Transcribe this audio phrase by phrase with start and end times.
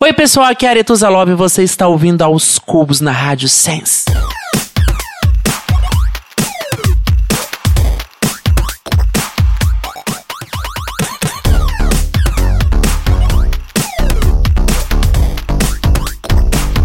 [0.00, 3.48] Oi, pessoal, aqui é a Aretusa Love e você está ouvindo aos cubos na Rádio
[3.48, 4.04] Sense.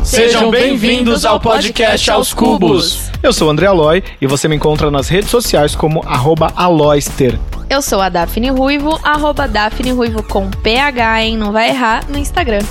[0.03, 3.11] Sejam bem-vindos ao podcast Aos Cubos.
[3.21, 7.39] Eu sou o André Aloy e você me encontra nas redes sociais como arroba Aloyster.
[7.69, 11.37] Eu sou a Daphne Ruivo, arroba Daphne Ruivo com PH, hein?
[11.37, 12.61] Não vai errar no Instagram.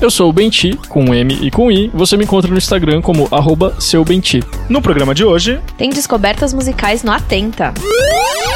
[0.00, 1.90] Eu sou o Benti, com M e com I.
[1.92, 4.40] Você me encontra no Instagram como arroba seubenti.
[4.68, 7.74] No programa de hoje, Tem descobertas musicais no Atenta.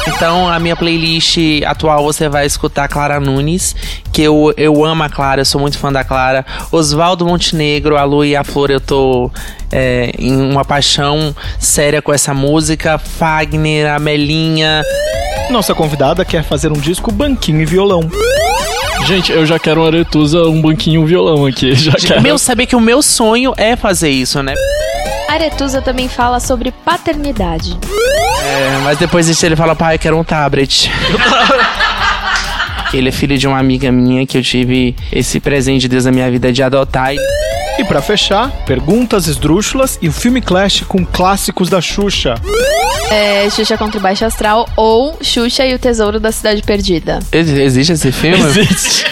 [0.07, 3.75] Então, a minha playlist atual você vai escutar Clara Nunes,
[4.11, 6.45] que eu, eu amo a Clara, eu sou muito fã da Clara.
[6.71, 9.29] Oswaldo Montenegro, a Lu e a Flor, eu tô
[9.69, 12.97] é, em uma paixão séria com essa música.
[12.97, 14.81] Fagner, a Melinha.
[15.49, 18.09] nossa convidada quer fazer um disco banquinho e violão.
[19.05, 21.75] Gente, eu já quero uma aretusa, um banquinho, um violão aqui.
[21.75, 22.21] Já quero.
[22.21, 24.53] Meu, saber que o meu sonho é fazer isso, né?
[25.27, 27.77] Aretusa também fala sobre paternidade.
[28.45, 30.89] É, mas depois disso ele fala, pai, eu quero um tablet.
[32.93, 36.11] ele é filho de uma amiga minha que eu tive esse presente de Deus na
[36.11, 37.13] minha vida de adotar.
[37.13, 37.17] E
[37.79, 42.35] E pra fechar, perguntas esdrúxulas e o filme Clash com clássicos da Xuxa.
[43.09, 47.19] É, Xuxa contra o Baixo Astral ou Xuxa e o Tesouro da Cidade Perdida.
[47.31, 48.37] Ex- Existe esse filme?
[48.43, 49.05] Existe.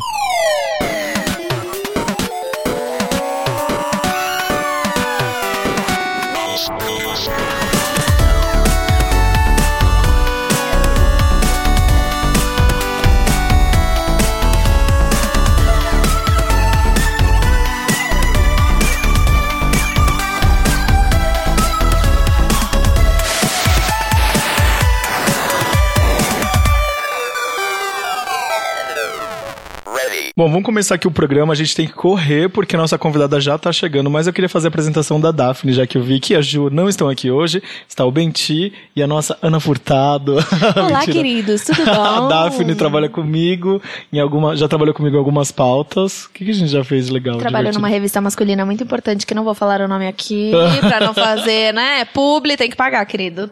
[30.35, 31.53] Bom, vamos começar aqui o programa.
[31.53, 34.49] A gente tem que correr porque a nossa convidada já tá chegando, mas eu queria
[34.49, 37.29] fazer a apresentação da Daphne, já que eu vi que a Ju não estão aqui
[37.29, 37.61] hoje.
[37.87, 40.37] Está o Benti e a nossa Ana Furtado.
[40.75, 42.27] Olá, queridos, tudo A bom?
[42.29, 43.79] Daphne trabalha comigo
[44.11, 46.25] em alguma, já trabalhou comigo em algumas pautas.
[46.25, 47.37] O que, que a gente já fez legal?
[47.37, 47.79] Trabalho divertido?
[47.83, 50.51] numa revista masculina muito importante que não vou falar o nome aqui,
[50.81, 52.05] pra não fazer, né?
[52.05, 53.51] Publi, tem que pagar, querido.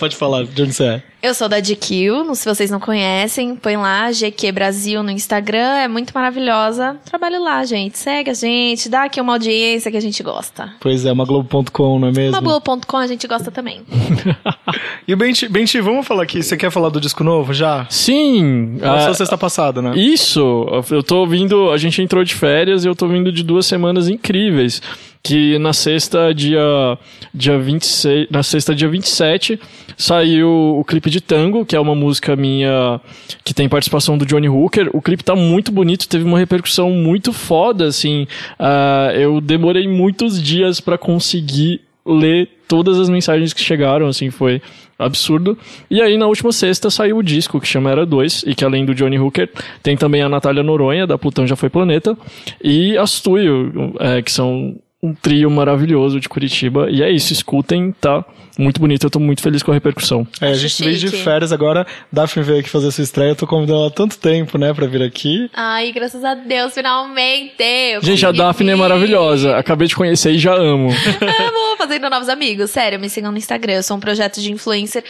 [0.00, 1.02] Pode falar, de onde você é?
[1.22, 5.88] Eu sou da GQ, se vocês não conhecem, põe lá, GQ Brasil no Instagram, é
[5.88, 6.96] muito maravilhosa.
[7.04, 7.98] Trabalho lá, gente.
[7.98, 10.72] Segue a gente, dá aqui uma audiência que a gente gosta.
[10.80, 12.32] Pois é, uma Globo.com, não é mesmo?
[12.32, 13.82] Maboa.com a gente gosta também.
[15.06, 16.42] E o Benti, Benti, vamos falar aqui.
[16.42, 17.86] Você quer falar do disco novo já?
[17.90, 18.78] Sim!
[18.80, 19.92] Ou ah, só sexta passada, né?
[19.96, 23.66] Isso, eu tô vindo, a gente entrou de férias e eu tô vindo de duas
[23.66, 24.80] semanas incríveis.
[25.22, 26.98] Que na sexta, dia,
[27.32, 29.58] dia 26, na sexta, dia 27,
[29.96, 33.00] saiu o clipe de Tango, que é uma música minha
[33.44, 34.90] que tem participação do Johnny Hooker.
[34.92, 38.26] O clipe tá muito bonito, teve uma repercussão muito foda, assim.
[38.58, 44.60] Ah, eu demorei muitos dias pra conseguir ler todas as mensagens que chegaram, assim, foi
[44.98, 45.56] absurdo.
[45.90, 48.84] E aí, na última sexta, saiu o disco que chama Era 2, e que além
[48.84, 49.48] do Johnny Hooker,
[49.82, 52.16] tem também a Natália Noronha, da Plutão Já Foi Planeta,
[52.62, 56.88] e a Stuio, é, que são um trio maravilhoso de Curitiba.
[56.88, 58.24] E é isso, escutem, tá
[58.58, 60.26] muito bonito, eu tô muito feliz com a repercussão.
[60.40, 61.86] É, a gente veio de férias agora.
[62.12, 63.30] Daphne veio aqui fazer sua estreia.
[63.30, 65.50] Eu tô convidando ela há tanto tempo, né, pra vir aqui.
[65.54, 67.54] Ai, graças a Deus, finalmente!
[67.60, 68.80] eu Gente, a Daphne é vir.
[68.80, 70.90] maravilhosa, acabei de conhecer e já amo.
[71.22, 72.70] Amo fazendo novos amigos.
[72.70, 73.74] Sério, me sigam no Instagram.
[73.74, 75.02] Eu sou um projeto de influencer.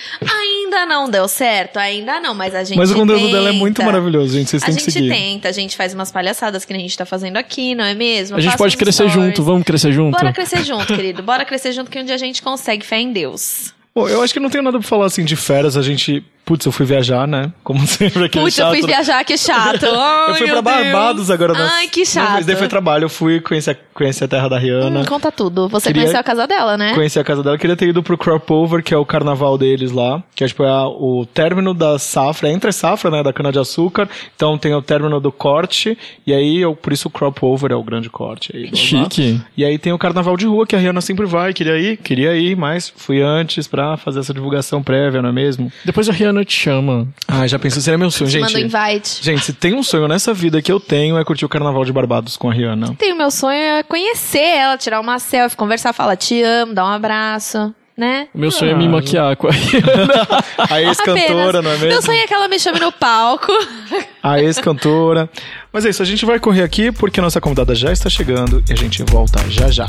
[0.75, 3.33] Ainda não deu certo, ainda não, mas a gente Mas o conteúdo tenta.
[3.37, 4.49] dela é muito maravilhoso, gente.
[4.49, 5.09] Vocês A têm que gente seguir.
[5.11, 8.37] tenta, a gente faz umas palhaçadas que a gente tá fazendo aqui, não é mesmo?
[8.39, 9.13] A gente pode crescer stories.
[9.15, 10.17] junto, vamos crescer junto?
[10.19, 11.23] Bora crescer junto, querido.
[11.23, 12.85] Bora crescer junto que um dia a gente consegue.
[12.87, 13.75] Fé em Deus.
[13.95, 15.77] Bom, eu acho que não tenho nada pra falar assim de férias.
[15.77, 17.53] A gente putz, eu fui viajar, né?
[17.62, 18.75] Como sempre, aquele Putz, eu chato.
[18.79, 19.87] fui viajar, que chato.
[19.87, 20.93] Ai, Eu fui meu pra Deus.
[20.93, 21.53] Barbados agora.
[21.53, 22.33] nas- Ai, que chato.
[22.33, 25.00] mas daí foi trabalho, eu fui conhecer, conhecer a terra da Rihanna.
[25.00, 25.69] Hum, conta tudo.
[25.69, 26.94] Você Queria- conheceu a casa dela, né?
[26.94, 29.93] Conheci a casa dela, queria ter ido pro Crop Over, que é o carnaval deles
[29.93, 33.23] lá, que é tipo é a- o término da safra, é entre a safra, né,
[33.23, 35.97] da cana-de-açúcar, então tem o término do corte,
[36.27, 38.55] e aí, eu, por isso o Crop Over é o grande corte.
[38.56, 38.75] Aí.
[38.75, 39.41] Chique.
[39.56, 42.35] E aí tem o carnaval de rua, que a Rihanna sempre vai, queria ir, queria
[42.35, 45.71] ir, mas fui antes pra fazer essa divulgação prévia, não é mesmo?
[45.85, 47.06] Depois a Rihanna te chama.
[47.29, 48.75] Ah, já pensou, seria meu sonho, Te manda um gente.
[48.75, 49.23] invite.
[49.23, 51.93] Gente, se tem um sonho nessa vida que eu tenho, é curtir o carnaval de
[51.93, 52.94] Barbados com a Rihanna.
[52.99, 56.84] Tem o meu sonho é conhecer ela, tirar uma selfie, conversar, falar te amo, dar
[56.84, 58.29] um abraço, né?
[58.34, 60.26] O meu sonho é me maquiar com a Rihanna.
[60.70, 61.88] A ex-cantora, não é mesmo?
[61.88, 63.52] Meu sonho é que ela me chame no palco.
[64.23, 65.28] a ex-cantora.
[65.73, 68.62] Mas é isso, a gente vai correr aqui porque a nossa convidada já está chegando
[68.69, 69.87] e a gente volta já já.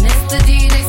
[0.00, 0.81] Mr.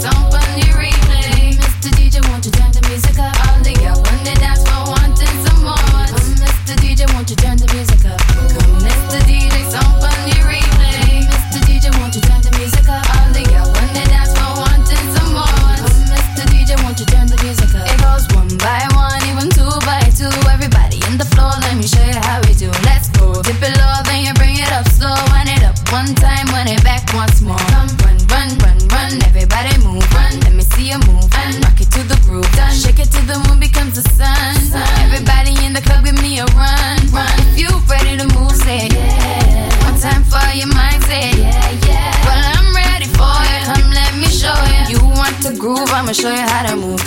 [46.14, 47.03] show you how to move.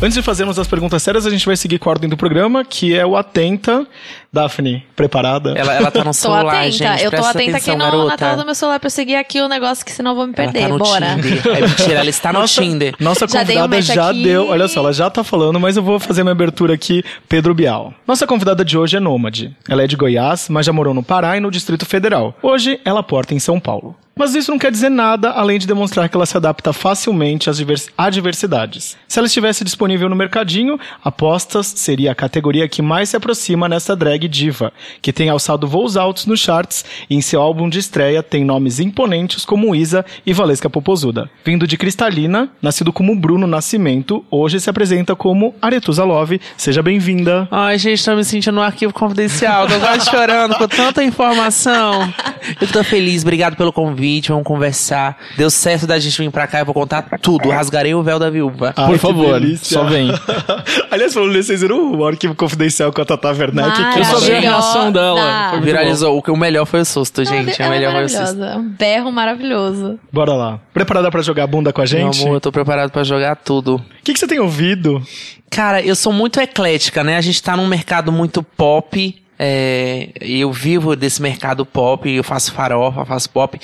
[0.00, 2.64] Antes de fazermos as perguntas sérias, a gente vai seguir com a ordem do programa,
[2.64, 3.84] que é o Atenta.
[4.32, 5.54] Daphne, preparada?
[5.56, 6.70] Ela, ela tá no Tô celular, atenta.
[6.70, 7.02] gente.
[7.04, 9.40] eu tô atenta atenção, aqui no, na tela do meu celular pra eu seguir aqui
[9.40, 10.62] o negócio, que senão eu vou me Ela perder.
[10.62, 11.16] tá no Bora.
[11.16, 11.46] Tinder.
[11.48, 12.94] É mentira, ela está no Nossa, Tinder.
[13.00, 14.46] nossa Já dei um convidada já deu.
[14.50, 17.92] Olha só, ela já tá falando, mas eu vou fazer minha abertura aqui, Pedro Bial.
[18.06, 19.52] Nossa convidada de hoje é nômade.
[19.68, 22.36] Ela é de Goiás, mas já morou no Pará e no Distrito Federal.
[22.40, 23.96] Hoje ela porta em São Paulo.
[24.18, 27.64] Mas isso não quer dizer nada além de demonstrar que ela se adapta facilmente às
[27.96, 28.96] adversidades.
[29.06, 33.94] Se ela estivesse disponível no mercadinho, apostas seria a categoria que mais se aproxima nessa
[33.94, 38.20] drag diva, que tem alçado voos altos nos charts e em seu álbum de estreia
[38.20, 41.30] tem nomes imponentes como Isa e Valesca Popozuda.
[41.44, 46.40] Vindo de Cristalina, nascido como Bruno Nascimento, hoje se apresenta como Aretusa Love.
[46.56, 47.46] Seja bem-vinda.
[47.52, 49.68] Ai, gente, tô me sentindo no arquivo confidencial.
[49.68, 52.12] Tô quase chorando com tanta informação.
[52.60, 54.07] Eu tô feliz, obrigado pelo convite.
[54.28, 55.16] Vamos conversar.
[55.36, 57.48] Deu certo da gente vir pra cá, eu vou contar tudo.
[57.50, 58.72] Rasgarei o véu da viúva.
[58.76, 59.78] Ai, Por que favor, delícia.
[59.78, 60.10] só vem.
[60.90, 63.54] Aliás, falando nisso, vocês viram o arquivo confidencial com a Tata Werneck?
[63.56, 63.92] Maravilhosa.
[63.92, 65.14] Que Eu só vi a reação dela.
[65.20, 65.50] Maravilhosa.
[65.50, 66.16] Foi Viralizou.
[66.18, 67.60] O que o melhor foi o susto, Ela gente.
[67.62, 68.22] é o melhor foi o susto.
[68.22, 68.56] maravilhosa.
[68.58, 69.98] Um berro maravilhoso.
[70.12, 70.60] Bora lá.
[70.72, 72.22] Preparada pra jogar bunda com a Meu gente?
[72.22, 73.76] amor, eu tô preparado pra jogar tudo.
[73.76, 75.02] O que, que você tem ouvido?
[75.50, 77.16] Cara, eu sou muito eclética, né?
[77.16, 79.16] A gente tá num mercado muito pop.
[79.38, 83.58] É, eu vivo desse mercado pop, eu faço farofa, faço pop,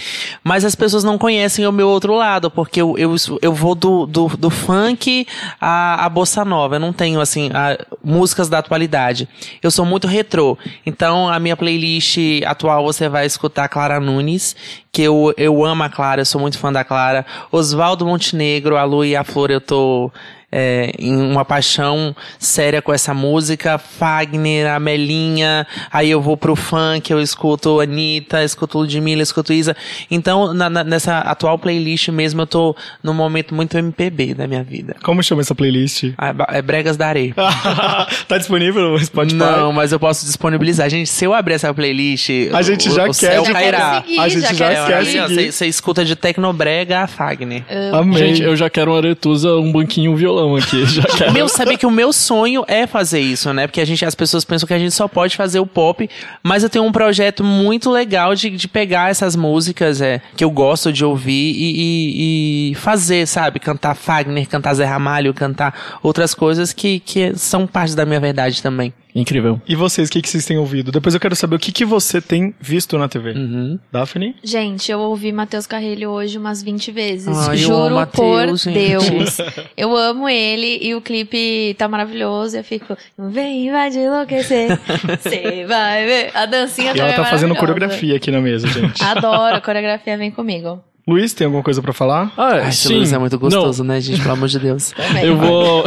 [0.45, 4.07] mas as pessoas não conhecem o meu outro lado, porque eu, eu, eu vou do,
[4.07, 5.27] do, do funk
[5.61, 9.29] à, à bossa nova, eu não tenho, assim, a- músicas da atualidade.
[9.63, 14.55] Eu sou muito retrô, então a minha playlist atual você vai escutar Clara Nunes,
[14.93, 18.85] que eu, eu amo a Clara, eu sou muito fã da Clara, Oswaldo Montenegro, a
[18.85, 20.13] Lu e a Flor, eu tô
[20.57, 23.77] é, em uma paixão séria com essa música.
[23.77, 29.75] Fagner, a Melinha, aí eu vou pro funk, eu escuto Anitta, escuto Ludmilla, escuto Isa.
[30.09, 34.63] Então, na- na- nessa atual playlist mesmo, eu tô num momento muito MPB da minha
[34.63, 34.95] vida.
[35.03, 36.13] Como chama essa playlist?
[36.17, 37.35] Ah, É Bregas da Areia.
[38.29, 39.35] tá disponível no Spotify?
[39.37, 40.89] Não, mas eu posso disponibilizar.
[40.89, 44.03] Gente, se eu abrir essa playlist, A gente o, já o quer céu de- cairá.
[44.03, 45.29] seguir, a gente já já quer seguir.
[45.29, 45.53] seguir.
[45.53, 47.65] Você escuta de Tecnobrega a Fagner.
[47.93, 48.19] Amei.
[48.19, 50.85] Gente, eu já quero uma aretusa, um banquinho, um violão aqui.
[50.87, 51.33] Já quero.
[51.33, 53.67] Meu, saber que o meu sonho é fazer isso, né?
[53.67, 56.09] Porque a gente, as pessoas pensam que a gente só pode fazer o pop,
[56.43, 60.51] mas eu tenho um projeto muito legal de, de pegar essas músicas é, que eu
[60.51, 63.59] gosto de ouvir e, e- e fazer, sabe?
[63.61, 68.63] Cantar Fagner, cantar Zé Ramalho, cantar outras coisas que, que são parte da minha verdade
[68.63, 68.93] também.
[69.15, 69.61] Incrível.
[69.67, 70.91] E vocês, o que, que vocês têm ouvido?
[70.91, 73.31] Depois eu quero saber o que, que você tem visto na TV.
[73.31, 73.79] Uhum.
[73.93, 74.35] Daphne?
[74.43, 77.49] Gente, eu ouvi Matheus Carrilho hoje umas 20 vezes.
[77.49, 78.75] Eu Juro amo por gente.
[78.75, 79.39] Deus.
[79.77, 82.57] Eu amo ele e o clipe tá maravilhoso.
[82.57, 84.79] Eu fico, vem, vai de enlouquecer.
[85.23, 86.31] Você vai ver.
[86.35, 89.03] A dancinha E também ela tá é fazendo coreografia aqui na mesa, gente.
[89.03, 90.83] Adoro, a coreografia vem comigo.
[91.07, 92.33] Luiz, tem alguma coisa pra falar?
[92.35, 92.97] Ah, Ai, sim.
[92.97, 94.23] Luiz é muito gostoso, Não, né, gente?
[94.23, 94.95] Pelo amor de Deus.
[95.23, 95.85] Eu vou,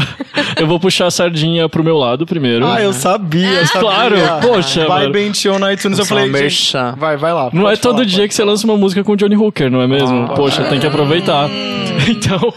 [0.59, 2.65] eu vou puxar a sardinha pro meu lado primeiro.
[2.67, 3.81] Ah, eu sabia, eu sabia.
[3.81, 5.97] Claro, poxa, Vai tio, na iTunes.
[5.97, 7.49] Eu Só falei, gente, vai, vai lá.
[7.51, 9.81] Não é todo falar, dia que você lança uma música com o Johnny Hooker, não
[9.81, 10.27] é mesmo?
[10.35, 11.49] Poxa, tem que aproveitar.
[12.07, 12.53] Então,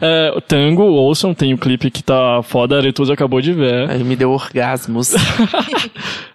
[0.00, 3.90] é, o Tango, ouçam, tem o clipe que tá foda, a Aretusa acabou de ver.
[3.90, 5.14] Ele me deu orgasmos.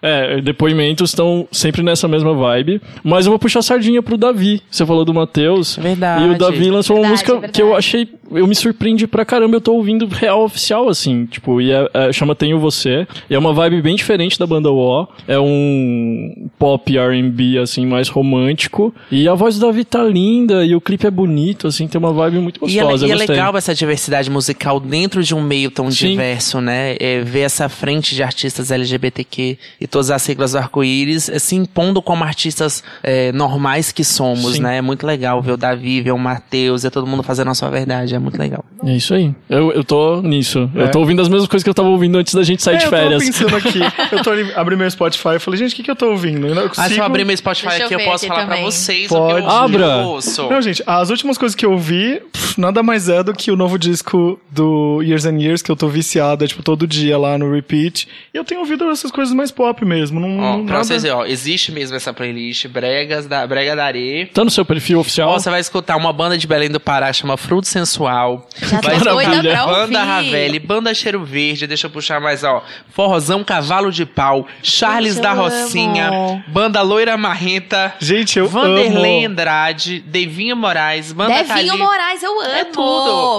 [0.04, 2.82] É, depoimentos estão sempre nessa mesma vibe.
[3.04, 4.60] Mas eu vou puxar a sardinha pro Davi.
[4.68, 5.76] Você falou do Matheus.
[5.76, 6.24] Verdade.
[6.24, 8.08] E o Davi lançou uma Verdade, música é que eu achei.
[8.34, 9.56] Eu me surpreendi pra caramba.
[9.56, 11.26] Eu tô ouvindo real oficial, assim.
[11.26, 13.06] Tipo, e é, é- chama Tenho Você.
[13.28, 15.06] E é uma vibe bem diferente da banda O.
[15.26, 18.94] É um pop RB, assim, mais romântico.
[19.10, 20.64] E a voz do Davi tá linda.
[20.64, 21.86] E o clipe é bonito, assim.
[21.86, 23.06] Tem uma vibe muito E é, gostosa.
[23.06, 26.10] e é legal essa diversidade musical dentro de um meio tão Sim.
[26.10, 26.96] diverso, né?
[26.98, 31.54] É, ver essa frente de artistas LGBTQ e todas as siglas do arco-íris é, se
[31.56, 34.62] impondo como artistas é, normais que somos, Sim.
[34.62, 34.78] né?
[34.78, 37.68] É muito legal ver o Davi, ver o Matheus, é todo mundo fazendo a sua
[37.70, 38.64] verdade, é muito legal.
[38.84, 39.34] É isso aí.
[39.48, 40.70] Eu, eu tô nisso.
[40.74, 40.82] É.
[40.84, 42.78] Eu tô ouvindo as mesmas coisas que eu tava ouvindo antes da gente sair É,
[42.78, 43.18] de eu férias.
[43.22, 43.80] tô pensando aqui.
[44.12, 46.46] Eu tô ali, abri meu Spotify e falei, gente, o que, que eu tô ouvindo?
[46.46, 48.24] Eu não Ah, se eu consigo- abrir meu Spotify Deixa eu aqui, eu ver posso
[48.26, 48.70] aqui falar pra também.
[48.70, 49.32] vocês Pode.
[49.32, 49.84] o que eu Abra.
[49.84, 50.48] eu ouço.
[50.50, 53.56] Não, gente, as últimas coisas que eu vi, pff, nada mais é do que o
[53.56, 57.38] novo disco do Years and Years, que eu tô viciado, é, tipo, todo dia lá
[57.38, 58.06] no repeat.
[58.34, 60.20] E eu tenho ouvido essas coisas mais pop mesmo.
[60.20, 60.84] Não, Ó, não- pra nada...
[60.84, 64.28] vocês verem, ó, existe mesmo essa playlist, Bregas da, Brega da Areia.
[64.32, 65.30] Tá no seu perfil oficial?
[65.30, 68.11] Ó, você vai escutar uma banda de Belém do Pará, chama Fruto Sensual.
[68.60, 69.74] Já tô vai doida pra ouvir.
[69.86, 72.62] Banda Ravelli, Banda Cheiro Verde, deixa eu puxar mais, ó.
[72.90, 76.44] Forrozão Cavalo de Pau, Charles Gente, da Rocinha, amo.
[76.48, 79.32] Banda Loira Marrenta, Gente, eu Vanderlei amo.
[79.32, 81.82] Andrade, Devinho Moraes, Banda Devinho Cali.
[81.82, 82.50] Moraes, eu amo.
[82.52, 82.80] É tudo.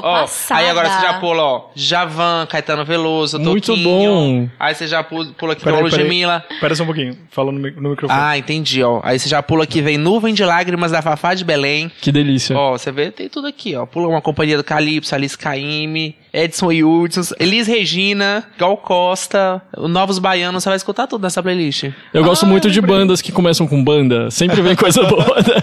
[0.03, 0.61] Ó, Passada.
[0.61, 3.83] aí agora você já pula, ó, Javan, Caetano Veloso, Muito Toquinho.
[3.89, 4.49] bom.
[4.59, 6.03] Aí você já pula, pula aqui Peraí, com a peraí.
[6.03, 6.45] Ludmilla.
[6.59, 7.17] Pera só um pouquinho.
[7.31, 8.19] Fala no, no microfone.
[8.19, 8.99] Ah, entendi, ó.
[9.03, 11.91] Aí você já pula aqui, vem Nuvem de Lágrimas da Fafá de Belém.
[12.01, 12.55] Que delícia.
[12.57, 13.85] Ó, você vê, tem tudo aqui, ó.
[13.85, 20.17] Pula uma companhia do Calypso, Alice Caymmi, Edson e Hudson, Elis Regina, Gal Costa, Novos
[20.17, 21.91] Baianos, você vai escutar tudo nessa playlist.
[22.13, 24.31] Eu gosto muito de bandas que começam com banda.
[24.31, 25.35] Sempre vem coisa boa.
[25.35, 25.61] né?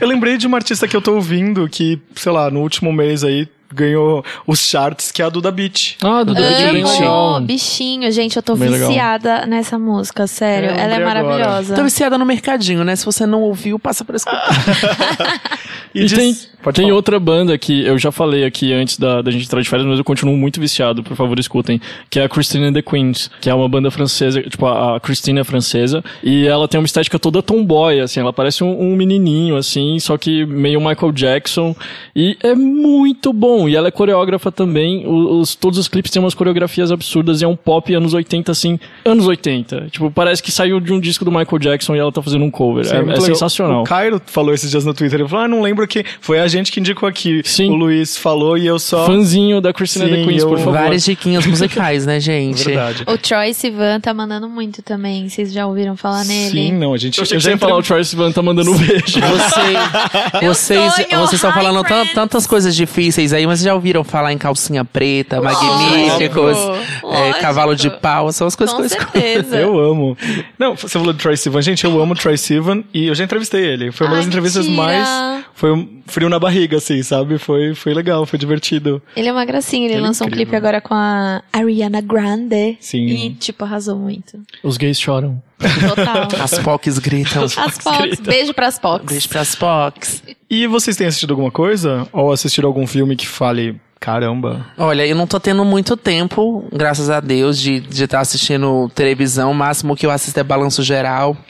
[0.00, 3.24] Eu lembrei de uma artista que eu tô ouvindo que, sei lá, no último mês
[3.24, 5.96] aí ganhou os charts, que é a Duda Beat.
[6.02, 7.40] Ah, é bem Amo, legal.
[7.40, 8.88] bichinho, gente, eu tô Bem legal.
[8.88, 10.70] viciada nessa música, sério.
[10.70, 11.24] É, eu Ela é lembrei agora.
[11.24, 11.74] maravilhosa.
[11.74, 12.94] Tô viciada no mercadinho, né?
[12.96, 14.48] Se você não ouviu, passa pra escutar.
[15.94, 16.96] E, diz- tem, Pode tem falar.
[16.96, 19.98] outra banda que eu já falei aqui antes da, da gente entrar de férias, mas
[19.98, 23.50] eu continuo muito viciado, por favor escutem, que é a Christine and the Queens, que
[23.50, 27.18] é uma banda francesa, tipo, a, a Christine é francesa, e ela tem uma estética
[27.18, 31.76] toda tomboy, assim, ela parece um, um menininho, assim, só que meio Michael Jackson,
[32.16, 36.34] e é muito bom, e ela é coreógrafa também, os, todos os clipes têm umas
[36.34, 40.80] coreografias absurdas, e é um pop anos 80, assim, anos 80, tipo, parece que saiu
[40.80, 43.10] de um disco do Michael Jackson e ela tá fazendo um cover, Sim, é, muito
[43.10, 43.26] é legal.
[43.26, 43.82] sensacional.
[43.82, 46.48] O Cairo falou esses dias no Twitter, ele falou, ah, não lembro que foi a
[46.48, 47.42] gente que indicou aqui.
[47.44, 47.70] Sim.
[47.70, 49.06] O Luiz falou e eu só...
[49.06, 50.72] Fãzinho da Christine and the Sim, Queens, eu- por favor.
[50.72, 52.64] Várias diquinhas musicais, né, gente?
[52.64, 53.04] Verdade.
[53.06, 55.28] O Troy Sivan tá mandando muito também.
[55.28, 56.50] Vocês já ouviram falar nele?
[56.50, 57.18] Sim, não, a gente...
[57.18, 59.20] Eu eu que já ia falar o Troy Sivan tá mandando um beijo.
[59.20, 61.82] Você, vocês, vocês estão falando
[62.14, 67.40] tantas coisas difíceis aí, mas vocês já ouviram falar em calcinha preta, magníficos, é, Lógico.
[67.40, 69.12] cavalo de pau, são as coisas Com que eu escuto.
[69.12, 69.56] certeza.
[69.58, 70.16] Eu amo.
[70.58, 71.60] Não, você falou do Troy Sivan.
[71.62, 73.92] Gente, eu amo o Troy Sivan e eu já entrevistei ele.
[73.92, 74.82] Foi uma Ai, das entrevistas mentira.
[74.86, 75.42] mais...
[75.54, 77.38] Foi um frio na barriga, assim, sabe?
[77.38, 79.00] Foi, foi legal, foi divertido.
[79.14, 79.84] Ele é uma gracinha.
[79.84, 82.76] Ele, Ele é lançou um clipe agora com a Ariana Grande.
[82.80, 83.06] Sim.
[83.06, 84.40] E, tipo, arrasou muito.
[84.62, 85.40] Os gays choram.
[85.88, 86.28] Total.
[86.42, 87.44] As POCs gritam.
[87.44, 88.20] As Fox.
[88.20, 89.04] Beijo pras Fox.
[89.06, 90.22] Beijo pras POCs.
[90.50, 92.06] E vocês têm assistido alguma coisa?
[92.12, 94.66] Ou assistido algum filme que fale, caramba?
[94.76, 98.90] Olha, eu não tô tendo muito tempo, graças a Deus, de estar de tá assistindo
[98.94, 99.50] televisão.
[99.50, 101.36] O máximo que eu assisto é balanço geral.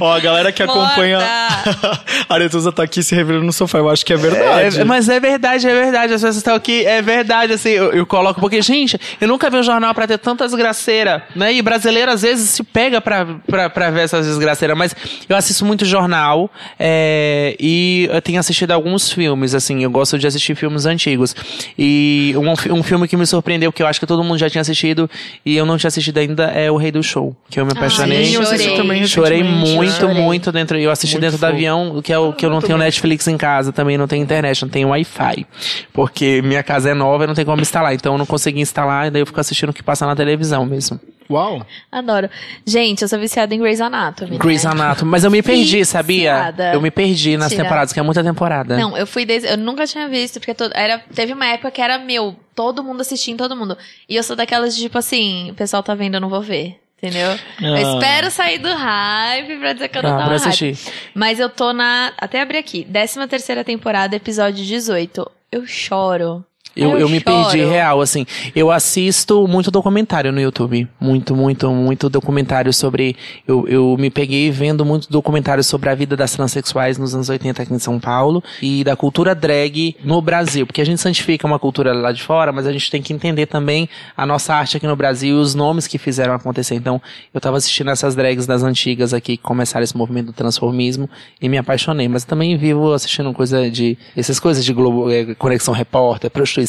[0.00, 0.82] Ó, a galera que Morta.
[0.84, 1.18] acompanha.
[2.28, 3.78] a Aretusa tá aqui se revirando no sofá.
[3.78, 4.80] Eu acho que é verdade.
[4.80, 6.12] É, mas é verdade, é verdade.
[6.12, 9.56] As pessoas estão aqui, é verdade, assim, eu, eu coloco, porque, gente, eu nunca vi
[9.56, 11.52] um jornal pra ter tanta desgraceira, né?
[11.52, 14.94] E brasileiro, às vezes, se pega pra, pra, pra ver essas desgraceiras, mas
[15.28, 20.26] eu assisto muito jornal, é, e eu tenho assistido alguns filmes, assim, eu gosto de
[20.26, 21.34] assistir filmes antigos.
[21.78, 24.62] E um, um filme que me surpreendeu, que eu acho que todo mundo já tinha
[24.62, 25.08] assistido,
[25.44, 28.26] e eu não tinha assistido ainda, é O Rei do Show, que eu me apaixonei.
[28.26, 28.76] Sim, eu Chorei.
[28.76, 30.14] também Chorei chorei muito, Chorei.
[30.22, 30.78] muito dentro.
[30.78, 31.52] Eu assisti Muito dentro do fofo.
[31.52, 34.62] avião, que é o que eu não tenho Netflix em casa, também não tenho internet,
[34.62, 35.46] não tenho Wi-Fi.
[35.92, 37.94] Porque minha casa é nova e não tem como instalar.
[37.94, 40.64] Então eu não consegui instalar, e daí eu fico assistindo o que passa na televisão
[40.66, 41.00] mesmo.
[41.30, 41.64] Uau.
[41.90, 42.28] Adoro.
[42.66, 44.36] Gente, eu sou viciada em Grey's Anatomy.
[44.36, 44.70] Grey's né?
[44.72, 45.10] Anatomy.
[45.10, 46.34] Mas eu me perdi, sabia?
[46.34, 46.72] Viciada.
[46.74, 47.64] Eu me perdi nas Mentira.
[47.64, 48.76] temporadas, que é muita temporada.
[48.76, 49.48] Não, eu fui desde.
[49.48, 53.00] Eu nunca tinha visto, porque todo, era, teve uma época que era meu, todo mundo
[53.00, 53.78] assistindo, todo mundo.
[54.08, 56.81] E eu sou daquelas de tipo assim, o pessoal tá vendo, eu não vou ver.
[57.02, 57.36] Entendeu?
[57.60, 57.80] Eu Ah.
[57.80, 60.76] espero sair do hype pra dizer que eu não Pra- tava hype.
[61.14, 62.12] Mas eu tô na.
[62.16, 62.84] Até abrir aqui.
[62.84, 65.28] 13 terceira temporada, episódio 18.
[65.50, 66.44] Eu choro.
[66.76, 67.50] Eu, eu me choro.
[67.50, 68.24] perdi real, assim.
[68.54, 70.88] Eu assisto muito documentário no YouTube.
[71.00, 73.16] Muito, muito, muito documentário sobre.
[73.46, 77.62] Eu, eu me peguei vendo muito documentário sobre a vida das transexuais nos anos 80
[77.62, 80.66] aqui em São Paulo e da cultura drag no Brasil.
[80.66, 83.46] Porque a gente santifica uma cultura lá de fora, mas a gente tem que entender
[83.46, 86.74] também a nossa arte aqui no Brasil e os nomes que fizeram acontecer.
[86.74, 87.02] Então,
[87.34, 91.08] eu tava assistindo essas drags das antigas aqui que começaram esse movimento do transformismo
[91.40, 92.08] e me apaixonei.
[92.08, 93.96] Mas também vivo assistindo coisa de.
[94.16, 96.61] essas coisas de Globo, eh, Conexão Repórter, prostituição,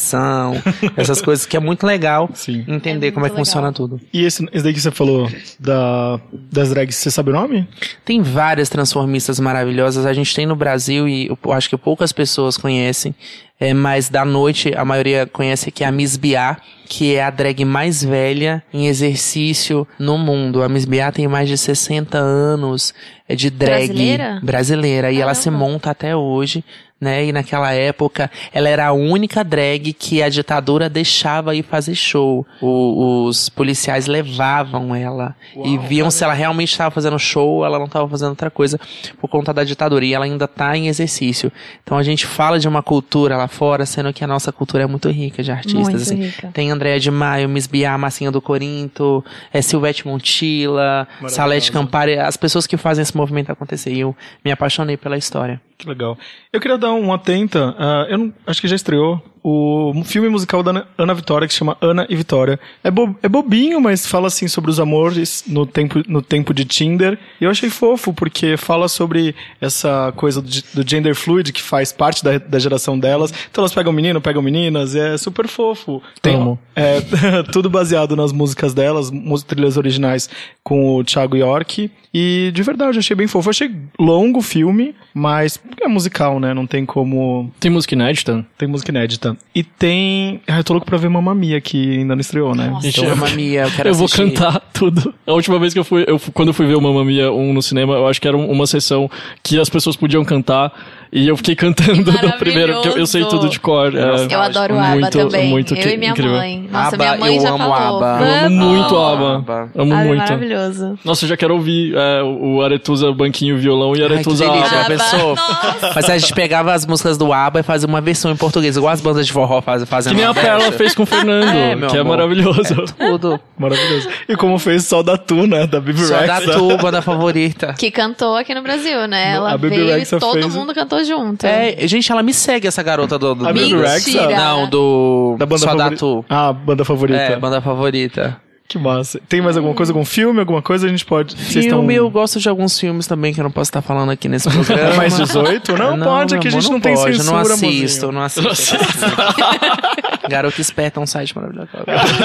[0.97, 2.63] essas coisas que é muito legal Sim.
[2.67, 3.73] entender É como é que funciona legal.
[3.73, 4.01] tudo.
[4.11, 6.19] E esse, esse daí que você falou da,
[6.51, 7.67] das drags, você sabe o nome?
[8.05, 10.05] Tem várias transformistas maravilhosas.
[10.05, 13.15] A gente tem no Brasil e eu acho que poucas pessoas conhecem.
[13.59, 17.29] É, mas da noite a maioria conhece que é a Miss Biá, que é a
[17.29, 20.61] drag mais velha em exercício no mundo.
[20.63, 22.93] A Miss Biá tem mais de 60 anos
[23.27, 24.39] é, de drag Brasileira?
[24.43, 26.63] brasileira, e ela se monta até hoje.
[27.01, 27.25] Né?
[27.25, 32.47] E naquela época, ela era a única drag que a ditadura deixava ir fazer show.
[32.61, 37.77] O- os policiais levavam ela e viam se ela realmente estava fazendo show ou ela
[37.77, 38.79] não estava fazendo outra coisa
[39.19, 40.05] por conta da ditadura.
[40.05, 41.51] E ela ainda está em exercício.
[41.83, 44.87] Então a gente fala de uma cultura lá fora, sendo que a nossa cultura é
[44.87, 45.81] muito rica de artistas.
[45.81, 46.15] Muito assim.
[46.15, 46.49] rica.
[46.53, 52.37] Tem Andréa de Maio, Miss Biá, Massinha do Corinto, é Silvete Montilla, Salete Campari, as
[52.37, 53.93] pessoas que fazem esse movimento acontecer.
[53.93, 55.61] E eu me apaixonei pela história.
[55.77, 56.17] Que legal.
[56.51, 57.75] Eu queria dar um atenta.
[57.77, 61.53] ah, eu não, acho que já estreou o filme musical da Ana, Ana Vitória que
[61.53, 62.57] se chama Ana e Vitória.
[62.81, 66.63] É, bo- é bobinho, mas fala assim sobre os amores no tempo, no tempo de
[66.63, 67.19] Tinder.
[67.41, 71.91] E eu achei fofo porque fala sobre essa coisa do, do gender fluid que faz
[71.91, 73.33] parte da, da geração delas.
[73.51, 74.95] Então elas pegam menino, pegam meninas.
[74.95, 76.01] E é super fofo.
[76.21, 76.57] Tem Amo.
[76.73, 77.01] é,
[77.51, 79.11] tudo baseado nas músicas delas,
[79.45, 80.29] trilhas originais
[80.63, 81.91] com o Thiago York.
[82.13, 83.49] E de verdade, eu achei bem fofo.
[83.49, 86.53] Eu achei longo o filme, mas é musical, né?
[86.53, 87.51] Não tem como.
[87.59, 88.45] Tem música inédita?
[88.57, 89.35] Tem música inédita.
[89.55, 90.41] E tem.
[90.47, 92.67] Ah, eu tô louco pra ver Mamma Mia, que ainda não estreou, né?
[92.67, 92.87] Nossa.
[92.87, 94.31] Então, Mamma Mia, eu quero eu vou assistir.
[94.31, 95.13] cantar tudo.
[95.25, 97.53] A última vez que eu fui, eu, quando eu fui ver o Mamma Mia 1
[97.53, 99.09] no cinema, eu acho que era um- uma sessão
[99.41, 100.71] que as pessoas podiam cantar.
[101.15, 103.93] E eu fiquei cantando da primeira, porque eu, eu sei tudo de cor.
[103.95, 104.33] é.
[104.33, 105.49] Eu adoro o ABBA muito, também.
[105.49, 106.31] muito eu que- e minha incrível.
[106.33, 106.67] mãe.
[106.71, 108.03] Nossa, ABBA, minha mãe eu já amo falou.
[108.03, 108.25] ABBA.
[108.25, 109.35] Eu amo muito ABBA.
[109.35, 109.69] ABBA.
[109.77, 110.19] Amo Ai, muito.
[110.19, 110.97] maravilhoso.
[111.05, 114.81] Nossa, eu já quero ouvir é, o Aretusa banquinho violão e Ai, Aretusa delícia, já
[114.81, 114.93] ABBA.
[114.95, 115.35] ABBA, pensou?
[115.35, 115.91] nossa.
[115.95, 118.91] Mas a gente pegava as músicas do ABBA e fazia uma versão em português, igual
[118.91, 119.85] as bandas de forró fazem.
[119.85, 122.17] Que nem a Perla fez com o Fernando, É, que é amor.
[122.17, 122.73] maravilhoso.
[122.97, 123.39] Tudo.
[123.55, 124.09] Maravilhoso.
[124.27, 125.67] E como fez Sol da Tu, né?
[125.67, 126.53] Da Bibi Só da Rexa.
[126.57, 127.73] tu, banda favorita.
[127.77, 129.33] Que cantou aqui no Brasil, né?
[129.35, 131.45] Ela a Bibi veio Rexa e todo mundo cantou junto.
[131.45, 134.27] É, gente, ela me segue, essa garota do, do A do- Rexa?
[134.29, 135.35] Não, do.
[135.37, 136.05] Da banda favorita.
[136.29, 137.19] Ah, banda favorita.
[137.19, 138.41] É, banda favorita.
[138.65, 139.19] Que massa.
[139.27, 140.87] Tem mais alguma coisa, algum filme, alguma coisa?
[140.87, 141.35] A gente pode.
[141.35, 144.49] Filme, eu gosto de alguns filmes também que eu não posso estar falando aqui nesse
[144.51, 144.93] programa.
[144.93, 145.73] É mais 18?
[145.77, 148.11] Não, pode, aqui a meu gente amor, não, tem pode, censura, Eu não assisto, eu
[148.11, 148.75] não assisto.
[150.29, 151.67] Garoto Esperta é um site maravilhoso.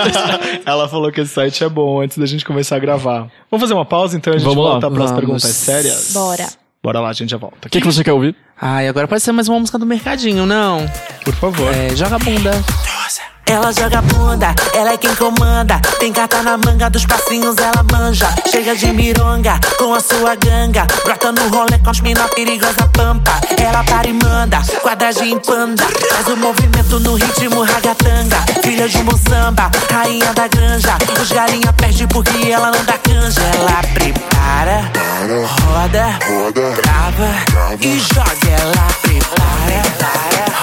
[0.65, 3.27] Ela falou que esse site é bom antes da gente começar a gravar.
[3.51, 4.71] Vamos fazer uma pausa então a gente Vamos lá.
[4.73, 6.13] volta para as perguntas sérias?
[6.15, 6.47] Bora.
[6.83, 7.67] Bora lá, a gente já volta.
[7.67, 8.37] O que, que você quer ouvir?
[8.61, 10.87] Ai, agora pode ser mais uma música do Mercadinho, não?
[11.25, 11.73] Por favor.
[11.75, 12.53] É, joga a bunda.
[13.51, 15.81] Ela joga bunda, ela é quem comanda.
[15.99, 18.29] Tem carta na manga dos passinhos, ela manja.
[18.51, 20.87] Chega de mironga com a sua ganga.
[21.03, 23.41] Brota no rolê com as mina perigosa pampa.
[23.57, 25.83] Ela para e manda, quadradinho em panda.
[25.83, 28.37] Faz o movimento no ritmo ragatanga.
[28.63, 30.99] Filha de um bom samba, rainha da granja.
[31.19, 33.41] Os galinha perde porque ela não dá canja.
[33.41, 34.93] Ela prepara,
[35.65, 36.19] roda,
[36.83, 38.29] trava e joga.
[38.47, 39.83] Ela prepara,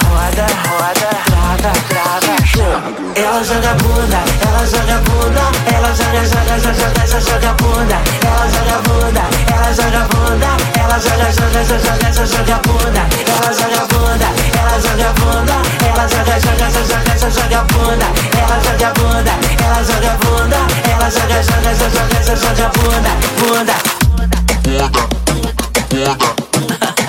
[0.04, 2.25] roda, roda, trava, trava.
[2.56, 7.98] Ela joga bunda, ela joga bunda, ela joga, joga, joga, joga, joga, bunda.
[8.24, 13.02] Ela joga bunda, ela joga bunda, ela joga, joga, joga, joga, joga, bunda.
[13.28, 18.08] Ela joga bunda, ela joga bunda, ela joga, joga, joga, joga, bunda.
[18.40, 23.76] Ela joga bunda, ela joga bunda, ela joga, joga, joga, joga, joga, joga bunda, bunda.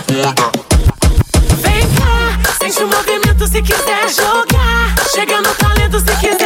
[0.07, 0.76] Vem
[2.77, 4.95] sente o movimento se quiser jogar.
[5.11, 6.36] Chega no talento se quiser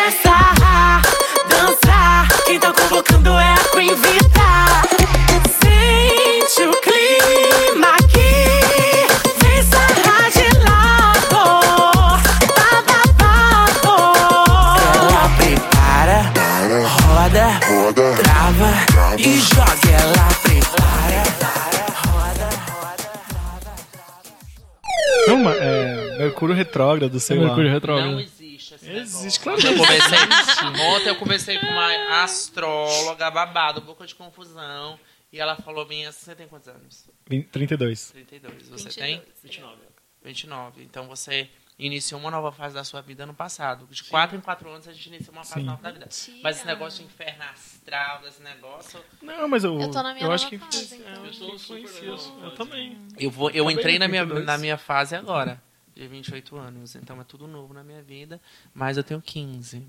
[26.22, 27.46] Mercúrio retrógrado, sei lá.
[27.48, 28.12] Mercúrio retrógrado.
[28.12, 29.42] Não existe esse Existe, negócio.
[29.42, 35.00] claro Ontem que eu conversei, Ontem eu conversei com uma astróloga babado, boca de confusão.
[35.34, 37.06] E ela falou assim, você tem quantos anos?
[37.28, 38.12] Vin- 32.
[38.12, 38.68] 32.
[38.70, 39.22] Você tem?
[39.44, 39.78] 29.
[40.24, 40.84] 29.
[40.84, 43.88] Então você iniciou uma nova fase da sua vida no passado.
[43.90, 45.66] De 4 em 4 anos a gente inicia uma fase Sim.
[45.66, 46.08] nova da vida.
[46.44, 49.00] Mas esse negócio de inferno astral, desse negócio.
[49.22, 51.26] Não, mas eu, Eu tô na minha eu acho que fase, então.
[51.26, 52.08] eu influencia.
[52.44, 52.98] Eu também.
[53.18, 54.46] Eu, vou, eu Também entrei na minha, 32.
[54.46, 55.64] na minha fase agora,
[55.96, 56.96] de 28 anos.
[56.96, 58.40] Então é tudo novo na minha vida.
[58.74, 59.84] Mas eu tenho 15.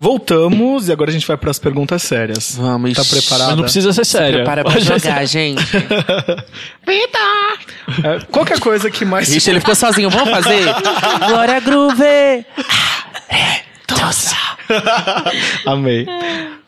[0.00, 2.56] Voltamos e agora a gente vai para as perguntas sérias.
[2.56, 2.94] Vamos.
[2.94, 3.50] Tá preparada?
[3.50, 4.38] Mas não precisa ser sério.
[4.38, 5.62] Prepara pra jogar, gente.
[8.02, 10.08] É, qual que é a coisa que mais Ixi, ele ficou sozinho.
[10.08, 10.64] Vamos fazer?
[11.28, 12.46] Glória Groove!
[15.66, 16.06] Amei.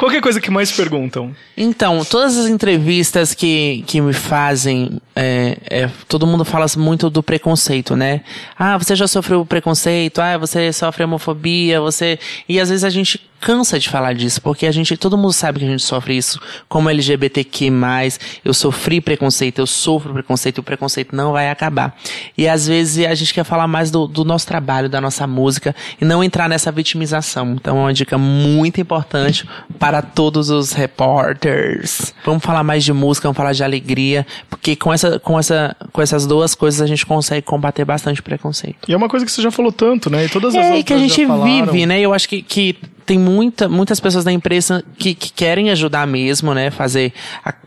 [0.05, 1.35] Qual é a coisa que mais perguntam?
[1.57, 7.23] Então, todas as entrevistas que, que me fazem, é, é, todo mundo fala muito do
[7.23, 8.21] preconceito, né?
[8.59, 12.19] Ah, você já sofreu preconceito, ah, você sofre homofobia, você.
[12.47, 15.59] E às vezes a gente cansa de falar disso, porque a gente, todo mundo sabe
[15.59, 17.71] que a gente sofre isso como LGBTQ+,
[18.43, 21.95] eu sofri preconceito, eu sofro preconceito, o preconceito não vai acabar.
[22.38, 25.77] E às vezes a gente quer falar mais do, do nosso trabalho, da nossa música,
[26.01, 27.53] e não entrar nessa vitimização.
[27.53, 29.47] Então é uma dica muito importante
[29.79, 32.15] para todos os repórteres.
[32.25, 36.03] Vamos falar mais de música, vamos falar de alegria, porque com, essa, com, essa, com
[36.03, 38.89] essas duas coisas a gente consegue combater bastante preconceito.
[38.89, 40.25] E é uma coisa que você já falou tanto, né?
[40.25, 42.01] E todas as É, outras que a gente vive, né?
[42.01, 46.55] Eu acho que, que tem muita, muitas pessoas da imprensa que, que querem ajudar mesmo,
[46.55, 46.71] né?
[46.71, 47.12] Fazer,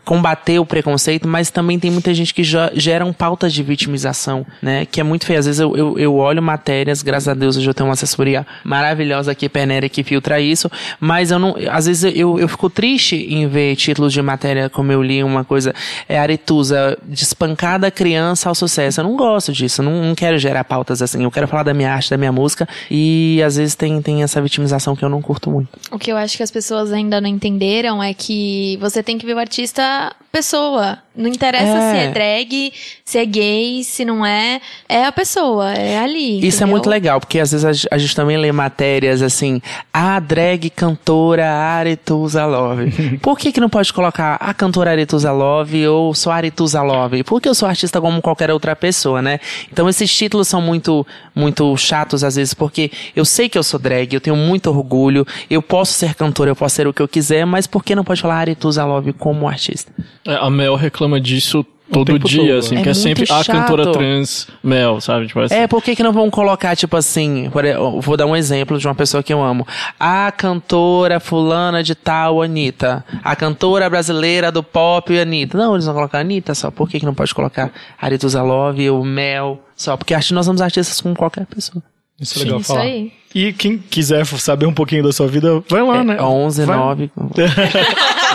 [0.04, 2.42] combater o preconceito, mas também tem muita gente que
[2.74, 4.86] geram pautas de vitimização, né?
[4.86, 5.38] Que é muito feio.
[5.38, 8.46] Às vezes eu, eu, eu olho matérias, graças a Deus hoje eu tenho uma assessoria
[8.64, 13.16] maravilhosa aqui, Penéria, que filtra isso, mas eu não, às vezes eu, eu fico triste
[13.16, 15.74] em ver títulos de matéria, como eu li uma coisa,
[16.08, 19.00] é Aretusa, de espancada criança ao sucesso.
[19.00, 21.92] Eu não gosto disso, não, não quero gerar pautas assim, eu quero falar da minha
[21.92, 25.50] arte, da minha música, e às vezes tem, tem essa vitimização que eu não curto
[25.50, 25.68] muito.
[25.92, 29.26] O que eu acho que as pessoas ainda não entenderam é que você tem que
[29.26, 30.98] ver o artista pessoa.
[31.18, 31.90] Não interessa É.
[31.90, 32.72] se é drag,
[33.04, 34.60] se é gay, se não é.
[34.88, 36.36] É a pessoa, é ali.
[36.38, 36.68] Isso é entendeu?
[36.68, 39.60] muito legal, porque às vezes a gente também lê matérias assim,
[39.92, 43.18] a drag cantora Aretusa Love.
[43.18, 47.24] Por que que não pode colocar a cantora Aretusa Love ou só Aretusa Love?
[47.24, 49.40] Porque eu sou artista como qualquer outra pessoa, né?
[49.72, 53.80] Então esses títulos são muito, muito chatos às vezes, porque eu sei que eu sou
[53.80, 57.08] drag, eu tenho muito orgulho, eu posso ser cantora, eu posso ser o que eu
[57.08, 59.90] quiser, mas por que não pode falar Aretusa Love como artista?
[60.26, 62.82] É, a Mel reclama disso todo dia, todo, assim, né?
[62.82, 63.56] que É é sempre muito a chato.
[63.56, 65.26] cantora trans Mel, sabe?
[65.26, 65.54] Tipo assim.
[65.54, 68.78] É, por que, que não vão colocar, tipo assim, por eu vou dar um exemplo
[68.78, 69.66] de uma pessoa que eu amo.
[69.98, 73.04] A cantora fulana de tal, Anitta.
[73.24, 75.56] A cantora brasileira do pop, Anitta.
[75.56, 76.70] Não, eles vão colocar Anitta só.
[76.70, 79.96] Por que, que não pode colocar Arituza Love ou Mel só?
[79.96, 81.82] Porque acho que nós somos artistas como qualquer pessoa.
[82.20, 82.80] Isso é legal Isso falar.
[82.82, 83.12] aí.
[83.34, 86.16] E quem quiser saber um pouquinho da sua vida, vai lá, né?
[86.18, 87.10] É 11, vai, 9.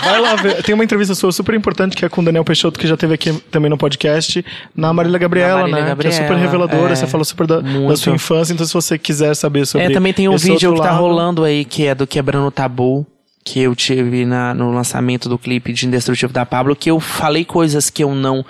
[0.03, 0.61] Vai lá ver.
[0.63, 3.13] Tem uma entrevista sua super importante que é com o Daniel Peixoto, que já teve
[3.13, 4.43] aqui também no podcast,
[4.75, 6.01] na Marília Gabriela, Na Marília né?
[6.01, 6.93] que é super Gabriela, reveladora.
[6.93, 6.95] é.
[6.95, 10.11] Você falou super da, da sua infância, então se você quiser saber sobre É, também
[10.13, 13.05] tem um vídeo que tá rolando aí, que é do Quebrando o Tabu,
[13.45, 17.45] que eu tive na, no lançamento do clipe de Indestrutível da Pablo, que eu falei
[17.45, 18.43] coisas que eu não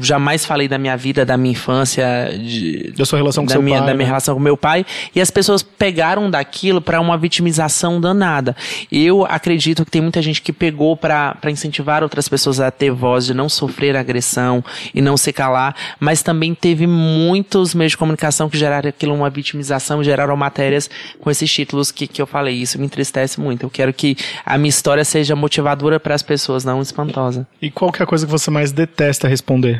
[0.00, 2.04] jamais falei da minha vida, da minha infância,
[2.38, 4.10] de, Da sua relação com da seu minha, pai, Da minha né?
[4.10, 4.86] relação com meu pai.
[5.14, 8.56] E as pessoas pegaram daquilo pra uma vitimização danada.
[8.90, 13.26] Eu acredito que tem muita gente que pegou pra incentivar outras pessoas a ter voz,
[13.26, 14.64] de não sofrer agressão
[14.94, 19.30] e não se calar, mas também teve muitos meios de comunicação que geraram aquilo uma
[19.30, 20.88] vitimização, geraram matérias
[21.20, 22.54] com esses títulos que, que eu falei.
[22.54, 23.64] Isso me entristece muito.
[23.64, 27.46] Eu quero que a minha história seja motivadora para as pessoas, não espantosa.
[27.60, 29.71] E qual que é a coisa que você mais detesta responder?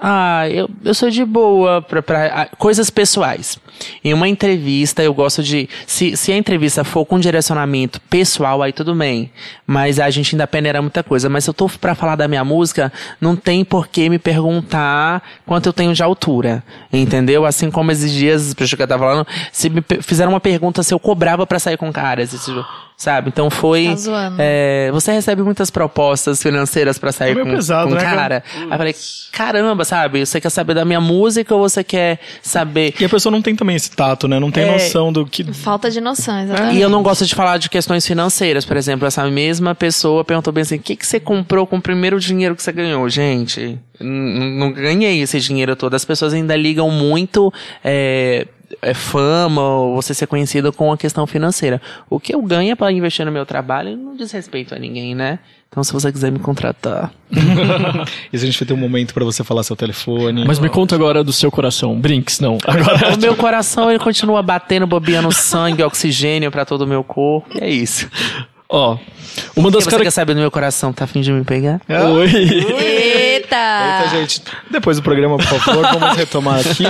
[0.00, 3.58] Ah, eu, eu sou de boa pra, pra ah, coisas pessoais.
[4.04, 5.68] Em uma entrevista, eu gosto de.
[5.86, 9.30] Se, se a entrevista for com direcionamento pessoal, aí tudo bem.
[9.66, 11.28] Mas a gente ainda peneira muita coisa.
[11.28, 15.22] Mas se eu tô pra falar da minha música, não tem por que me perguntar
[15.46, 16.62] quanto eu tenho de altura.
[16.92, 17.44] Entendeu?
[17.44, 20.92] Assim como esses dias, isso que eu tava falando, se me fizeram uma pergunta se
[20.92, 22.32] eu cobrava pra sair com caras.
[23.00, 23.28] Sabe?
[23.28, 23.84] Então foi.
[23.90, 24.36] Tá zoando.
[24.40, 28.42] é, você recebe muitas propostas financeiras pra sair É com, pesado, com né, cara.
[28.56, 28.94] Aí eu falei,
[29.30, 30.26] caramba, sabe?
[30.26, 32.92] Você quer saber da minha música ou você quer saber.
[32.98, 34.40] E a pessoa não tem também esse tato, né?
[34.40, 34.72] Não tem É.
[34.72, 35.44] noção do que.
[35.52, 36.76] Falta de noção, exatamente.
[36.76, 39.06] E eu não gosto de falar de questões financeiras, por exemplo.
[39.06, 42.56] Essa mesma pessoa perguntou bem assim: o que, que você comprou com o primeiro dinheiro
[42.56, 43.08] que você ganhou?
[43.08, 45.94] Gente, não ganhei esse dinheiro todo.
[45.94, 47.52] As pessoas ainda ligam muito.
[47.84, 48.44] é,
[48.82, 51.80] é, fama ou você ser conhecido com a questão financeira.
[52.08, 55.38] O que eu ganho para investir no meu trabalho não diz respeito a ninguém, né?
[55.70, 57.12] Então, se você quiser me contratar.
[58.32, 60.44] E a gente vai ter um momento pra você falar seu telefone.
[60.46, 61.98] Mas me conta agora do seu coração.
[61.98, 62.58] Brinks, não.
[62.66, 63.14] Agora.
[63.14, 67.48] O meu coração ele continua batendo, bobeando sangue, oxigênio para todo o meu corpo.
[67.58, 68.08] E é isso.
[68.70, 68.98] Ó,
[69.56, 70.14] uma das que você quer caras.
[70.14, 70.92] saber do meu coração?
[70.92, 71.80] Tá afim de me pegar?
[71.88, 72.28] Oi.
[72.30, 73.56] Eita!
[73.56, 74.42] Eita, gente.
[74.70, 76.84] Depois do programa, por favor, vamos retomar aqui.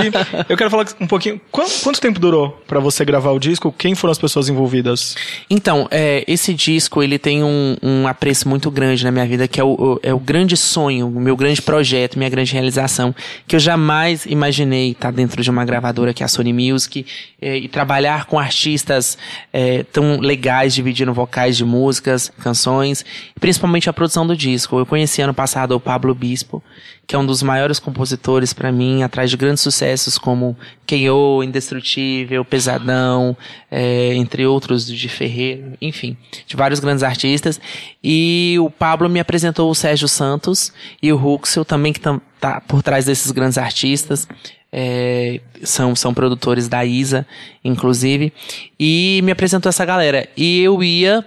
[0.48, 1.40] Eu quero falar um pouquinho.
[1.52, 3.72] Quanto, quanto tempo durou pra você gravar o disco?
[3.76, 5.14] Quem foram as pessoas envolvidas?
[5.48, 9.60] Então, é, esse disco, ele tem um, um apreço muito grande na minha vida, que
[9.60, 13.14] é o, o- é o grande sonho, o meu grande projeto, minha grande realização,
[13.46, 17.06] que eu jamais imaginei estar dentro de uma gravadora que é a Sony Music,
[17.40, 19.16] é, e trabalhar com artistas
[19.52, 23.04] é, tão legais, dividindo vocais de músicas, canções,
[23.36, 24.78] e principalmente a produção do disco.
[24.78, 26.62] Eu conheci ano passado o Pablo Bispo,
[27.06, 32.44] que é um dos maiores compositores pra mim, atrás de grandes sucessos como K.O., Indestrutível,
[32.44, 33.36] Pesadão,
[33.70, 37.60] é, entre outros de Ferreira, enfim, de vários grandes artistas.
[38.02, 42.60] E o Pablo me apresentou o Sérgio Santos e o Ruxel também, que tam, tá
[42.60, 44.28] por trás desses grandes artistas.
[44.70, 47.26] É, são, são produtores da Isa,
[47.64, 48.32] inclusive,
[48.78, 50.28] e me apresentou essa galera.
[50.36, 51.24] E eu ia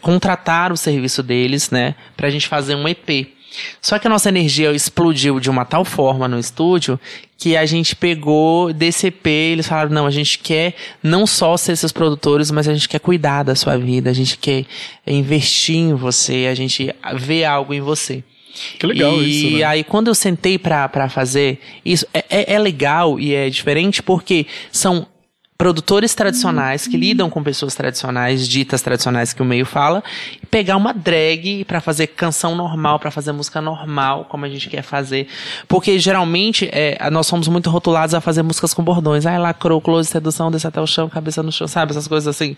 [0.00, 3.28] contratar o serviço deles, né, pra gente fazer um EP.
[3.80, 6.98] Só que a nossa energia explodiu de uma tal forma no estúdio
[7.38, 11.76] que a gente pegou desse EP, eles falaram, não, a gente quer não só ser
[11.76, 14.64] seus produtores, mas a gente quer cuidar da sua vida, a gente quer
[15.06, 18.24] investir em você, a gente vê algo em você.
[18.78, 19.64] Que legal e isso, né?
[19.64, 24.02] aí, quando eu sentei pra, pra fazer isso, é, é, é legal e é diferente
[24.02, 25.06] porque são
[25.56, 30.02] produtores tradicionais que lidam com pessoas tradicionais, ditas tradicionais que o meio fala,
[30.54, 34.82] pegar uma drag pra fazer canção normal, pra fazer música normal, como a gente quer
[34.82, 35.26] fazer.
[35.66, 39.26] Porque geralmente é, nós somos muito rotulados a fazer músicas com bordões.
[39.26, 41.90] Ah, lacrou, close, sedução, desce até o chão, cabeça no chão, sabe?
[41.90, 42.54] Essas coisas assim.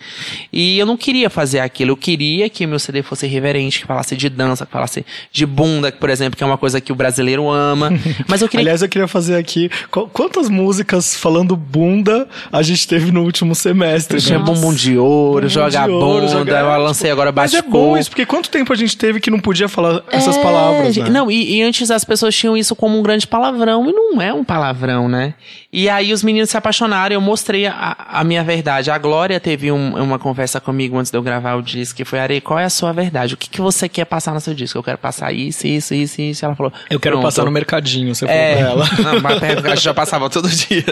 [0.53, 1.89] E eu não queria fazer aquilo.
[1.93, 5.45] Eu queria que o meu CD fosse reverente, que falasse de dança, que falasse de
[5.47, 7.89] bunda, por exemplo, que é uma coisa que o brasileiro ama.
[8.29, 9.71] Mas eu queria Aliás, eu queria fazer aqui.
[9.89, 14.21] qu- Quantas músicas falando bunda a gente teve no último semestre?
[14.21, 14.45] Tinha né?
[14.45, 17.97] bumbum de ouro, Bumbum joga de ouro, bunda, jogar- eu lancei agora bate é bom
[17.97, 21.09] isso, porque quanto tempo a gente teve que não podia falar essas É, palavras, né?
[21.09, 24.33] Não, e, e antes as pessoas tinham isso como um grande palavrão, e não é
[24.33, 25.33] um palavrão, né?
[25.79, 28.89] E aí os meninos se apaixonaram, eu mostrei a, a minha verdade.
[28.89, 32.17] A Glória teve um- uma conversa comigo antes de eu gravar o disco, que foi,
[32.17, 33.35] Arei, qual é a sua verdade?
[33.35, 34.75] O que, que você quer passar no seu disco?
[34.79, 36.43] Eu quero passar isso, isso, isso, isso.
[36.43, 38.85] Ela falou, Eu quero passar no mercadinho, você falou É, pra ela.
[39.03, 40.83] não, mas a gente já passava todo dia.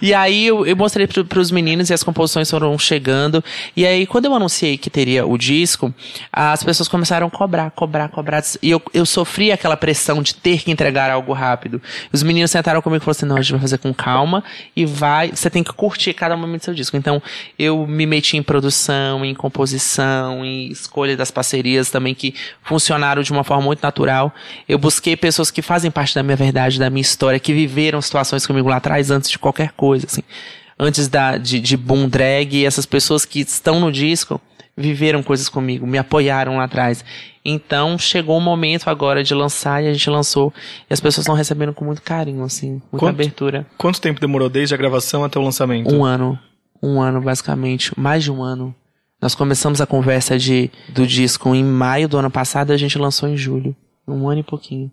[0.00, 3.42] E aí eu, eu mostrei pro, pros meninos e as composições foram chegando.
[3.76, 5.92] E aí, quando eu anunciei que teria o disco,
[6.32, 8.40] as pessoas começaram a cobrar, cobrar, cobrar.
[8.62, 11.82] E eu, eu sofri aquela pressão de ter que entregar algo rápido.
[12.12, 14.84] Os meninos sentaram comigo e falaram assim: não, a gente vai fazer com calma e
[14.84, 15.30] vai.
[15.30, 16.96] Você tem que curtir cada momento do seu disco.
[16.96, 17.22] Então,
[17.58, 23.32] eu me meti em produção, em composição, em escolha das parcerias também que funcionaram de
[23.32, 24.34] uma forma muito natural.
[24.68, 28.46] Eu busquei pessoas que fazem parte da minha verdade, da minha história, que viveram situações
[28.46, 30.22] comigo lá atrás antes de qualquer coisa, assim.
[30.78, 34.40] Antes da, de, de boom drag, essas pessoas que estão no disco
[34.76, 37.04] viveram coisas comigo, me apoiaram lá atrás.
[37.44, 40.52] Então, chegou o momento agora de lançar e a gente lançou.
[40.90, 43.66] E as pessoas estão recebendo com muito carinho, assim, muita Quanto- abertura.
[43.78, 45.94] Quanto tempo demorou desde a gravação até o lançamento?
[45.94, 46.38] Um ano.
[46.82, 47.92] Um ano, basicamente.
[47.98, 48.74] Mais de um ano.
[49.22, 52.98] Nós começamos a conversa de, do disco em maio do ano passado e a gente
[52.98, 53.74] lançou em julho.
[54.06, 54.90] Um ano e pouquinho.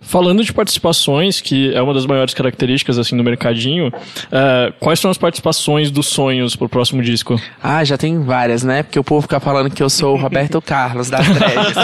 [0.00, 3.90] Falando de participações, que é uma das maiores características assim do mercadinho,
[4.30, 7.40] é, quais são as participações dos sonhos pro próximo disco?
[7.62, 8.82] Ah, já tem várias, né?
[8.82, 11.74] Porque o povo fica falando que eu sou o Roberto Carlos das drags.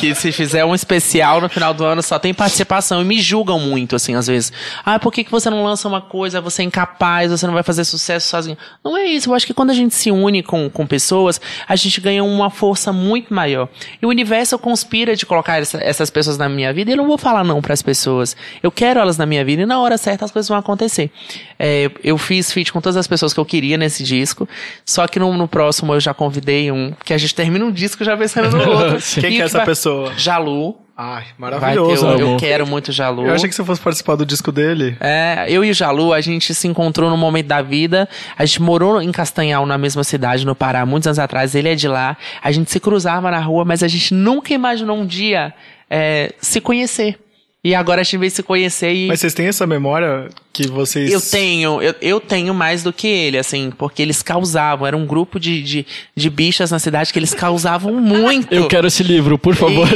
[0.00, 3.02] que se fizer um especial no final do ano só tem participação.
[3.02, 4.52] E me julgam muito, assim, às vezes.
[4.84, 6.40] Ah, por que, que você não lança uma coisa?
[6.40, 8.56] Você é incapaz, você não vai fazer sucesso sozinho.
[8.82, 9.30] Não é isso.
[9.30, 12.50] Eu acho que quando a gente se une com, com pessoas, a gente ganha uma
[12.50, 13.68] força muito maior.
[14.00, 17.11] E o universo conspira de colocar essa- essas pessoas na minha vida e eu não
[17.12, 18.36] vou falar não para as pessoas.
[18.62, 21.10] Eu quero elas na minha vida e na hora certa as coisas vão acontecer.
[21.58, 24.48] É, eu fiz feat com todas as pessoas que eu queria nesse disco,
[24.84, 28.02] só que no, no próximo eu já convidei um, que a gente termina um disco
[28.04, 28.98] já pensando no outro.
[29.20, 30.12] Quem que é essa vai- pessoa?
[30.16, 30.76] Jalu.
[31.04, 32.06] Ai, Vai ter, maravilhoso.
[32.06, 33.26] eu, eu quero muito Jalu.
[33.26, 34.96] Eu achei que você fosse participar do disco dele.
[35.00, 38.08] É, eu e o Jalu, a gente se encontrou num momento da vida.
[38.38, 41.56] A gente morou em Castanhal, na mesma cidade, no Pará, muitos anos atrás.
[41.56, 42.16] Ele é de lá.
[42.40, 45.52] A gente se cruzava na rua, mas a gente nunca imaginou um dia
[45.90, 47.18] é, se conhecer.
[47.64, 49.08] E agora a gente veio se conhecer e.
[49.08, 51.10] Mas vocês têm essa memória que vocês.
[51.10, 55.06] Eu tenho, eu, eu tenho mais do que ele, assim, porque eles causavam, era um
[55.06, 58.52] grupo de, de, de bichas na cidade que eles causavam muito.
[58.52, 59.88] Eu quero esse livro, por favor.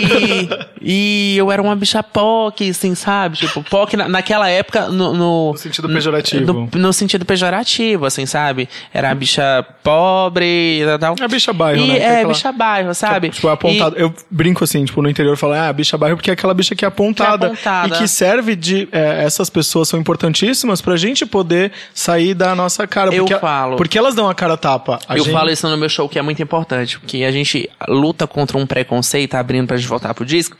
[0.80, 3.36] E, e eu era uma bicha POC, assim, sabe?
[3.36, 6.52] Tipo, POC na, naquela época, no, no, No sentido pejorativo.
[6.52, 8.68] no, no sentido pejorativo, assim, sabe?
[8.94, 11.14] Era a bicha pobre e tal.
[11.20, 11.94] É a bicha bairro, e, né?
[11.96, 13.30] Que é É, aquela- bicha bairro, sabe?
[13.30, 13.96] Tipo, é apontado.
[13.96, 16.84] Eu brinco assim, tipo, no interior falo, ah, bicha bairro, porque é aquela bicha que
[16.84, 17.46] é apontada.
[17.48, 17.88] apontada.
[17.94, 18.88] E que serve de.
[18.92, 19.98] é, essas pessoas são
[20.46, 23.12] importantíssimas pra gente poder sair da nossa cara.
[23.14, 23.76] Eu porque, falo.
[23.76, 24.98] Porque elas dão a cara tapa.
[25.08, 27.68] A eu gente- falo isso no meu show, que é muito importante, porque a gente
[27.88, 30.56] luta contra um preconceito, abrindo pra gente voltar pro disco,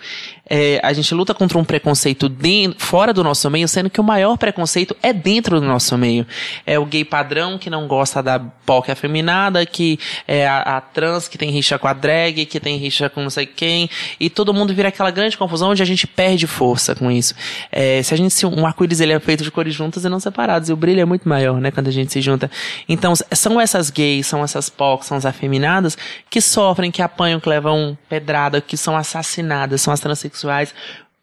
[0.48, 4.04] é, a gente luta contra um preconceito den- fora do nosso meio, sendo que o
[4.04, 6.26] maior preconceito é dentro do nosso meio.
[6.64, 11.28] É o gay padrão que não gosta da POC afeminada, que é a, a trans
[11.28, 13.88] que tem rixa com a drag, que tem rixa com não sei quem,
[14.20, 17.34] e todo mundo vira aquela grande confusão onde a gente perde força com isso.
[17.72, 20.18] É, se a gente se um arco-íris ele é feito de cores juntas e não
[20.18, 22.50] separadas, e o brilho é muito maior, né, quando a gente se junta.
[22.88, 25.96] Então, são essas gays, são essas POC, são as afeminadas
[26.30, 30.74] que sofrem, que apanham, que levam pedrada, que são assassinadas, são as transexuais,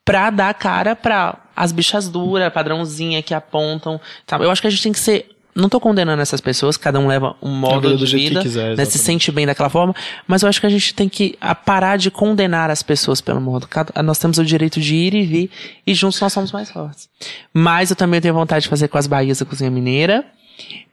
[0.05, 3.99] pra dar cara pra as bichas duras, padrãozinha que apontam.
[4.25, 4.37] Tá?
[4.37, 5.29] Eu acho que a gente tem que ser.
[5.55, 8.29] Não tô condenando essas pessoas, cada um leva um modo vida de do jeito que
[8.29, 9.95] vida, quiser, né, se sente bem daquela forma,
[10.27, 13.67] mas eu acho que a gente tem que parar de condenar as pessoas pelo mundo.
[13.67, 15.51] Cada- nós temos o direito de ir e vir,
[15.85, 17.07] e juntos nós somos mais fortes.
[17.53, 20.25] Mas eu também tenho vontade de fazer com as Bahias a Cozinha Mineira.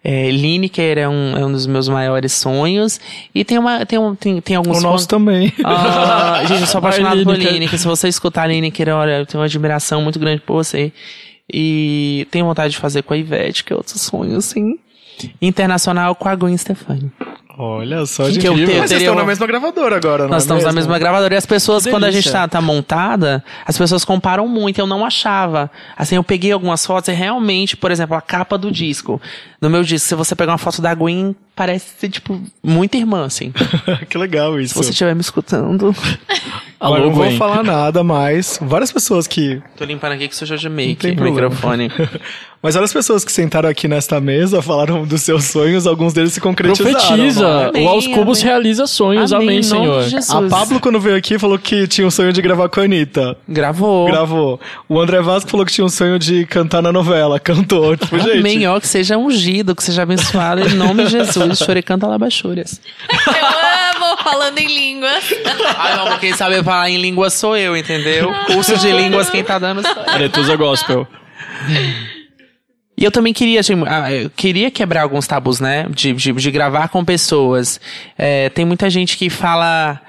[0.03, 2.99] É, Lineker é um, é um dos meus maiores sonhos.
[3.35, 5.53] E tem, uma, tem, um, tem, tem alguns O nosso também.
[5.63, 7.37] ah, gente, eu sou apaixonado Ai, por.
[7.37, 7.79] Lineker.
[7.79, 10.91] Se você escutar Lineker, olha, eu tenho uma admiração muito grande por você.
[11.53, 14.79] E tenho vontade de fazer com a Ivete, que é outro sonho, assim.
[15.41, 17.11] Internacional com a Gwen Stefani.
[17.59, 18.41] Olha só, Que gente.
[18.41, 18.89] que eu Mas tenho?
[18.89, 20.81] vocês estão na mesma gravadora agora, não Nós é estamos na mesmo?
[20.91, 24.79] mesma gravadora e as pessoas, quando a gente tá, tá montada, as pessoas comparam muito.
[24.81, 25.71] Eu não achava.
[25.95, 29.21] Assim, eu peguei algumas fotos e realmente, por exemplo, a capa do disco.
[29.61, 33.27] No meu disco, se você pegar uma foto da Gwen, parece ser, tipo, muito irmã,
[33.27, 33.53] assim.
[34.09, 34.73] que legal isso.
[34.73, 35.95] Se você estiver me escutando.
[36.81, 39.63] Agora, Alô, não vou falar nada, mas várias pessoas que.
[39.77, 41.91] Tô limpando aqui que sujou de make microfone.
[42.63, 46.43] Mas várias pessoas que sentaram aqui nesta mesa falaram dos seus sonhos, alguns deles se
[46.43, 46.93] concretizaram.
[46.93, 47.69] Profetiza.
[47.69, 48.53] Amém, o Aos Cubos amém.
[48.53, 49.33] realiza sonhos.
[49.33, 50.05] Amém, nome Senhor.
[50.29, 53.35] A Pablo, quando veio aqui, falou que tinha um sonho de gravar com a Anitta.
[53.49, 54.07] Gravou.
[54.07, 54.61] Gravou.
[54.87, 57.41] O André Vasco falou que tinha um sonho de cantar na novela.
[57.41, 57.97] Cantou.
[57.97, 58.41] Tipo, gente.
[58.41, 59.17] Amém, ó, que seja
[59.51, 61.59] ungido, que seja abençoado em nome de Jesus.
[61.59, 62.81] Chore canta labachúrias.
[63.11, 65.25] Eu amo falando em línguas.
[65.77, 68.33] Ai, não, quem sabe falar em língua sou eu, entendeu?
[68.47, 70.11] Curso de línguas, quem tá dando sou eu.
[70.11, 71.07] Aretusa Gospel.
[72.97, 75.87] E eu também queria, assim, ah, eu queria quebrar alguns tabus, né?
[75.91, 77.81] De, de, de gravar com pessoas.
[78.17, 80.01] É, tem muita gente que fala.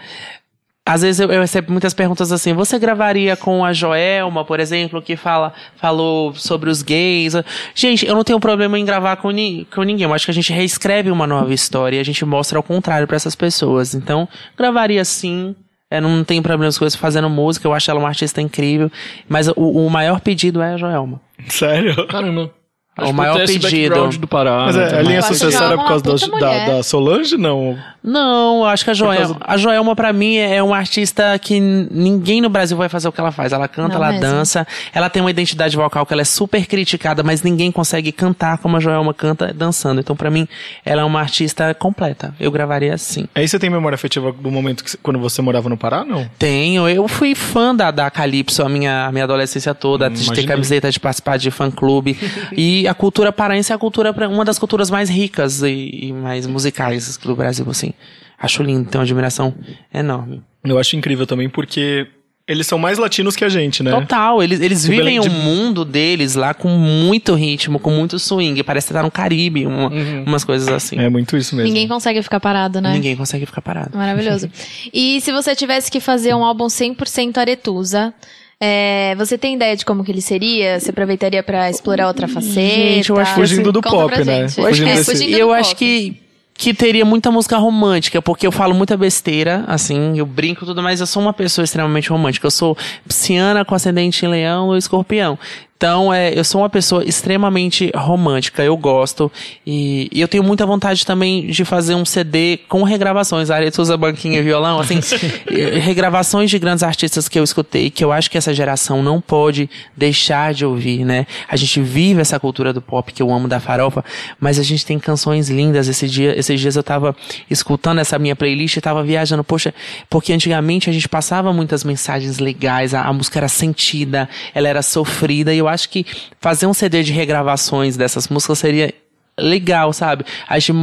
[0.85, 5.01] Às vezes eu, eu recebo muitas perguntas assim: você gravaria com a Joelma, por exemplo,
[5.01, 7.33] que fala, falou sobre os gays?
[7.75, 10.05] Gente, eu não tenho problema em gravar com, ni, com ninguém.
[10.05, 13.07] Eu acho que a gente reescreve uma nova história e a gente mostra ao contrário
[13.07, 13.93] para essas pessoas.
[13.93, 15.55] Então, gravaria sim.
[15.89, 18.89] É, não tem problema com isso fazendo música, eu acho ela uma artista incrível.
[19.27, 21.19] Mas o, o maior pedido é a Joelma.
[21.47, 22.07] Sério?
[22.07, 22.49] Caramba.
[22.97, 24.07] O Acho que maior pedido.
[24.19, 24.63] do Pará.
[24.65, 27.77] Mas né, é, a linha sucessória é por causa é da, da, da Solange, não?
[28.03, 32.41] Não, acho que a Joelma, do- a Joelma pra mim é uma artista que ninguém
[32.41, 33.53] no Brasil vai fazer o que ela faz.
[33.53, 34.21] Ela canta, Não ela mesmo.
[34.21, 38.57] dança, ela tem uma identidade vocal que ela é super criticada, mas ninguém consegue cantar
[38.57, 40.01] como a Joelma canta dançando.
[40.01, 40.45] Então pra mim,
[40.83, 42.35] ela é uma artista completa.
[42.39, 43.25] Eu gravaria assim.
[43.33, 46.29] Aí você tem memória afetiva do momento que, quando você morava no Pará, não?
[46.37, 50.43] Tenho, eu fui fã da, da Calypso a minha, a minha adolescência toda, de ter
[50.45, 52.17] camiseta, de participar de fã-clube.
[52.51, 56.45] e a cultura paraense é a cultura, uma das culturas mais ricas e, e mais
[56.47, 57.93] musicais do Brasil, assim.
[58.39, 59.53] Acho lindo, tenho uma admiração
[59.93, 60.41] enorme.
[60.63, 62.07] Eu acho incrível também, porque
[62.47, 63.91] eles são mais latinos que a gente, né?
[63.91, 67.91] Total, eles, eles O vivem Belém de- o mundo deles lá com muito ritmo, com
[67.91, 68.61] muito swing.
[68.63, 69.89] Parece que tá no Caribe, uma-
[70.25, 70.97] umas coisas assim.
[70.99, 71.67] É muito isso mesmo.
[71.69, 72.93] Ninguém consegue ficar parado, né?
[72.93, 73.95] Ninguém consegue ficar parado.
[73.97, 74.49] Maravilhoso.
[74.91, 78.13] E se você tivesse que fazer um álbum 100% Aretusa,
[78.61, 80.79] é, você tem ideia de como que ele seria?
[80.79, 82.51] Você aproveitaria pra explorar outra faceta?
[82.53, 84.47] Gente, eu acho que Fugindo do Conta pop, né?
[84.47, 84.59] gente.
[84.59, 85.79] Eu acho Fugindo que, É, desse- fugindo eu do acho pop.
[85.79, 86.21] que,
[86.53, 90.81] que teria muita música romântica, porque eu falo muita besteira, assim, eu brinco e tudo,
[90.83, 92.45] mas eu sou uma pessoa extremamente romântica.
[92.45, 95.39] Eu sou pisciana com ascendente em leão e escorpião.
[95.81, 99.31] Então, é, eu sou uma pessoa extremamente romântica, eu gosto.
[99.65, 103.49] E, e eu tenho muita vontade também de fazer um CD com regravações.
[103.49, 104.99] A Aretusa usa banquinha e violão, assim,
[105.81, 109.67] regravações de grandes artistas que eu escutei, que eu acho que essa geração não pode
[109.97, 111.25] deixar de ouvir, né?
[111.49, 114.05] A gente vive essa cultura do pop que eu amo da farofa,
[114.39, 115.87] mas a gente tem canções lindas.
[115.87, 117.15] Esse dia, esses dias eu tava
[117.49, 119.73] escutando essa minha playlist e tava viajando, poxa,
[120.07, 124.83] porque antigamente a gente passava muitas mensagens legais, a, a música era sentida, ela era
[124.83, 126.05] sofrida, e eu acho que
[126.39, 128.93] fazer um CD de regravações dessas músicas seria
[129.39, 130.23] legal, sabe?
[130.47, 130.73] A gente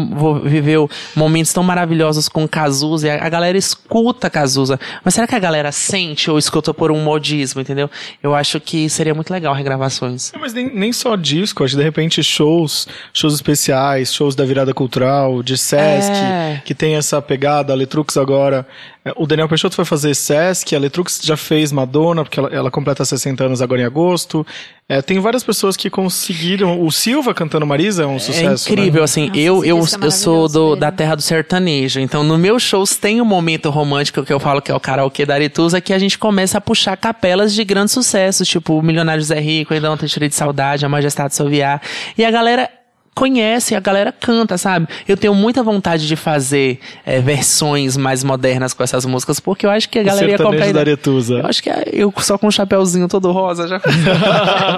[0.45, 4.80] viveu momentos tão maravilhosos com Cazuza e a, a galera escuta Cazuza.
[5.05, 7.89] Mas será que a galera sente ou escuta por um modismo, entendeu?
[8.22, 10.32] Eu acho que seria muito legal regravações.
[10.41, 14.72] Mas nem, nem só disco, acho que de repente shows, shows especiais, shows da virada
[14.74, 16.62] cultural, de Sesc, É.
[16.64, 18.66] que tem essa pegada, a Letrux agora.
[19.09, 22.70] É, O Daniel Peixoto foi fazer Sesc, a Letrux já fez Madonna, porque ela, ela
[22.70, 24.46] completa 60 anos agora em agosto.
[24.88, 26.82] É, tem várias pessoas que conseguiram.
[26.82, 28.68] O Silva cantando Marisa é um sucesso.
[28.68, 29.04] é incrível, né?
[29.04, 32.62] assim, Nossa, eu, eu, é eu sou do, da terra do sertanejo, então no meus
[32.62, 35.92] shows tem um momento romântico que eu falo que é o karaokê da Arituza, que
[35.92, 39.90] a gente começa a puxar capelas de grandes sucessos, tipo o Milionário Zé Rico, Ainda
[39.90, 41.82] Ontem Chorei de Saudade, A Majestade Soviar,
[42.16, 42.70] e a galera
[43.19, 44.87] conhece, a galera canta, sabe?
[45.07, 49.71] Eu tenho muita vontade de fazer é, versões mais modernas com essas músicas, porque eu
[49.71, 50.73] acho que a galera ia comprar...
[50.73, 50.81] da.
[50.81, 51.35] Aretusa.
[51.35, 53.81] Eu acho que é- eu só com um chapéuzinho todo rosa já...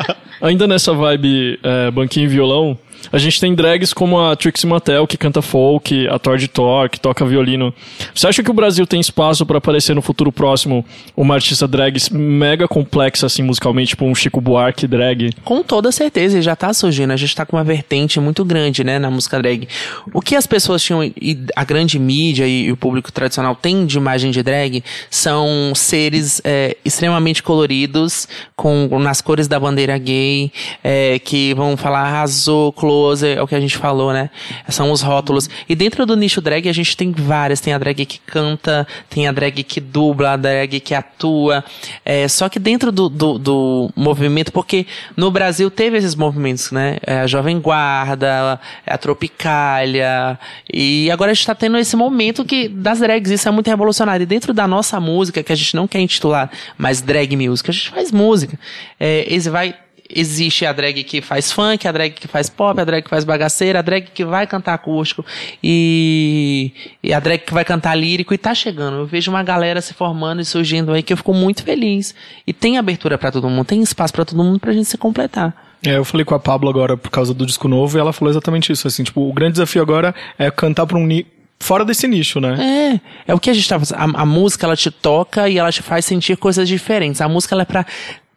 [0.40, 2.78] Ainda nessa vibe é, banquinho e violão,
[3.12, 6.88] a gente tem drags como a Trixie Mattel, que canta folk, a Thor de Thor,
[6.88, 7.74] que toca violino.
[8.14, 10.84] Você acha que o Brasil tem espaço para aparecer no futuro próximo
[11.16, 15.30] uma artista drag mega complexa, assim, musicalmente, tipo um Chico Buarque drag?
[15.44, 17.12] Com toda certeza, já tá surgindo.
[17.12, 19.68] A gente tá com uma vertente muito grande, né, na música drag.
[20.12, 23.86] O que as pessoas tinham, e a grande mídia e, e o público tradicional tem
[23.86, 30.52] de imagem de drag, são seres é, extremamente coloridos, com nas cores da bandeira gay,
[30.82, 34.30] é, que vão falar arrasou, close, é o que a gente falou, né?
[34.68, 35.48] São os rótulos.
[35.68, 37.60] E dentro do nicho drag, a gente tem várias.
[37.60, 41.64] Tem a drag que canta, tem a drag que dubla, a drag que atua.
[42.04, 44.86] É, só que dentro do, do, do movimento, porque
[45.16, 46.98] no Brasil teve esses movimentos, né?
[47.06, 50.36] É, a Jovem Guarda, a Tropicália.
[50.72, 54.24] E agora a gente tá tendo esse momento que das drags, isso é muito revolucionário.
[54.24, 57.72] E dentro da nossa música, que a gente não quer intitular mais drag music, a
[57.72, 58.58] gente faz música.
[58.98, 59.76] É, esse vai
[60.14, 63.24] Existe a drag que faz funk, a drag que faz pop, a drag que faz
[63.24, 65.24] bagaceira, a drag que vai cantar acústico
[65.62, 68.98] e, e a drag que vai cantar lírico e tá chegando.
[68.98, 72.14] Eu vejo uma galera se formando e surgindo aí que eu fico muito feliz.
[72.46, 75.54] E tem abertura pra todo mundo, tem espaço pra todo mundo pra gente se completar.
[75.84, 78.30] É, eu falei com a Pablo agora por causa do disco novo e ela falou
[78.30, 81.26] exatamente isso, assim, tipo, o grande desafio agora é cantar pra um ni
[81.58, 83.00] fora desse nicho, né?
[83.26, 83.98] É, é o que a gente tá fazendo.
[83.98, 87.20] A, a música, ela te toca e ela te faz sentir coisas diferentes.
[87.20, 87.86] A música, ela é pra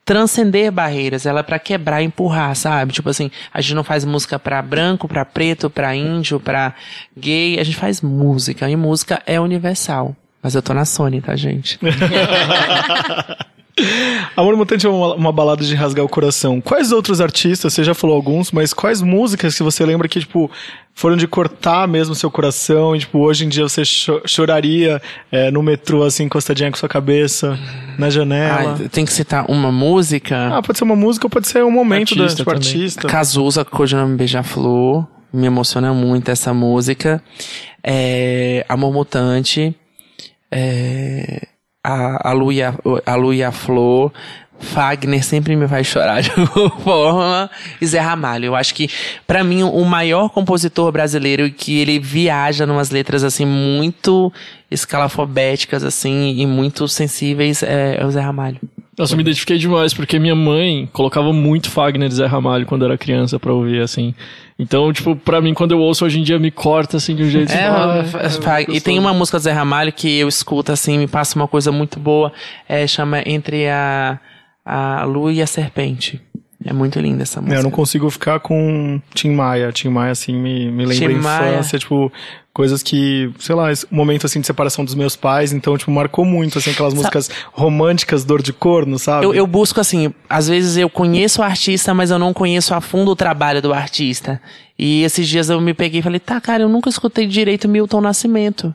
[0.05, 2.93] transcender barreiras, ela é pra quebrar empurrar, sabe?
[2.93, 6.73] Tipo assim, a gente não faz música pra branco, pra preto, pra índio, pra
[7.17, 10.15] gay, a gente faz música, e música é universal.
[10.41, 11.79] Mas eu tô na Sony, tá, gente?
[14.37, 16.61] Amor Mutante é uma, uma balada de rasgar o coração.
[16.61, 20.49] Quais outros artistas, você já falou alguns, mas quais músicas que você lembra que, tipo,
[20.93, 25.01] foram de cortar mesmo seu coração e, tipo, hoje em dia você cho- choraria
[25.31, 27.57] é, no metrô, assim, encostadinha com sua cabeça,
[27.97, 28.77] na janela?
[28.85, 30.49] Ah, tem que citar uma música.
[30.55, 32.67] Ah, pode ser uma música ou pode ser um momento Artista tipo, também.
[32.67, 33.07] artista.
[33.07, 35.07] Cazuza, Codinome Beija-Flor.
[35.33, 37.23] Me emociona muito essa música.
[37.83, 39.75] É, Amor Mutante.
[40.51, 41.47] É,
[41.83, 42.73] a, a, Lu e a,
[43.05, 44.11] a Lu e a Flor.
[44.59, 47.51] Fagner sempre me faz chorar de alguma forma.
[47.81, 48.45] E Zé Ramalho.
[48.45, 48.89] Eu acho que,
[49.27, 54.31] pra mim, o maior compositor brasileiro que ele viaja numas letras, assim, muito
[54.71, 58.59] escalafobéticas, assim, e muito sensíveis é, é o Zé Ramalho.
[58.97, 62.83] Nossa, eu me identifiquei demais, porque minha mãe colocava muito Fagner e Zé Ramalho quando
[62.83, 64.13] eu era criança pra ouvir, assim.
[64.59, 67.29] Então, tipo, pra mim, quando eu ouço hoje em dia, me corta, assim, de um
[67.29, 67.51] jeito...
[67.51, 68.03] É, ah,
[68.39, 71.47] fa- e tem uma música do Zé Ramalho que eu escuto assim, me passa uma
[71.47, 72.31] coisa muito boa.
[72.69, 74.19] É, chama Entre a,
[74.63, 76.21] a Lua e a Serpente.
[76.63, 77.59] É muito linda essa É, música.
[77.59, 79.71] eu não consigo ficar com Tim Maia.
[79.71, 81.49] Tim Maia, assim, me, me lembra Tim a Maia.
[81.53, 82.11] infância, tipo,
[82.53, 86.23] coisas que, sei lá, esse momento, assim, de separação dos meus pais, então, tipo, marcou
[86.23, 89.25] muito, assim, aquelas músicas românticas, dor de corno, sabe?
[89.25, 92.79] Eu, eu busco assim, às vezes eu conheço o artista, mas eu não conheço a
[92.79, 94.39] fundo o trabalho do artista.
[94.77, 98.01] E esses dias eu me peguei e falei, tá, cara, eu nunca escutei direito Milton
[98.01, 98.73] Nascimento.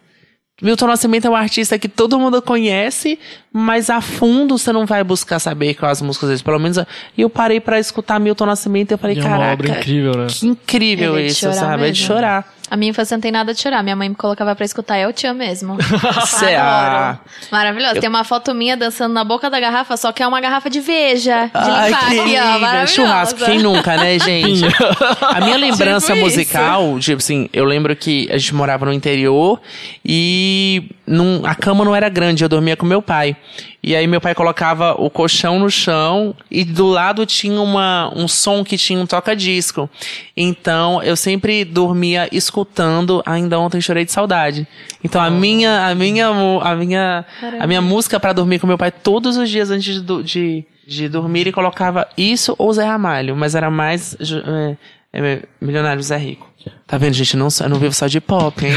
[0.61, 3.17] Milton Nascimento é um artista que todo mundo conhece,
[3.53, 6.43] mas a fundo você não vai buscar saber quais as músicas deles.
[6.43, 6.79] Pelo menos.
[7.17, 9.53] E eu parei pra escutar Milton Nascimento e eu falei, E é uma caraca.
[9.53, 10.27] obra incrível, né?
[10.29, 11.75] Que incrível é isso, sabe?
[11.85, 12.07] É de mesmo.
[12.07, 12.58] chorar.
[12.71, 13.83] A minha infância não tem nada de chorar.
[13.83, 15.77] Minha mãe me colocava pra escutar Eu Te Amo mesmo.
[15.81, 17.19] Adoro.
[17.51, 18.01] Maravilhoso.
[18.01, 20.81] Tem uma foto minha dançando na boca da garrafa, só que é uma garrafa de
[20.81, 21.47] veja.
[21.47, 22.59] De Ai, limpar que aqui, ó.
[22.59, 22.87] Maravilhosa.
[22.93, 24.63] Churrasco, quem nunca, né, gente?
[25.23, 26.37] A minha lembrança Tipo isso.
[26.39, 29.61] musical, tipo assim, eu lembro que a gente morava no interior
[30.05, 33.37] e num- a cama não era grande, eu dormia com meu pai.
[33.89, 38.29] E aí meu pai colocava o colchão no chão e do lado tinha uma, um
[38.29, 39.89] som que tinha um toca-disco.
[40.37, 44.69] Então eu sempre dormia escutando Ainda Ontem Chorei de Saudade.
[45.03, 47.25] Então a minha, a minha, a minha,
[47.59, 51.09] a minha música pra dormir com meu pai todos os dias antes de, de, de
[51.09, 54.77] dormir e colocava isso ou Zé Ramalho, mas era mais é,
[55.15, 56.48] é, Milionário Zé Rico.
[56.87, 57.37] Tá vendo, gente?
[57.37, 58.73] Não, só- eu não vivo só de pop, hein?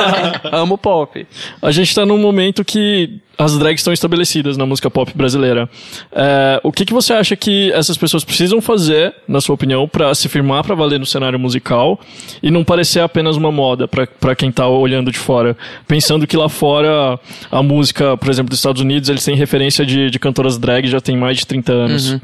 [0.52, 1.26] Amo pop.
[1.60, 5.68] A gente tá num momento que as drags estão estabelecidas na música pop brasileira.
[6.12, 10.14] É, o que, que você acha que essas pessoas precisam fazer, na sua opinião, pra
[10.14, 12.00] se firmar pra valer no cenário musical
[12.42, 15.56] e não parecer apenas uma moda pra pra quem tá olhando de fora?
[15.86, 17.18] Pensando que lá fora
[17.50, 21.00] a música, por exemplo, dos Estados Unidos, eles têm referência de, de cantoras drag já
[21.00, 22.12] tem mais de 30 anos.
[22.12, 22.20] Uhum.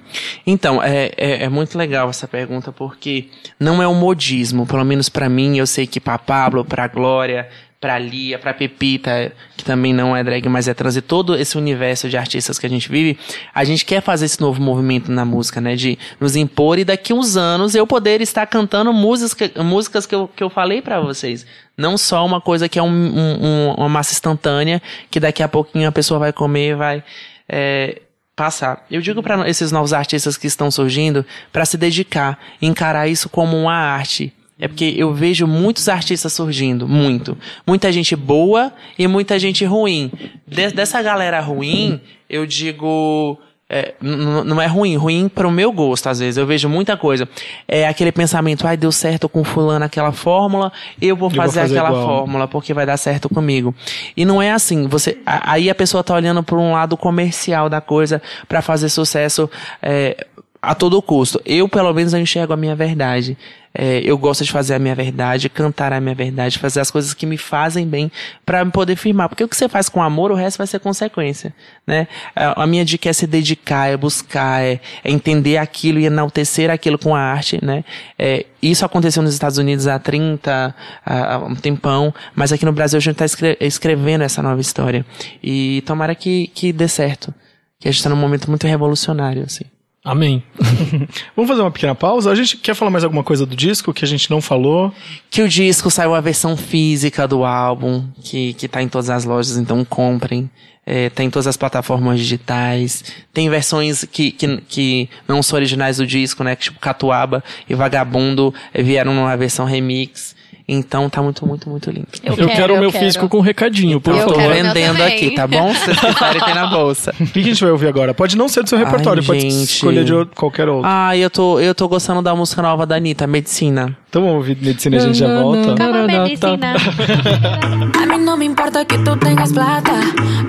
[0.46, 3.26] Então, é, é, é muito legal essa pergunta, porque
[3.60, 4.66] não é um modismo.
[4.66, 7.48] Pelo menos pra mim, eu sei que pra Pablo, pra Glória,
[7.80, 11.58] pra Lia, pra Pepita, que também não é drag, mas é trans, e todo esse
[11.58, 13.18] universo de artistas que a gente vive,
[13.52, 15.74] a gente quer fazer esse novo movimento na música, né?
[15.74, 20.28] De nos impor e daqui uns anos eu poder estar cantando músicas, músicas que, eu,
[20.28, 21.44] que eu falei pra vocês.
[21.76, 24.80] Não só uma coisa que é um- um- uma massa instantânea,
[25.10, 27.02] que daqui a pouquinho a pessoa vai comer e vai.
[27.48, 28.00] é,
[28.34, 28.86] passar.
[28.90, 33.56] Eu digo para esses novos artistas que estão surgindo para se dedicar, encarar isso como
[33.58, 34.32] uma arte.
[34.62, 37.36] É porque eu vejo muitos artistas surgindo, muito.
[37.66, 40.08] Muita gente boa e muita gente ruim.
[40.46, 42.00] De- dessa galera ruim,
[42.30, 43.36] eu digo.
[43.68, 46.36] é, não é ruim, ruim para o meu gosto, às vezes.
[46.36, 47.28] Eu vejo muita coisa.
[47.66, 51.78] É aquele pensamento, ai, deu certo com fulano aquela fórmula, eu vou vou fazer, fazer
[51.78, 52.06] aquela igual.
[52.18, 53.74] fórmula porque vai dar certo comigo.
[54.16, 54.86] E não é assim.
[54.86, 59.50] Você, aí a pessoa tá olhando por um lado comercial da coisa pra fazer sucesso
[59.82, 60.26] é,
[60.62, 61.42] a todo custo.
[61.44, 63.36] Eu, pelo menos, eu enxergo a minha verdade.
[63.74, 67.14] É, eu gosto de fazer a minha verdade, cantar a minha verdade, fazer as coisas
[67.14, 68.12] que me fazem bem
[68.44, 69.28] pra me poder firmar.
[69.28, 71.52] Porque o que você faz com amor, o resto vai ser consequência,
[71.86, 72.06] né?
[72.36, 76.70] A, a minha dica é se dedicar, é buscar, é, é entender aquilo e enaltecer
[76.70, 77.82] aquilo com a arte, né?
[78.18, 82.98] É, isso aconteceu nos Estados Unidos há 30, há, um tempão, mas aqui no Brasil
[82.98, 85.04] a gente tá escre- escrevendo essa nova história.
[85.42, 87.34] E tomara que, que dê certo.
[87.80, 89.64] Que a gente tá num momento muito revolucionário, assim.
[90.04, 90.42] Amém.
[91.36, 92.30] Vamos fazer uma pequena pausa?
[92.30, 94.92] A gente quer falar mais alguma coisa do disco que a gente não falou?
[95.30, 99.24] Que o disco saiu a versão física do álbum, que, que tá em todas as
[99.24, 100.50] lojas, então comprem.
[100.84, 103.04] É, tá em todas as plataformas digitais.
[103.32, 106.56] Tem versões que, que, que não são originais do disco, né?
[106.56, 110.34] Que tipo Catuaba e Vagabundo eh, vieram numa versão remix.
[110.74, 112.06] Então tá muito, muito, muito lindo.
[112.24, 114.36] Eu, quero o meu físico com um recadinho, por Eu tô favor.
[114.38, 115.72] quero o meu vendendo aqui, tá bom?
[115.74, 117.14] Se vocês quiserem, tem na bolsa.
[117.20, 118.14] O que a gente vai ouvir agora?
[118.14, 119.52] Pode não ser do seu Ai, repertório, pode gente.
[119.64, 120.88] escolher de outro- qualquer outro.
[120.90, 123.96] Ah, eu tô, eu tô gostando da música nova da Anitta, Medicina.
[124.08, 125.74] Então vamos ouvir medicina e a gente já volta.
[125.74, 126.74] Calma, medicina.
[128.02, 129.92] A mí no me importa que tú tengas plata.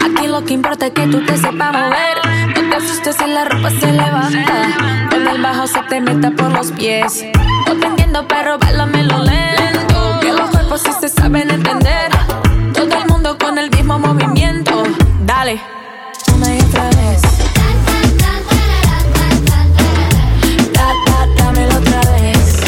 [0.05, 2.17] Aquí lo que importa es que tú te sepas mover.
[2.55, 5.07] No te asustes si la ropa se levanta.
[5.09, 7.25] Cuando el bajo se te meta por los pies.
[7.67, 9.52] No te entiendo, pero bailame lo lento.
[10.73, 12.09] Cuerpos sí se saben entender.
[12.73, 14.71] Todo el mundo con el mismo movimiento.
[15.23, 15.61] Dale.
[16.35, 17.21] Una y otra vez.
[20.73, 22.61] Da, da, otra vez.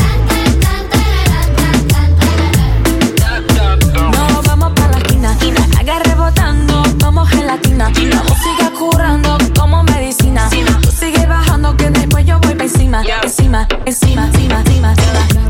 [4.12, 5.36] No vamos pa' la esquina,
[5.80, 7.90] haga rebotando como gelatina.
[7.90, 10.48] La música curando como medicina.
[10.84, 14.60] Tú sigue bajando que después yo voy encima, encima, encima, encima,
[14.92, 15.45] encima.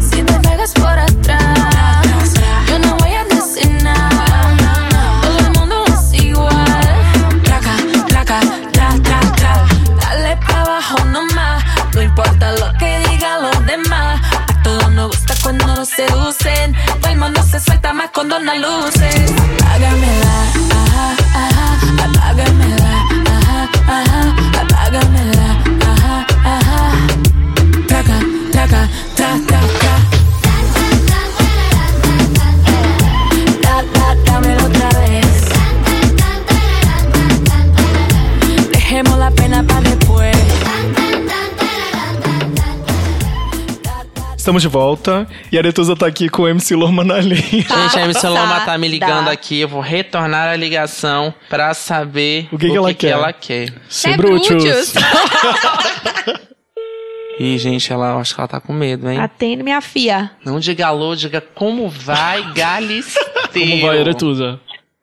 [17.60, 19.25] se suelta más con Donna Luce.
[44.46, 47.40] Estamos de volta e a Aretusa tá aqui com o MC Loma na linha.
[47.42, 49.32] Gente, a MC Loma tá me ligando Passada.
[49.32, 49.60] aqui.
[49.60, 53.08] Eu vou retornar a ligação pra saber O que que ela quer?
[53.10, 53.74] ela quer.
[53.90, 54.16] Ser É.
[57.44, 59.20] Ih, gente, ela acho que ela tá com medo, hein?
[59.20, 60.30] Atende minha filha.
[60.46, 63.24] Não diga alô, diga como vai, Galisteu.
[63.52, 64.60] Como vai, Aretusa?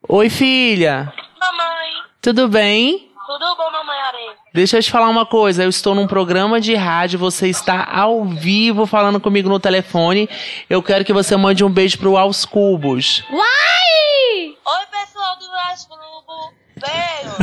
[0.08, 1.12] Oi, filha.
[1.40, 1.90] Mamãe,
[2.22, 3.08] Tudo bem?
[3.26, 4.41] tudo bom, mamãe areia?
[4.52, 5.62] Deixa eu te falar uma coisa.
[5.62, 10.28] Eu estou num programa de rádio, você está ao vivo falando comigo no telefone.
[10.68, 13.24] Eu quero que você mande um beijo pro Aos Cubos.
[13.30, 14.54] Uai!
[14.64, 15.46] Oi, pessoal do
[15.88, 16.52] Globo.
[16.76, 17.36] Beijo.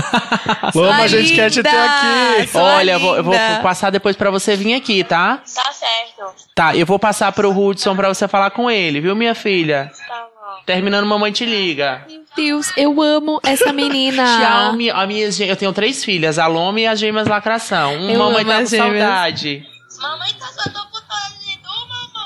[0.76, 2.48] Loma, a gente quer te ter aqui.
[2.48, 3.60] Sua Olha, eu vou, eu vou linda.
[3.62, 5.42] passar depois pra você vir aqui, tá?
[5.56, 6.36] Tá certo.
[6.54, 9.92] Tá, eu vou passar pro Hudson pra você falar com ele, viu, minha filha?
[10.08, 10.29] Tá bom.
[10.66, 12.06] Terminando, mamãe te liga.
[12.08, 14.24] Meu Deus, eu amo essa menina.
[14.40, 17.96] Tchau, mi- a minha, eu tenho três filhas, a Lome e as gêmeas lacração.
[17.96, 19.04] Um, mamãe tá com as gêmeas.
[19.04, 19.66] saudade.
[20.00, 20.70] Mamãe tá só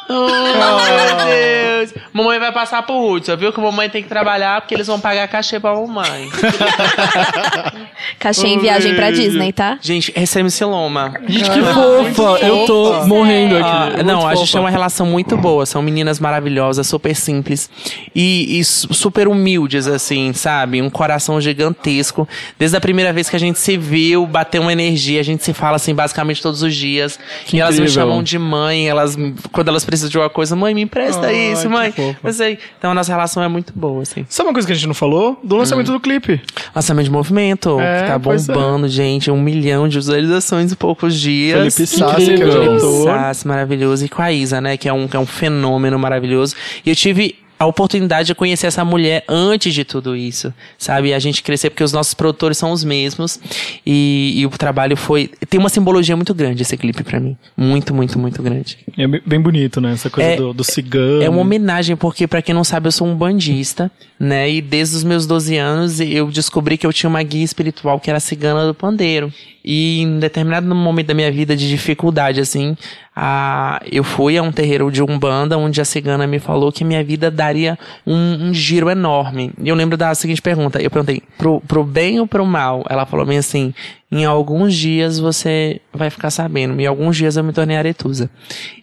[0.09, 1.93] Oh, meu Deus.
[2.13, 3.51] Mamãe vai passar por Hudson, viu?
[3.51, 6.29] Que mamãe tem que trabalhar porque eles vão pagar cachê pra mamãe.
[8.19, 9.77] Cachê em viagem pra Disney, tá?
[9.81, 11.13] Gente, recebe esse Loma.
[11.27, 12.45] Gente, que fofa!
[12.45, 13.65] Eu tô morrendo aqui.
[13.67, 15.65] Ah, É não, a gente tem uma relação muito boa.
[15.65, 17.69] São meninas maravilhosas, super simples
[18.15, 20.81] e, e su- super humildes, assim, sabe?
[20.81, 22.27] Um coração gigantesco.
[22.57, 25.19] Desde a primeira vez que a gente se viu, bateu uma energia.
[25.19, 27.19] A gente se fala, assim, basicamente todos os dias.
[27.45, 28.87] Que e elas me chamam de mãe.
[28.87, 29.17] Elas,
[29.51, 31.93] quando elas precisam de uma coisa, mãe, me empresta Ai, isso, mãe.
[32.23, 32.57] Eu sei.
[32.77, 34.25] Então a nossa relação é muito boa, assim.
[34.27, 35.39] Sabe uma coisa que a gente não falou?
[35.43, 36.41] Do lançamento do clipe.
[36.75, 38.19] Lançamento de movimento, É, que tá é.
[38.19, 39.29] bombando, gente.
[39.29, 41.75] Um milhão de visualizações em poucos dias.
[41.75, 43.03] Felipe Sassi, que é diretor.
[43.05, 44.05] Sassi, maravilhoso.
[44.05, 44.77] E com a Isa, né?
[44.77, 46.55] Que é um, que é um fenômeno maravilhoso.
[46.85, 51.09] E eu tive a oportunidade de conhecer essa mulher antes de tudo isso, sabe?
[51.09, 53.39] E a gente crescer, porque os nossos produtores são os mesmos.
[53.85, 55.29] E, e o trabalho foi.
[55.49, 57.37] Tem uma simbologia muito grande esse clipe pra mim.
[57.55, 58.77] Muito, muito, muito grande.
[58.97, 59.93] É bem- bonito, né?
[59.93, 61.21] Essa coisa É- do, do cigano.
[61.23, 63.89] É uma homenagem, porque, pra quem não sabe, eu sou um bandista,
[64.19, 64.49] né?
[64.49, 68.09] E desde os meus 12 anos eu descobri que eu tinha uma guia espiritual que
[68.09, 69.31] era a cigana do pandeiro.
[69.63, 72.75] E em determinado momento da minha vida de dificuldade, assim,
[73.15, 77.03] a, eu fui a um terreiro de Umbanda, onde a cigana me falou que minha
[77.03, 79.51] vida daria um, um giro enorme.
[79.61, 82.83] E eu lembro da seguinte pergunta: eu perguntei, pro, pro bem ou pro mal?
[82.89, 83.73] Ela falou bem assim:
[84.11, 86.79] em alguns dias você vai ficar sabendo.
[86.79, 88.29] Em alguns dias eu me tornei aretusa.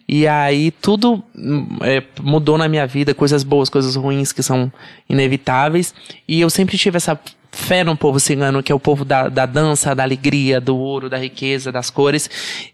[0.07, 4.71] E aí tudo hum, é, mudou na minha vida, coisas boas, coisas ruins que são
[5.07, 5.93] inevitáveis.
[6.27, 7.19] E eu sempre tive essa
[7.51, 11.09] fé no povo cigano, que é o povo da, da dança, da alegria, do ouro,
[11.09, 12.29] da riqueza, das cores.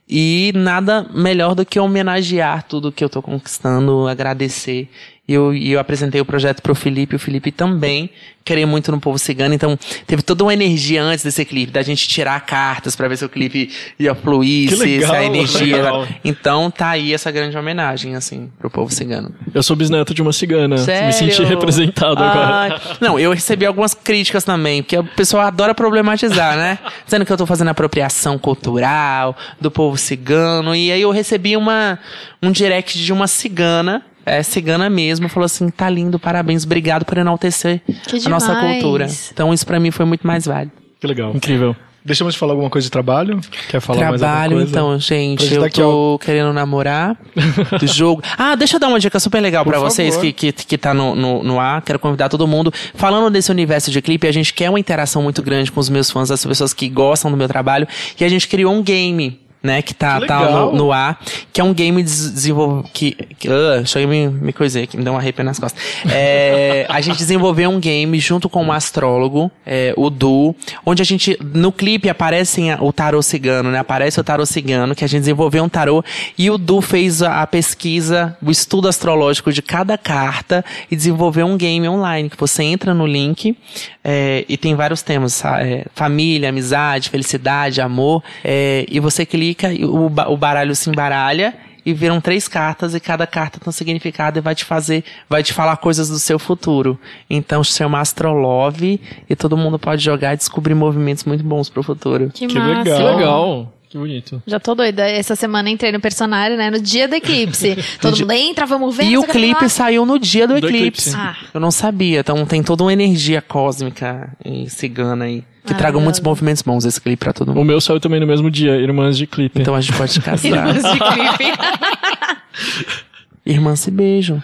[0.07, 4.89] E nada melhor do que homenagear tudo que eu tô conquistando, agradecer.
[5.27, 8.09] E eu, e eu apresentei o projeto pro Felipe, o Felipe também
[8.47, 12.07] queria muito no povo cigano, então teve toda uma energia antes desse clipe, da gente
[12.07, 13.69] tirar cartas pra ver se o clipe
[13.99, 15.75] ia fluir, se, legal, se a energia.
[15.75, 16.07] legal.
[16.23, 19.35] Então tá aí essa grande homenagem, assim, pro povo cigano.
[19.53, 20.77] Eu sou bisneto de uma cigana.
[20.77, 21.07] Sério?
[21.07, 22.73] Me senti representado agora.
[22.73, 26.79] Ai, Não, eu recebi algumas críticas também, porque o pessoal adora problematizar, né?
[27.03, 30.73] Dizendo que eu tô fazendo apropriação cultural do povo cigano.
[30.73, 31.99] E aí eu recebi uma,
[32.41, 34.05] um direct de uma cigana.
[34.27, 39.07] É, cigana mesmo, falou assim: tá lindo, parabéns, obrigado por enaltecer Que a nossa cultura.
[39.31, 40.73] Então, isso pra mim foi muito mais válido.
[40.99, 41.31] Que legal.
[41.33, 41.75] Incrível.
[42.03, 43.41] Deixamos de falar alguma coisa de trabalho?
[43.67, 44.71] Quer falar mais alguma Trabalho, coisa?
[44.71, 45.53] então, Pra gente.
[45.53, 47.17] Eu tô querendo namorar
[47.77, 48.21] do jogo.
[48.37, 50.93] Ah, deixa eu dar uma dica super legal Por pra vocês que, que, que tá
[50.93, 51.81] no, no, no ar.
[51.81, 52.71] Quero convidar todo mundo.
[52.95, 56.09] Falando desse universo de clipe, a gente quer uma interação muito grande com os meus
[56.09, 57.85] fãs, as pessoas que gostam do meu trabalho.
[58.17, 59.39] E a gente criou um game.
[59.61, 61.19] Né, que tá, Que tá no, no ar,
[61.51, 62.89] que é um game desenvolvido.
[62.93, 65.81] Que, que, ah, deixa eu me, me coisei aqui, me deu uma arrepio nas costas.
[66.09, 70.55] É, a gente desenvolveu um game junto com um astrólogo, é, o Du,
[70.85, 73.79] onde a gente, no clipe aparecem o tarô cigano, né?
[73.79, 76.03] Aparece o tarô cigano, que a gente desenvolveu um tarô,
[76.37, 81.47] e o Du fez a, a pesquisa, o estudo astrológico de cada carta e desenvolveu
[81.47, 83.57] um game online, que você entra no link
[84.03, 89.85] é, e tem vários temas, é, família, amizade, felicidade, amor, é, e você clica e
[89.85, 91.53] o, o baralho se embaralha
[91.85, 95.41] e viram três cartas e cada carta tem um significado e vai te fazer, vai
[95.41, 96.99] te falar coisas do seu futuro.
[97.29, 102.29] Então chama Astrolove e todo mundo pode jogar e descobrir movimentos muito bons pro futuro.
[102.33, 102.79] Que, Que massa.
[102.79, 102.97] legal.
[102.97, 103.73] Que legal.
[103.89, 104.43] Que bonito.
[104.45, 105.07] Já tô doida.
[105.09, 106.69] Essa semana entrei no personagem, né?
[106.69, 107.77] No dia do eclipse.
[108.01, 109.05] Todo mundo entra, vamos ver.
[109.05, 109.69] E o clipe lá.
[109.69, 111.11] saiu no dia do, Do eclipse.
[111.11, 111.15] eclipse.
[111.15, 111.37] Ah.
[111.53, 112.19] Eu não sabia.
[112.19, 115.41] Então tem toda uma energia cósmica e cigana aí.
[115.67, 117.65] Que Ah, traga muitos movimentos bons esse clipe pra todo O mundo.
[117.65, 119.61] meu saiu também no mesmo dia, Irmãs de Clipe.
[119.61, 120.47] Então a gente pode casar.
[120.47, 121.53] Irmãs de clipe.
[123.45, 124.43] Irmãs se beijam.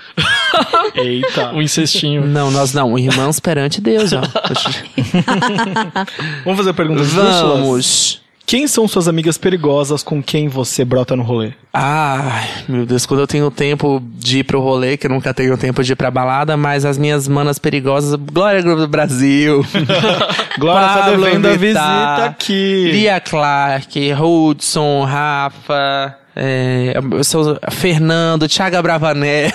[0.96, 1.52] Eita.
[1.54, 2.26] um incestinho.
[2.26, 2.98] Não, nós não.
[2.98, 4.22] Irmãos perante Deus, ó.
[6.46, 7.08] Vamos fazer perguntas?
[7.12, 8.22] Vamos.
[8.46, 11.54] Quem são suas amigas perigosas com quem você brota no rolê?
[11.74, 15.58] Ai, meu Deus, quando eu tenho tempo de ir pro rolê, que eu nunca tenho
[15.58, 19.66] tempo de ir pra balada, mas as minhas manas perigosas, Glória Grupo do Brasil,
[20.60, 22.92] Glória tá devendo a visita aqui.
[22.92, 29.52] Lia Clark, Hudson, Rafa, é, eu sou Fernando, Thiago Bravanel.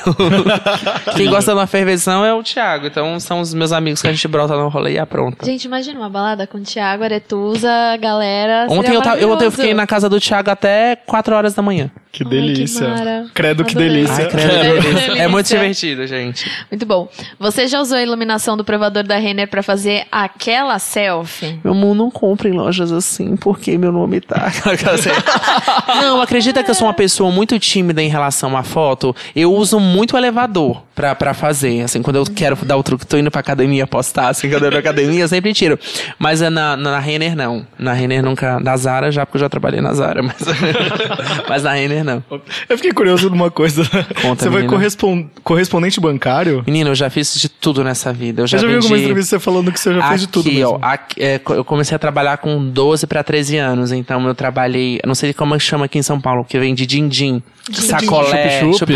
[1.16, 4.12] Quem gosta de uma ferveção é o Thiago, então são os meus amigos que a
[4.12, 5.44] gente brota no rolê e apronta.
[5.44, 7.68] Gente, imagina uma balada com Thiago, Aretusa,
[8.00, 8.66] galera.
[8.70, 9.56] Ontem eu, ta- eu, eu maravilhoso.
[9.56, 11.90] fiquei na casa do Thiago até 4 horas da manhã.
[12.10, 12.86] Que Ai, delícia.
[13.26, 13.32] que.
[13.34, 14.24] Credo que delícia.
[14.24, 14.82] Ai, credo, Quero.
[14.82, 15.12] delícia.
[15.22, 16.50] É muito divertido, gente.
[16.70, 17.08] Muito bom.
[17.38, 21.60] Você já usou a iluminação do provador da Renner pra fazer aquela selfie?
[21.62, 24.50] Meu amor, não compre em lojas assim, porque meu nome tá.
[26.00, 29.14] não, acredita que eu sou uma pessoa muito tímida em relação à foto?
[29.34, 31.82] Eu uso muito o elevador pra, pra fazer.
[31.82, 34.70] Assim, quando eu quero dar o truque, tô indo pra academia postar, assim, quando eu
[34.70, 35.78] pra academia, eu sempre tiro.
[36.18, 37.66] Mas é na, na Renner, não.
[37.78, 38.58] Na Renner nunca.
[38.60, 40.36] Da Zara já, porque eu já trabalhei na Zara, mas.
[41.48, 42.22] mas na Renner, não.
[42.68, 43.82] Eu fiquei curioso numa coisa.
[44.22, 44.68] Conta, você foi menina.
[44.68, 46.62] correspon- correspondente bancário?
[46.66, 48.42] Menino, eu já fiz de tudo nessa vida.
[48.42, 50.48] Eu já, Eu já vi alguma entrevista você falando que você já fez de tudo
[50.48, 50.72] Aqui, mesmo.
[50.74, 55.00] ó, aqui, é, eu comecei a trabalhar com 12 para 13 anos, então eu trabalhei,
[55.06, 57.42] não sei como chama aqui em São Paulo, que vem de din-din,
[57.72, 58.88] sacolé, Chup-chup?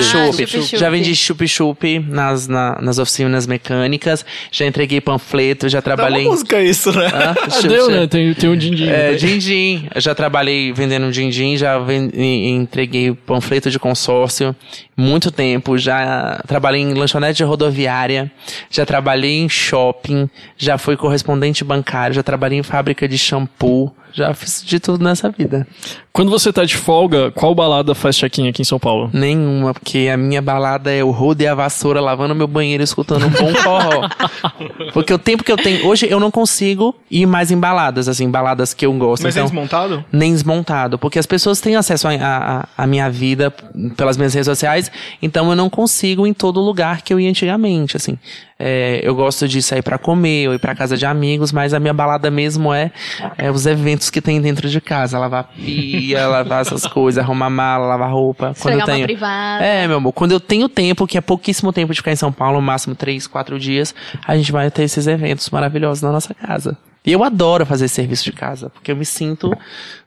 [0.46, 0.74] chup-chup.
[0.74, 6.22] Ah, já vendi chup-chup nas, na- nas oficinas mecânicas, já entreguei panfleto, já Dá trabalhei...
[6.24, 7.10] uma música isso, né?
[7.12, 7.34] Ah,
[7.66, 8.06] deu, né?
[8.06, 8.88] Tem, tem um din-din.
[8.88, 9.14] É, né?
[9.14, 9.88] din-din.
[9.94, 14.54] Eu já trabalhei vendendo din-din, já ven- e- entreguei panfleto de consórcio
[15.02, 18.30] muito tempo, já trabalhei em lanchonete de rodoviária,
[18.70, 24.34] já trabalhei em shopping, já fui correspondente bancário, já trabalhei em fábrica de shampoo, já
[24.34, 25.66] fiz de tudo nessa vida.
[26.12, 29.08] Quando você tá de folga, qual balada faz check-in aqui em São Paulo?
[29.14, 33.26] Nenhuma, porque a minha balada é o rodo e a vassoura lavando meu banheiro escutando
[33.26, 34.08] um bom forró.
[34.92, 35.86] Porque o tempo que eu tenho.
[35.86, 39.22] Hoje eu não consigo ir mais em baladas, assim, baladas que eu gosto.
[39.22, 40.04] Mas é então, desmontado?
[40.12, 43.50] nem desmontado, porque as pessoas têm acesso à a, a, minha vida
[43.96, 47.96] pelas minhas redes sociais, então eu não consigo em todo lugar que eu ia antigamente,
[47.96, 48.18] assim.
[48.58, 51.80] É, eu gosto de sair pra comer ou ir pra casa de amigos, mas a
[51.80, 52.92] minha balada mesmo é,
[53.36, 57.86] é os eventos que tem dentro de casa, lavar pia, lavar essas coisas, arrumar mala,
[57.86, 58.54] lavar roupa.
[58.60, 59.64] Quando eu tenho privada.
[59.64, 62.30] É, meu amor, quando eu tenho tempo, que é pouquíssimo tempo de ficar em São
[62.30, 66.32] Paulo, no máximo três, quatro dias, a gente vai ter esses eventos maravilhosos na nossa
[66.32, 66.76] casa.
[67.04, 69.52] E eu adoro fazer serviço de casa, porque eu me sinto.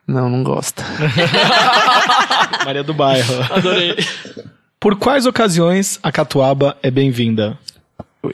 [0.07, 0.81] Não, não gosto.
[2.63, 3.33] Maria do Bairro.
[3.51, 3.97] Adorei.
[4.85, 7.57] Por quais ocasiões a catuaba é bem-vinda?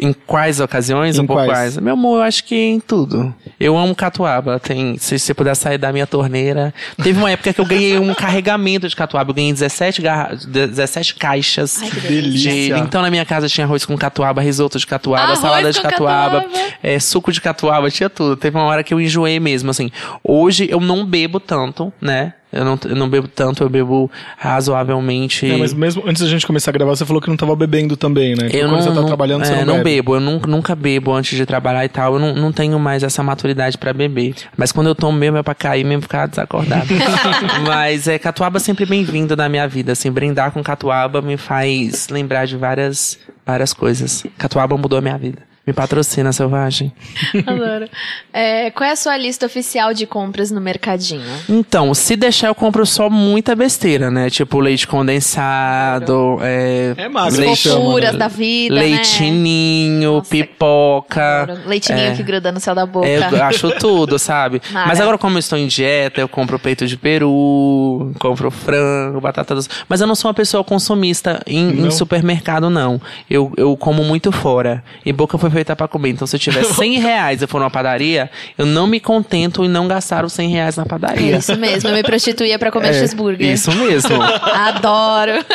[0.02, 1.50] Em quais ocasiões Em ou por quais?
[1.50, 1.78] quais?
[1.78, 3.34] Meu amor, eu acho que em tudo.
[3.58, 4.60] Eu amo catuaba.
[4.60, 6.74] Tem, se você puder sair da minha torneira.
[7.02, 9.32] Teve uma época que eu ganhei um carregamento de catuaba.
[9.32, 11.82] Eu ganhei 17, garra 17 caixas.
[11.82, 12.78] Ai, que de, delícia.
[12.80, 16.42] então na minha casa tinha arroz com catuaba, risoto de catuaba, Arroz salada de catuaba,
[16.42, 16.70] catuaba.
[16.84, 18.36] é, suco de catuaba, tinha tudo.
[18.36, 19.90] Teve uma hora que eu enjoei mesmo, assim.
[20.22, 22.34] Hoje eu não bebo tanto, né?
[22.52, 25.50] Eu não, eu não bebo tanto, eu bebo razoavelmente.
[25.50, 27.96] É, mas mesmo antes da gente começar a gravar, você falou que não tava bebendo
[27.96, 28.50] também, né?
[28.52, 29.96] Eu não, você tá não- trabalhando, você é, não, bebe.
[29.96, 30.16] bebo.
[30.16, 32.16] Eu nunca, nunca bebo antes de trabalhar e tal.
[32.16, 34.36] Eu não, não tenho mais essa maturidade pra beber.
[34.58, 36.88] Mas quando eu tomo mesmo é pra cair mesmo ficar desacordado.
[37.66, 39.94] Mas é catuaba sempre bem-vindo na minha vida.
[39.94, 44.24] Assim, brindar com catuaba me faz lembrar de várias, várias coisas.
[44.38, 45.51] Catuaba mudou a minha vida.
[45.66, 46.92] Me patrocina, selvagem.
[47.46, 47.88] Adoro.
[48.34, 51.22] É, qual é a sua lista oficial de compras no mercadinho?
[51.48, 54.28] Então, se deixar, eu compro só muita besteira, né?
[54.32, 61.46] Tipo leite condensado, é, É massa, leite, chama, da vida, leitinho, Nossa, pipoca.
[61.46, 61.62] né?
[61.68, 62.16] Leitinho é.
[62.16, 63.08] que gruda no céu da boca.
[63.08, 64.60] É, eu acho tudo, sabe?
[64.74, 64.88] Mara.
[64.88, 69.54] Mas agora, como eu estou em dieta, eu compro peito de peru, compro frango, batata
[69.54, 69.70] doce.
[69.88, 73.00] Mas eu não sou uma pessoa consumista em, em supermercado, não.
[73.30, 74.84] Eu, eu como muito fora.
[75.06, 76.10] E boca foi feita pra comer.
[76.10, 79.70] Então, se eu tiver 100 reais e for numa padaria, eu não me contento em
[79.70, 81.38] não gastar os 100 reais na É padaria.
[81.38, 83.48] isso mesmo, eu me prostituía pra comer É, cheeseburger.
[83.52, 84.22] Isso mesmo.
[84.24, 85.34] Adoro.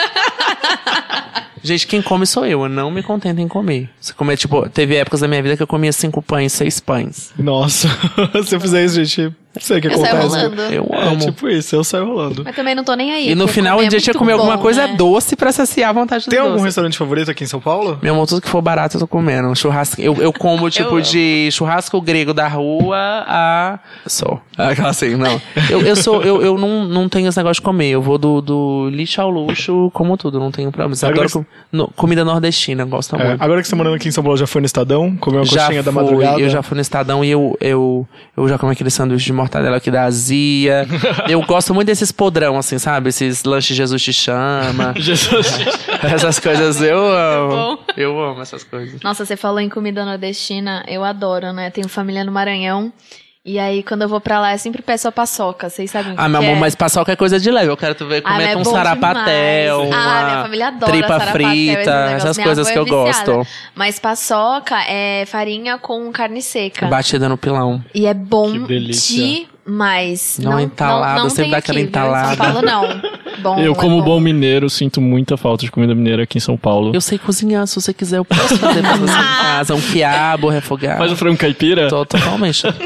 [1.62, 2.62] Gente, quem come sou eu.
[2.62, 3.88] Eu não me contento em comer.
[4.00, 7.32] Você comer, tipo, teve épocas da minha vida que eu comia cinco pães, seis pães.
[7.36, 7.88] Nossa,
[8.46, 10.36] se eu fizer isso, gente, sei o que Eu saio acontece.
[10.36, 10.62] rolando.
[10.62, 11.18] Eu É amo.
[11.18, 12.42] tipo isso, eu saio rolando.
[12.44, 13.30] Mas também não tô nem aí.
[13.30, 14.94] e no final, um dia é tinha que comer alguma bom, coisa né?
[14.96, 16.64] doce pra saciar a vontade do Tem algum doce.
[16.64, 17.98] restaurante favorito aqui em São Paulo?
[18.02, 19.54] Meu amor, tudo que for barato eu tô comendo.
[19.56, 20.00] Churrasco.
[20.00, 21.02] Eu, eu como, tipo, amo.
[21.02, 22.96] de churrasco grego da rua
[23.26, 23.78] a.
[24.06, 24.40] Só.
[24.56, 25.40] Aquela assim, não.
[25.70, 26.22] Eu, eu sou.
[26.22, 27.88] Eu, eu não, não tenho esse negócio de comer.
[27.90, 30.94] Eu vou do, do lixo ao luxo, como tudo, não tenho problema.
[30.94, 31.44] Eu Agora adoro com-
[31.76, 33.42] no- comida nordestina, gosto É, muito.
[33.42, 35.14] agora que você tá morando aqui em São Paulo, já foi no Estadão?
[35.16, 36.40] Comeu uma já coxinha da fui, madrugada?
[36.40, 39.76] eu já fui no Estadão e eu, eu, eu já comi aquele sanduíche de mortadela
[39.76, 40.86] aqui da Azia.
[41.28, 43.08] eu gosto muito desses podrão, assim, sabe?
[43.10, 44.92] Esses lanches Jesus te chama.
[44.98, 45.46] Jesus.
[46.02, 47.48] essas coisas eu amo.
[47.48, 47.78] bom.
[47.96, 49.00] Eu amo essas coisas.
[49.02, 51.70] Nossa, você falou em comida nordestina, eu adoro, né?
[51.70, 52.92] Tenho família no Maranhão.
[53.48, 55.70] E aí, quando eu vou pra lá, eu sempre peço a paçoca.
[55.70, 56.60] Vocês sabem o que Ah, meu que amor, é?
[56.60, 57.70] mas paçoca é coisa de leve.
[57.70, 60.04] Eu quero tu ver Ah, comer mas é um sarapatel, demais.
[60.04, 63.32] uma Ah, minha família adora tripa frita, essas Minha coisas que é eu viciada.
[63.32, 63.46] gosto.
[63.72, 66.86] Mas paçoca é farinha com carne seca.
[66.88, 67.84] Batida no pilão.
[67.94, 69.46] E é bom Que delícia.
[69.64, 70.38] demais.
[70.42, 71.84] Não entalada, não sempre tem dá aquela viu?
[71.84, 72.28] Em entalada.
[72.28, 73.00] São Paulo, não.
[73.46, 74.04] Bom, Eu, é como bom.
[74.04, 76.90] bom mineiro, sinto muita falta de comida mineira aqui em São Paulo.
[76.94, 79.74] Eu sei cozinhar, se você quiser, eu posso fazer pra você em casa.
[79.74, 80.98] Um quiabo, refogado.
[80.98, 81.88] Faz o frango caipira?
[81.88, 82.62] Tô totalmente.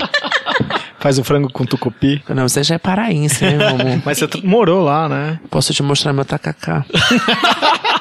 [1.00, 2.22] Faz o frango com tucupi.
[2.28, 4.02] Não, você já é paraense, né, meu amor?
[4.04, 5.40] Mas você morou lá, né?
[5.50, 6.84] Posso te mostrar meu tacacá.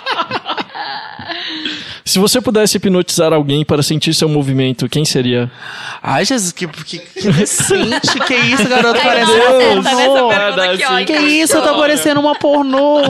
[2.10, 5.52] Se você pudesse hipnotizar alguém para sentir seu movimento, quem seria?
[6.02, 8.20] Ai, Jesus, que, que, que decente.
[8.26, 8.98] que isso, garoto?
[9.00, 13.02] Ai, Parece nossa, um tá aqui, ó, Que isso, eu tô parecendo uma pornô.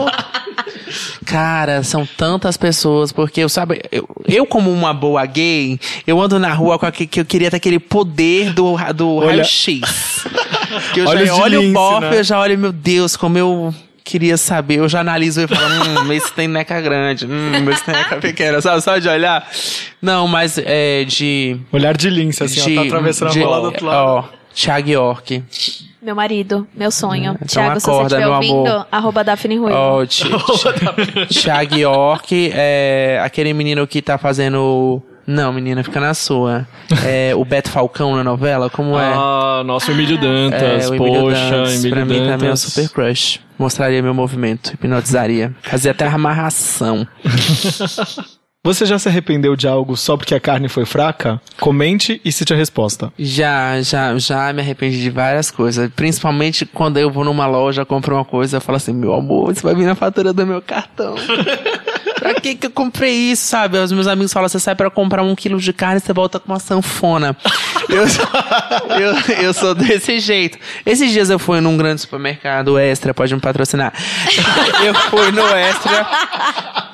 [1.24, 6.38] Cara, são tantas pessoas, porque eu sabe, eu, eu como uma boa gay, eu ando
[6.38, 9.80] na rua com aquele, que eu queria ter aquele poder do, do Olha- raio-x.
[10.92, 12.18] Que eu Olhos já olho lince, o bofe, né?
[12.18, 13.74] eu já olho, meu Deus, como eu
[14.10, 14.78] queria saber.
[14.78, 15.66] Eu já analiso e falo,
[16.06, 18.80] hum, esse tem neca grande, hum, esse tem neca pequena, sabe?
[18.82, 19.48] Só de olhar.
[20.02, 21.56] Não, mas é de.
[21.72, 23.98] Olhar de lince, assim, ó, tá atravessando de- a bola do outro lado.
[24.08, 25.42] Ó, Thiago York.
[26.02, 27.32] Meu marido, meu sonho.
[27.42, 28.86] Então Thiago, se você acorda, estiver meu ouvindo, amor.
[28.90, 29.56] arroba Daphne
[30.08, 30.24] Ti-
[31.28, 35.02] Ti- Thiago York, é aquele menino que tá fazendo.
[35.26, 36.66] Não, menina, fica na sua.
[37.04, 39.12] É o Beto Falcão na novela, como é?
[39.14, 40.86] Ah, nosso Emílio Dantas.
[40.86, 42.28] É, o Emílio Poxa, Dantas, Emílio pra mim Dantas.
[42.30, 43.40] também é um super crush.
[43.58, 45.54] Mostraria meu movimento, hipnotizaria.
[45.62, 47.06] Fazia até amarração.
[48.62, 51.40] Você já se arrependeu de algo só porque a carne foi fraca?
[51.58, 53.10] Comente e cite a resposta.
[53.18, 55.90] Já, já, já me arrependi de várias coisas.
[55.96, 59.62] Principalmente quando eu vou numa loja, compro uma coisa, eu falo assim, meu amor, isso
[59.62, 61.14] vai vir na fatura do meu cartão.
[62.20, 63.78] pra que que eu comprei isso, sabe?
[63.78, 66.52] Os meus amigos falam, você sai pra comprar um quilo de carne, você volta com
[66.52, 67.36] uma sanfona.
[67.88, 68.26] eu, sou-
[69.00, 70.58] eu, eu sou desse jeito.
[70.86, 73.92] Esses dias eu fui num grande supermercado, Extra, pode me patrocinar.
[74.84, 76.06] eu fui no Extra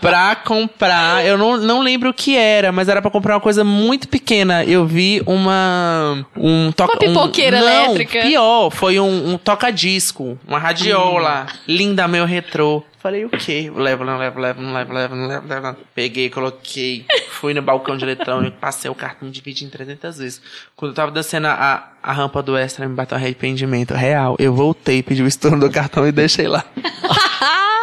[0.01, 3.65] pra comprar, eu não, não lembro o que era, mas era pra comprar uma coisa
[3.65, 4.65] muito pequena.
[4.65, 8.21] Eu vi uma um toca Uma pipoqueira um, não, elétrica.
[8.21, 12.83] Pior, foi um, um toca-disco, uma radiola, linda meu retrô.
[13.07, 13.71] Falei, o quê?
[13.73, 15.77] Levo, não levo, levo, não levo, levo, não levo, levo.
[15.95, 20.43] Peguei, coloquei, fui no balcão de eletrônico, passei o cartão, dividi em 300 vezes.
[20.75, 24.35] Quando eu tava descendo a, a, a rampa do extra, me bateu um arrependimento real.
[24.41, 26.65] Eu voltei, pedi o estorno do cartão e deixei lá.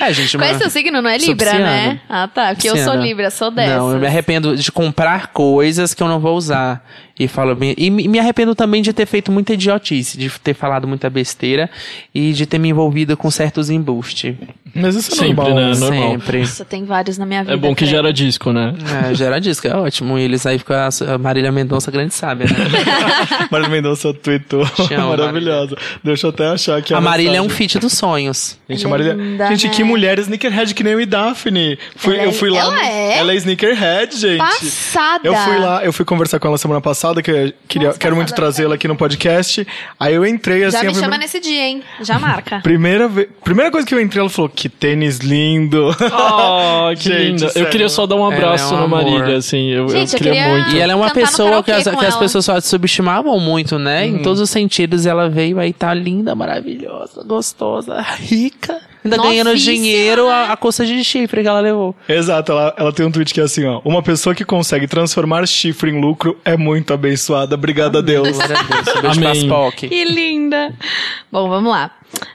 [0.00, 1.00] é, gente, Qual é seu signo?
[1.00, 2.00] Não é Libra, né?
[2.08, 2.54] Ah, tá.
[2.54, 2.94] Porque eu sou.
[2.94, 3.76] Libra, sou dessa.
[3.76, 6.84] Não, eu me arrependo de comprar coisas que eu não vou usar.
[7.18, 7.74] E falo bem.
[7.76, 11.68] E me me arrependo também de ter feito muita idiotice, de ter falado muita besteira
[12.14, 14.34] e de ter me envolvido com certos embustes.
[14.74, 15.54] Mas isso é Sempre, normal.
[15.54, 15.74] né?
[15.78, 16.10] normal.
[16.12, 16.38] Sempre.
[16.40, 17.54] Nossa, tem vários na minha vida.
[17.54, 18.74] É bom que gera disco, né?
[19.10, 20.18] É, gera disco, é ótimo.
[20.18, 22.56] E eles aí ficam a Marília Mendonça grande sábia, né?
[23.50, 24.64] Marília Mendonça tweetou.
[24.66, 25.76] Te amo, Maravilhosa.
[26.04, 27.68] Deixa eu até achar aqui a, a Marília é um mensagem.
[27.68, 28.58] feat dos sonhos.
[28.68, 29.12] Gente, a Marília...
[29.14, 29.88] Linda, gente que né?
[29.88, 31.78] mulher sneakerhead que nem eu e Daphne.
[31.96, 32.58] Fui, Ela é- eu fui lá.
[32.60, 33.18] ela no- é?
[33.18, 34.38] Ela é sneakerhead, gente.
[34.38, 35.26] Passada.
[35.26, 38.14] Eu fui lá, eu fui conversar com ela semana passada, que eu queria, Nossa, quero
[38.16, 39.66] muito trazê-la aqui no podcast.
[39.98, 40.72] Aí eu entrei assim.
[40.76, 41.82] Já me primeira- chama nesse dia, hein?
[42.02, 42.60] Já marca.
[42.62, 43.28] Primeira, ve...
[43.42, 45.88] Primeira coisa que eu entrei, ela falou: que tênis lindo.
[45.88, 47.52] Oh, que Gente, linda.
[47.54, 48.86] Eu queria só dar um Ela abraço é um na.
[48.88, 49.70] Marília, assim.
[49.70, 50.76] Eu, Gente, eu eu queria queria- muito.
[50.76, 54.02] E ela é uma pessoa que as, que as pessoas só subestimavam muito, né?
[54.04, 54.16] Hum.
[54.16, 58.78] Em todos os sentidos, ela veio aí, tá linda, maravilhosa, gostosa, rica.
[59.04, 60.32] Ainda ganhando Novíssima, dinheiro né?
[60.32, 61.94] a, a custa de chifre que ela levou.
[62.08, 63.80] Exato, ela, ela tem um tweet que é assim: ó.
[63.84, 67.54] Uma pessoa que consegue transformar chifre em lucro é muito abençoada.
[67.54, 68.38] Obrigada a Deus.
[69.04, 69.48] Amém.
[69.76, 70.74] Que linda.
[71.32, 71.90] Bom, vamos lá.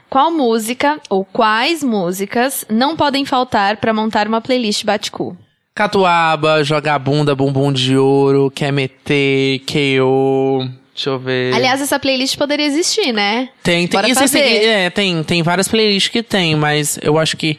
[0.08, 5.36] Qual música ou quais músicas não podem faltar pra montar uma playlist Baticu?
[5.74, 10.66] Catuaba, jogar bunda, bumbum de ouro, quer meter, KO.
[10.96, 11.52] Deixa eu ver.
[11.52, 13.50] Aliás, essa playlist poderia existir, né?
[13.62, 14.64] tem, tem, bora isso, assim, fazer.
[14.64, 17.58] é, tem, tem várias playlists que tem, mas eu acho que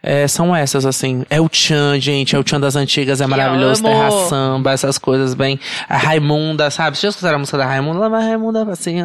[0.00, 1.24] é, são essas, assim.
[1.28, 3.84] É o Tchan, gente, é o Tchan das antigas, é Que maravilhoso.
[3.84, 3.94] amo.
[3.94, 5.58] Terra Samba, essas coisas bem.
[5.88, 6.96] A Raimunda, sabe?
[6.96, 7.98] Vocês já escutaram a música da Raimunda?
[7.98, 8.96] Lá vai Raimunda, assim,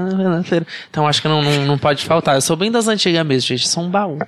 [0.89, 2.35] então acho que não, não, não pode faltar.
[2.35, 3.67] Eu sou bem das antigas mesmo, gente.
[3.67, 4.19] Sou um baú.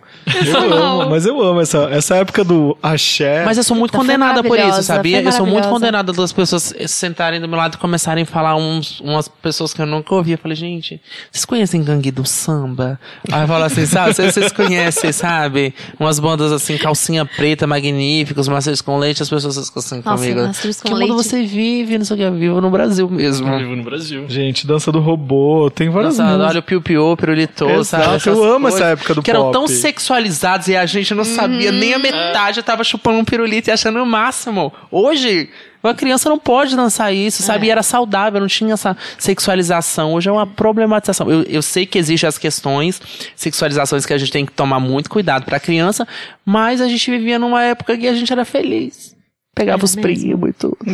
[0.46, 3.46] Eu amo, mas eu amo essa, essa época do axé.
[3.46, 5.22] Mas eu sou muito foi condenada por isso, sabia?
[5.22, 9.00] Eu sou muito condenada das pessoas sentarem do meu lado e começarem a falar uns,
[9.02, 10.32] umas pessoas que eu nunca ouvi.
[10.32, 11.00] Eu falei, gente,
[11.32, 13.00] vocês conhecem Gangue do Samba?
[13.32, 14.14] Aí eu falo assim, sabe?
[14.14, 15.74] Vocês, vocês conhecem, sabe?
[16.00, 20.42] Umas bandas assim, calcinha preta, magníficos, maçãs com leite, as pessoas ficam assim Nossa, comigo.
[20.42, 21.14] Com que mundo leite.
[21.14, 21.98] você vive?
[21.98, 23.48] Não sei o que, eu vivo no Brasil mesmo.
[23.48, 24.26] Eu vivo no Brasil.
[24.28, 26.50] Gente, dança do robô, tem várias Nossa, músicas.
[26.52, 28.06] olha o Piu Piu, Pirulito, Exato, sabe?
[28.06, 29.74] eu Essas amo essa época do Que eram tão pop.
[29.74, 33.72] sexualizados e a gente não sabia nem a metade, eu tava chupando um pirulito e
[33.72, 34.72] achando o máximo.
[34.92, 35.50] Hoje,
[35.88, 37.68] uma criança não pode dançar isso, sabe?
[37.68, 40.14] E era saudável, não tinha essa sexualização.
[40.14, 41.30] Hoje é uma problematização.
[41.32, 43.02] Eu, eu sei que existem as questões,
[43.36, 46.08] sexualizações que a gente tem que tomar muito cuidado pra criança,
[46.46, 49.16] mas a gente vivia numa época que a gente era feliz.
[49.56, 50.78] Pegava Era os primos e tudo.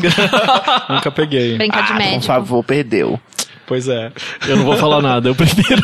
[0.89, 1.57] Nunca peguei.
[1.57, 3.19] Brincar de Ah, por favor, perdeu.
[3.65, 4.11] Pois é.
[4.47, 5.81] Eu não vou falar nada, eu prefiro.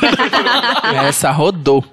[1.08, 1.84] Essa rodou.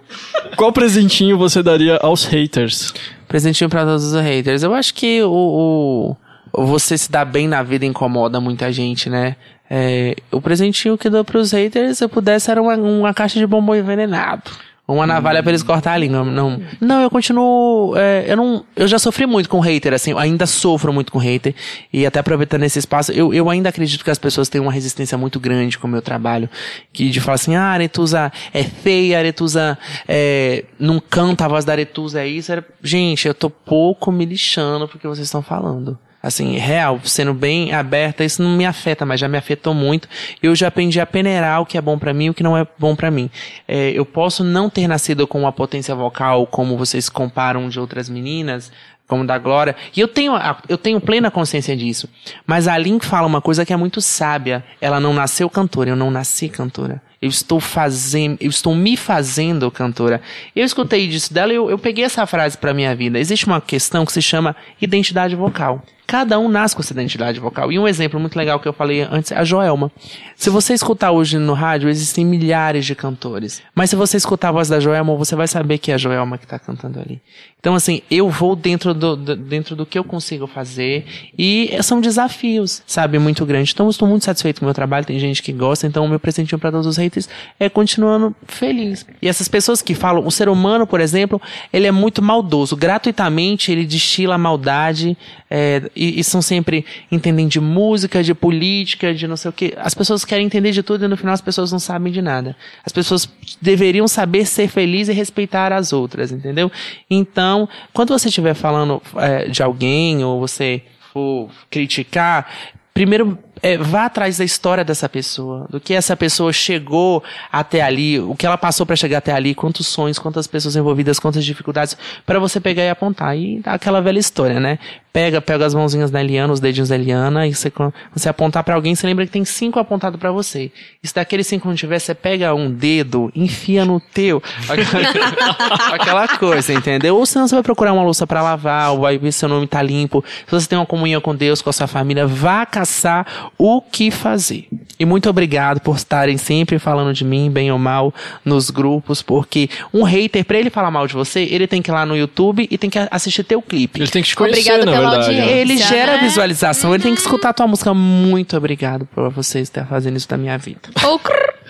[0.56, 2.92] Qual presentinho você daria aos haters?
[3.28, 4.62] Presentinho pra todos os haters.
[4.62, 6.16] Eu acho que o- o
[6.56, 9.36] você se dar bem na vida incomoda muita gente, né?
[9.70, 13.46] É, o presentinho que dou pros haters, se eu pudesse, era uma, uma caixa de
[13.46, 14.50] bombom envenenado.
[14.86, 16.22] Uma navalha pra eles cortar a língua.
[16.22, 17.96] Não, não eu continuo.
[17.96, 18.62] é, eu não.
[18.76, 21.54] Eu já sofri muito com hater, assim, ainda sofro muito com hater.
[21.90, 25.16] E até aproveitando esse espaço, eu, eu ainda acredito que as pessoas têm uma resistência
[25.16, 26.50] muito grande com o meu trabalho.
[26.92, 31.72] Que de falar assim, ah, Aretusa é feia, Aretusa é, não canta, a voz da
[31.72, 32.52] Aretusa é isso.
[32.82, 35.98] Gente, eu tô pouco me lixando porque vocês estão falando.
[36.24, 40.08] Assim, real, sendo bem aberta, isso não me afeta, mas já me afetou muito.
[40.42, 42.56] Eu já aprendi a peneirar o que é bom pra mim e o que não
[42.56, 43.28] é bom pra mim.
[43.68, 48.08] É, eu posso não ter nascido com uma potência vocal como vocês comparam de outras
[48.08, 48.72] meninas,
[49.06, 50.32] como da Glória, e eu tenho,
[50.66, 52.08] eu tenho plena consciência disso.
[52.46, 54.64] Mas a Link fala uma coisa que é muito sábia.
[54.80, 57.02] Ela não nasceu cantora, eu não nasci cantora.
[57.24, 60.20] Eu estou fazendo, eu estou me fazendo cantora.
[60.54, 63.18] Eu escutei disso dela e eu, eu peguei essa frase pra minha vida.
[63.18, 65.82] Existe uma questão que se chama identidade vocal.
[66.06, 67.72] Cada um nasce com essa identidade vocal.
[67.72, 69.90] E um exemplo muito legal que eu falei antes é a Joelma.
[70.36, 73.62] Se você escutar hoje no rádio, existem milhares de cantores.
[73.74, 76.36] Mas se você escutar a voz da Joelma, você vai saber que é a Joelma
[76.36, 77.22] que tá cantando ali.
[77.58, 81.06] Então, assim, eu vou dentro do, do- dentro do que eu consigo fazer.
[81.38, 83.18] E são desafios, sabe?
[83.18, 83.72] Muito grandes.
[83.72, 85.06] Então, eu estou muito satisfeito com o meu trabalho.
[85.06, 85.86] Tem gente que gosta.
[85.86, 87.13] Então, o meu presentinho para todos os haters
[87.58, 89.06] é continuando feliz.
[89.20, 91.40] E essas pessoas que falam, o ser humano, por exemplo,
[91.72, 92.76] ele é muito maldoso.
[92.76, 95.16] Gratuitamente, ele destila maldade.
[95.50, 99.74] é, e, e são sempre entendem de música, de política, de não sei o que.
[99.76, 102.56] As pessoas querem entender de tudo e no final as pessoas não sabem de nada.
[102.84, 103.28] As pessoas
[103.60, 106.70] deveriam saber ser felizes e respeitar as outras, entendeu?
[107.08, 112.50] Então, quando você estiver falando é, de alguém ou você for criticar,
[112.92, 118.18] primeiro é, vá atrás da história dessa pessoa, do que essa pessoa chegou até ali,
[118.18, 121.96] o que ela passou para chegar até ali, quantos sonhos, quantas pessoas envolvidas, quantas dificuldades,
[122.26, 123.36] para você pegar e apontar.
[123.36, 124.78] E aquela velha história, né?
[125.12, 127.72] Pega, pega as mãozinhas da Eliana, os dedinhos da Eliana, e você,
[128.12, 130.72] você apontar para alguém, você lembra que tem cinco apontados para você.
[131.00, 134.42] E se daqueles cinco não tiver, você pega um dedo, enfia no teu.
[135.92, 137.16] aquela coisa, entendeu?
[137.16, 139.68] Ou senão você vai procurar uma louça para lavar, ou vai ver se seu nome
[139.68, 140.24] tá limpo.
[140.46, 144.10] Se você tem uma comunhão com Deus, com a sua família, vá caçar o que
[144.10, 144.66] fazer.
[144.98, 148.14] E muito obrigado por estarem sempre falando de mim, bem ou mal,
[148.44, 151.94] nos grupos, porque um hater, pra ele falar mal de você, ele tem que ir
[151.94, 154.00] lá no YouTube e tem que assistir teu clipe.
[154.00, 155.30] Ele tem que te conhecer, Obrigada na pela verdade.
[155.30, 155.54] audiência.
[155.54, 155.60] né?
[155.60, 156.22] Ele gera né?
[156.22, 157.92] visualização, ele tem que escutar tua música.
[157.92, 160.80] Muito obrigado por você estar fazendo isso da minha vida.
[161.04, 161.20] Ou.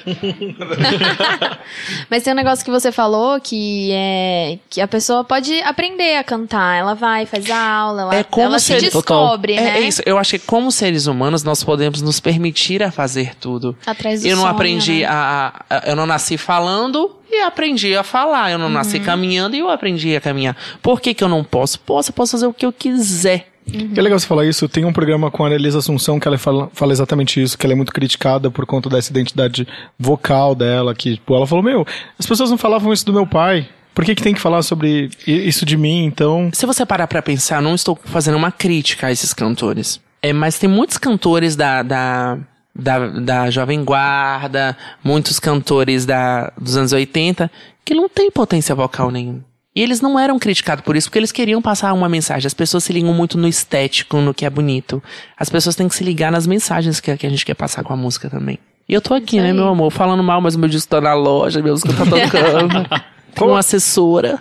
[2.11, 6.25] Mas tem um negócio que você falou que é que a pessoa pode aprender a
[6.25, 6.77] cantar.
[6.77, 9.23] Ela vai, faz aula, ela, É como ela se- se Total.
[9.23, 9.79] descobre, É, né?
[9.79, 10.03] é isso.
[10.05, 13.77] Eu acho que como seres humanos nós podemos nos permitir a fazer tudo.
[13.87, 15.07] Atrás do eu não sonho, aprendi né?
[15.07, 18.51] a, a- eu não nasci falando e aprendi a falar.
[18.51, 19.05] Eu não nasci Uhum.
[19.05, 20.57] caminhando e eu aprendi a caminhar.
[20.83, 21.79] Por que que eu não posso?
[21.81, 23.49] Posso, eu posso fazer o que eu quiser.
[23.67, 24.69] Que legal você falar isso.
[24.69, 27.73] Tem um programa com a Annelise Assunção que ela fala, fala exatamente isso, que ela
[27.73, 29.67] é muito criticada por conta dessa identidade
[29.99, 31.87] vocal dela, que, ela falou, meu,
[32.19, 33.69] as pessoas não falavam isso do meu pai.
[33.95, 36.51] Por que, que tem que falar sobre isso de mim, então?
[36.53, 40.01] Se você parar pra pensar, não estou fazendo uma crítica a esses cantores.
[40.21, 42.39] É, mas tem muitos cantores da, da,
[42.75, 47.51] da, da Jovem Guarda, muitos cantores da, dos anos 80,
[47.85, 49.45] que não tem potência vocal nenhuma.
[49.77, 52.47] E eles não eram criticados por isso, porque eles queriam passar uma mensagem.
[52.47, 55.03] As pessoas se ligam muito no estético, no que é bonito.
[55.37, 57.93] As pessoas têm que se ligar nas mensagens que, que a gente quer passar com
[57.93, 58.59] a música também.
[58.89, 61.15] E eu tô aqui, né, meu amor, falando mal, mas o meu disco tá na
[61.15, 62.87] loja, minha música tá tocando.
[63.37, 64.41] com uma assessora.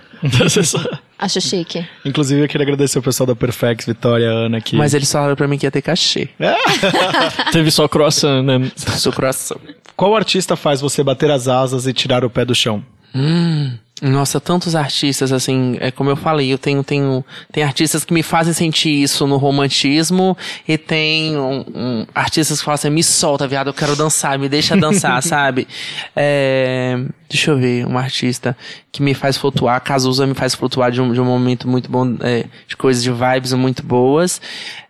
[1.17, 1.85] Acho chique.
[2.05, 4.75] Inclusive, eu queria agradecer o pessoal da Perfex, Vitória, Ana, que...
[4.75, 6.29] Mas eles falaram pra mim que ia ter cachê.
[7.51, 8.71] Teve só croissant, né?
[8.75, 9.57] Seu coração.
[9.95, 12.83] Qual artista faz você bater as asas e tirar o pé do chão?
[13.15, 13.77] Hum,
[14.09, 18.21] nossa, tantos artistas, assim, é como eu falei, eu tenho, tenho, tem artistas que me
[18.21, 20.37] fazem sentir isso no romantismo
[20.67, 24.49] e tem um, um, artistas que falam assim, me solta, viado, eu quero dançar, me
[24.49, 25.67] deixa dançar, sabe?
[26.13, 26.99] É,
[27.29, 28.57] deixa eu ver, um artista
[28.91, 32.17] que me faz flutuar, Cazuza me faz flutuar de um, de um momento muito bom,
[32.19, 34.41] é, de coisas de vibes muito boas.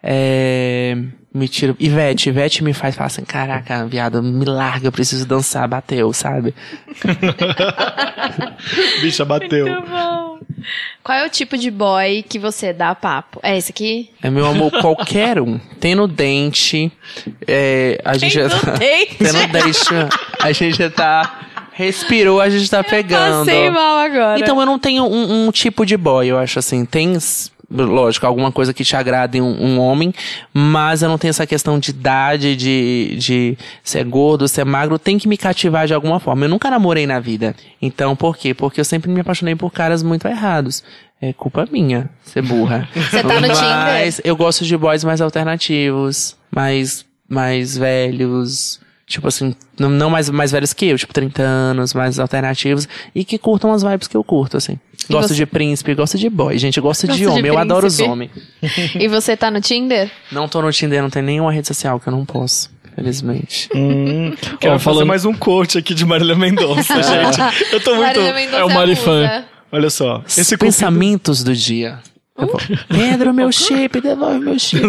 [0.01, 0.97] É,
[1.33, 1.75] me tira.
[1.79, 6.53] Ivete, Ivete me faz falar assim: caraca, viado, me larga, eu preciso dançar, bateu, sabe?
[9.01, 9.67] Bicha, bateu.
[11.03, 13.39] Qual é o tipo de boy que você dá papo?
[13.43, 14.09] É esse aqui?
[14.21, 15.59] É meu amor, qualquer um.
[15.79, 16.91] Tendo dente,
[17.47, 18.71] é, a gente já tá.
[18.73, 19.15] dente.
[19.17, 19.89] Tendo dente,
[20.39, 21.39] a gente já tá.
[21.73, 23.45] Respirou, a gente tá pegando.
[23.45, 24.39] Passei mal agora.
[24.39, 26.85] Então eu não tenho um, um tipo de boy, eu acho assim.
[26.85, 27.17] Tem,
[27.73, 30.13] lógico, alguma coisa que te agrade em um, um homem,
[30.53, 35.17] mas eu não tenho essa questão de idade, de, de ser gordo, ser magro, tem
[35.17, 36.45] que me cativar de alguma forma.
[36.45, 37.55] Eu nunca namorei na vida.
[37.81, 38.53] Então, por quê?
[38.53, 40.83] Porque eu sempre me apaixonei por caras muito errados.
[41.21, 42.87] É culpa minha ser burra.
[42.93, 44.21] Você tá no Mas Tinder?
[44.25, 48.81] eu gosto de boys mais alternativos, mais, mais velhos.
[49.05, 53.23] Tipo assim, não, não mais, mais velhos que eu, tipo 30 anos, mais alternativos, e
[53.23, 54.79] que curtam as vibes que eu curto, assim.
[55.09, 57.57] Gosto você- de príncipe, gosto de boy, gente, eu gosto de Gosta de homem, eu
[57.57, 58.31] adoro os homens.
[58.95, 60.09] E você tá no Tinder?
[60.31, 63.69] Não tô no Tinder, não tem nenhuma rede social que eu não posso, felizmente.
[63.75, 67.39] Hum, quero falando- mais um coach aqui de Marília Mendonça, gente.
[67.73, 68.01] Eu tô muito...
[68.19, 69.45] Marília Mendonça é o musa.
[69.71, 70.23] Olha só.
[70.27, 71.99] Esse Pensamentos do dia.
[72.37, 74.81] Vou, Pedro, meu chip, devolve meu chip.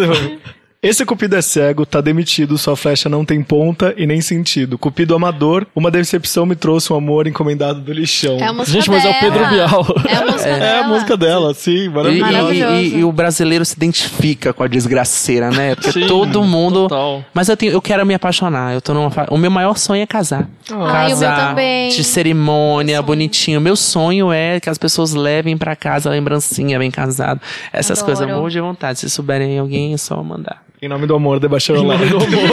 [0.84, 4.76] Esse Cupido é cego, tá demitido, sua flecha não tem ponta e nem sentido.
[4.76, 8.36] Cupido amador, uma decepção me trouxe um amor encomendado do lixão.
[8.38, 9.20] É a música Gente, mas é o dela.
[9.20, 9.86] Pedro Bial.
[10.06, 10.84] É a música É dela.
[10.84, 12.30] a música dela, sim, E, maravilhosa.
[12.30, 12.74] e- Maravilhoso.
[12.74, 15.74] e- e o brasileiro se identifica com a desgraceira, né?
[15.74, 16.88] Porque Sim, todo mundo.
[16.88, 17.24] total.
[17.32, 18.74] Mas eu, tenho, eu quero me apaixonar.
[18.74, 19.26] Eu tô numa fa...
[19.30, 20.48] O meu maior sonho é casar.
[20.70, 21.88] Ai, o meu casar também.
[21.88, 23.60] de cerimônia, bonitinho.
[23.60, 27.40] Meu sonho é que as pessoas levem pra casa a lembrancinha, bem casado.
[27.72, 28.04] Essas Adoro.
[28.16, 28.98] coisas eu morro de vontade.
[28.98, 30.62] Se souberem alguém, é só mandar.
[30.84, 31.96] Em nome do amor, debaixeiro lá.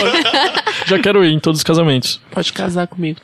[0.88, 2.18] Já quero ir em todos os casamentos.
[2.32, 3.20] Pode casar comigo.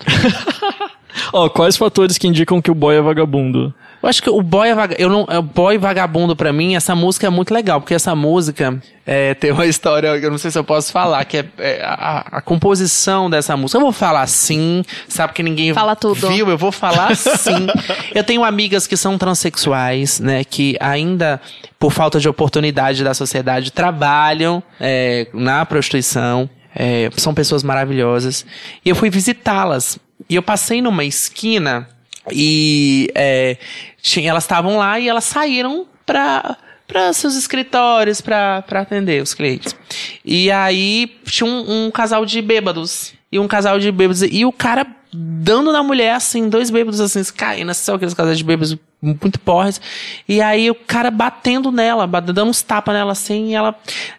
[1.31, 3.73] Ó, quais fatores que indicam que o boy é vagabundo?
[4.01, 6.95] Eu acho que o boy é eu não, é o boy vagabundo pra mim, essa
[6.95, 10.51] música é muito legal, porque essa música é, tem uma história que eu não sei
[10.51, 13.77] se eu posso falar, que é, é a, a composição dessa música.
[13.77, 16.29] Eu vou falar sim, sabe que ninguém Fala tudo.
[16.29, 17.67] viu, eu vou falar sim.
[18.13, 21.41] eu tenho amigas que são transexuais, né, que ainda
[21.79, 26.49] por falta de oportunidade da sociedade trabalham é, na prostituição.
[26.79, 28.45] É, são pessoas maravilhosas.
[28.85, 29.97] E eu fui visitá-las.
[30.29, 31.87] E eu passei numa esquina
[32.31, 33.57] e é,
[34.01, 36.57] tinha, elas estavam lá e elas saíram para
[36.87, 39.75] para seus escritórios para atender os clientes.
[40.23, 43.13] E aí tinha um, um casal de bêbados.
[43.29, 44.21] E um casal de bêbados.
[44.21, 48.37] E o cara dando na mulher, assim, dois bêbados assim, caindo, assim, sabe aqueles casais
[48.37, 49.81] de bêbados muito porres.
[50.27, 53.75] E aí o cara batendo nela, dando uns tapas nela assim, e ela,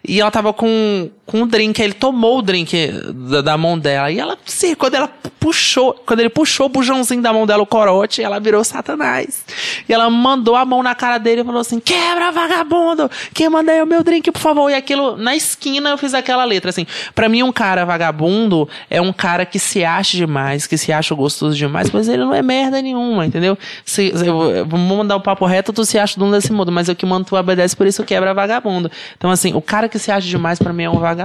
[0.07, 3.79] e ela tava com, com um drink, aí ele tomou o drink da, da mão
[3.79, 4.11] dela.
[4.11, 7.67] E ela, sim, quando ela puxou, quando ele puxou o bujãozinho da mão dela, o
[7.67, 9.45] corote, ela virou satanás.
[9.87, 13.11] E ela mandou a mão na cara dele e falou assim: quebra, vagabundo!
[13.35, 14.71] Quem manda aí o meu drink, por favor?
[14.71, 16.87] E aquilo, na esquina, eu fiz aquela letra, assim.
[17.15, 21.15] Pra mim, um cara vagabundo é um cara que se acha demais, que se acha
[21.15, 23.59] gostoso demais, mas ele não é merda nenhuma, entendeu?
[23.85, 26.89] Se, se eu, vamos mandar o papo reto, tu se acha dono desse mundo, mas
[26.89, 28.91] eu que mando tu obedece, por isso quebra vagabundo.
[29.19, 31.18] Então, assim, o cara que se acha demais, pra mim, é um vagabundo.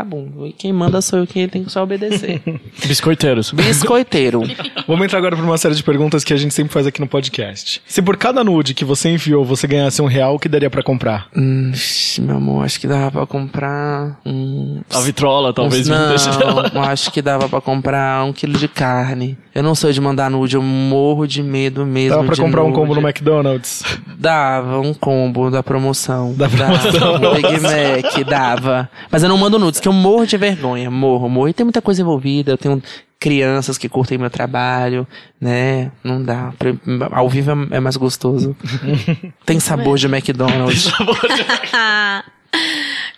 [0.45, 2.41] E quem manda sou eu, quem tem que só obedecer.
[2.85, 3.51] Biscoiteiros.
[3.51, 4.41] Biscoiteiro.
[4.87, 7.07] Vamos entrar agora para uma série de perguntas que a gente sempre faz aqui no
[7.07, 7.81] podcast.
[7.85, 10.83] Se por cada nude que você enviou você ganhasse um real, o que daria pra
[10.83, 11.27] comprar?
[11.35, 11.71] Hum,
[12.19, 14.81] meu amor, acho que dava pra comprar um.
[14.91, 15.87] A vitrola, talvez.
[15.87, 19.37] Não, eu acho que dava pra comprar um quilo de carne.
[19.53, 22.17] Eu não sou de mandar nude, eu morro de medo mesmo.
[22.17, 22.79] Dava pra comprar um nude.
[22.79, 23.83] combo no McDonald's?
[24.17, 26.33] Dava um combo da promoção.
[26.33, 26.91] Da promoção.
[26.91, 28.89] Dava, um Big Mac, dava.
[29.11, 30.89] Mas eu não mando nudes, que eu morro de vergonha.
[30.89, 31.49] Morro, morro.
[31.49, 32.53] E tem muita coisa envolvida.
[32.53, 32.81] Eu tenho
[33.19, 35.05] crianças que curtem meu trabalho,
[35.41, 35.91] né?
[36.01, 36.53] Não dá.
[37.11, 38.55] Ao vivo é é mais gostoso.
[39.45, 40.89] tem sabor de McDonald's.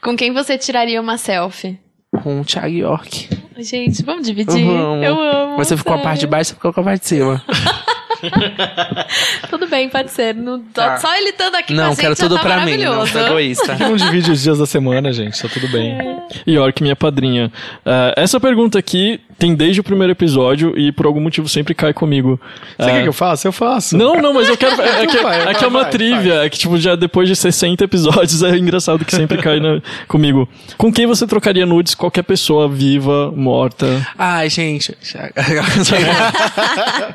[0.01, 1.80] Com quem você tiraria uma selfie?
[2.24, 3.28] com o Thiago York.
[3.57, 4.66] Gente, vamos dividir?
[4.66, 5.05] Vamos.
[5.05, 5.57] Eu amo.
[5.57, 6.09] Você ficou a sério.
[6.09, 7.43] parte de baixo, você ficou com a parte de cima.
[9.49, 10.34] Tudo bem, pode ser.
[10.36, 10.97] Não- Tá.
[10.97, 13.05] Só ele estando aqui com a Não, gente quero já tudo tá pra mim, não
[13.07, 13.76] sou egoísta.
[13.78, 15.97] Não divide os dias da semana, gente, tá tudo bem.
[16.47, 17.51] York, minha padrinha.
[17.86, 21.94] Ah, essa pergunta aqui tem desde o primeiro episódio e por algum motivo sempre cai
[21.94, 22.40] comigo.
[22.78, 23.48] Você Ah, quer que eu faça?
[23.48, 23.98] Eu faço.
[23.98, 24.82] Não, não, mas eu quero.
[24.82, 26.34] É que, Vai, é, vai, que é uma vai, trivia.
[26.46, 30.48] É que, tipo, já depois de 60 episódios é engraçado que sempre cai na- comigo.
[30.78, 31.96] Com quem você trocaria nudes?
[31.96, 34.06] Qualquer pessoa, viva, morta.
[34.18, 34.96] Ai, gente.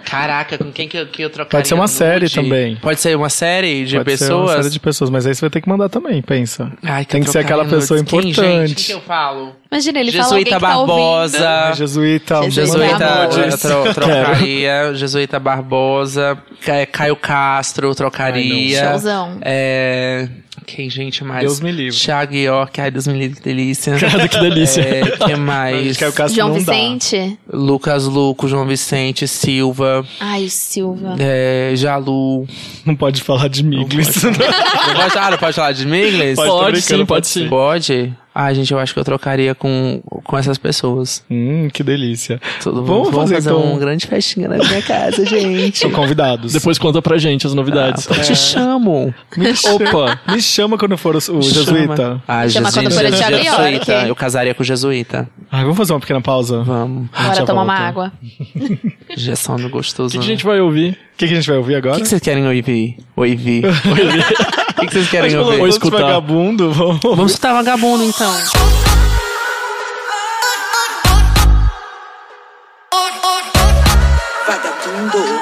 [0.05, 1.59] Caraca, com quem que eu, que eu trocaria?
[1.61, 1.93] Pode ser uma nude?
[1.95, 2.77] série também.
[2.77, 4.51] Pode ser uma série de Pode ser pessoas?
[4.51, 6.73] uma série de pessoas, mas aí você vai ter que mandar também, pensa.
[6.83, 8.11] Ai, Tem eu que ser aquela trocaria pessoa nudes.
[8.11, 8.41] Quem, gente?
[8.41, 8.75] importante.
[8.75, 9.53] Quem que eu falo?
[9.71, 10.97] Imagina, ele fala alguém Jesuíta que tá ouvindo.
[10.97, 11.49] Barbosa.
[11.49, 12.10] Ah, Jesuíta,
[12.51, 14.95] Jesuíta Jesuíta tro- trocaria.
[14.95, 16.37] Jesuíta Barbosa.
[16.65, 18.81] Ca- Caio Castro eu trocaria.
[18.81, 18.91] Ai, não.
[18.93, 19.39] Showzão.
[19.43, 20.29] É...
[20.67, 21.41] Quem, gente, mais?
[21.41, 21.99] Deus me livre.
[21.99, 22.81] Thiago York.
[22.81, 23.97] Ai, Deus me livre, que delícia.
[23.99, 24.81] Cara, que delícia.
[24.83, 25.97] É, que mais?
[25.97, 27.39] Caio Castro João não Vicente.
[27.53, 31.17] Lucas Luco, João Vicente, Silva, Ai, o Silva.
[31.19, 32.47] é, Jalu.
[32.47, 32.53] dá.
[32.87, 34.23] Não pode falar de Miglis.
[34.23, 34.45] Não pode,
[35.19, 36.37] ah, não pode falar de Miglis?
[36.37, 37.49] Pode, Pode sim, pode pode sim.
[37.49, 38.15] Pode?
[38.35, 41.25] Ah, gente, eu acho que eu trocaria com, com essas pessoas.
[41.31, 42.41] hum, que delícia.
[42.63, 45.79] Tudo, Vamos fazer, então- uma grande festinha na minha casa, gente.
[45.79, 46.53] São convidados.
[46.53, 48.07] Depois conta pra gente as novidades.
[48.09, 49.13] Eu te chamo.
[49.37, 50.21] me chama, Opa!
[50.33, 51.43] me chama quando for o, o Chama.
[51.43, 52.23] jesuíta.
[52.29, 53.93] Ah, Chama jesu- quando for o jesuíta.
[54.07, 55.29] Eu casaria com o jesuíta.
[55.51, 56.63] Ah, vamos fazer uma pequena pausa?
[56.63, 57.09] Vamos.
[57.13, 58.13] A Bora tomar uma água.
[59.17, 60.09] Já sono gostoso.
[60.09, 60.35] O que, que a né?
[60.37, 60.93] gente vai ouvir?
[60.93, 61.95] O que, que a gente vai ouvir agora?
[61.95, 62.97] O que, que vocês querem ouvir?
[63.17, 63.65] Ouvir.
[64.70, 65.53] O que, que vocês querem ouvir?
[65.53, 66.03] Ou todos escutar.
[66.03, 67.01] vagabundo, vamos...
[67.03, 68.33] Vamos escutar vagabundo, então.
[74.47, 75.41] Vagabundo.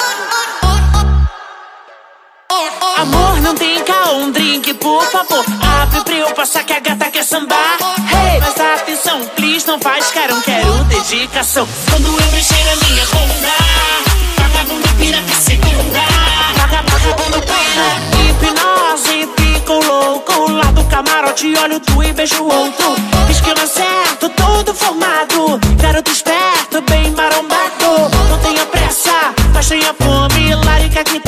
[2.96, 5.44] Amor, não tem cá um drink, por favor.
[5.82, 7.76] Abre pra eu passar que a gata quer sambar.
[8.10, 11.66] Hey, mas atenção, please, não faz carão, quero dedicação.
[11.90, 13.54] Quando eu mexer a minha bunda,
[14.36, 16.00] vagabundo pira que segunda.
[16.56, 18.28] Vaga- Vagabundo pira.
[18.30, 18.37] Hipnose,
[21.02, 22.96] camarote, olho tu e beijo outro.
[23.30, 25.60] Esquema certo, todo formado.
[25.80, 28.10] Garoto esperto, bem marombado.
[28.28, 30.54] Não tenha pressa, mas tenha fome.
[30.64, 31.20] Larica que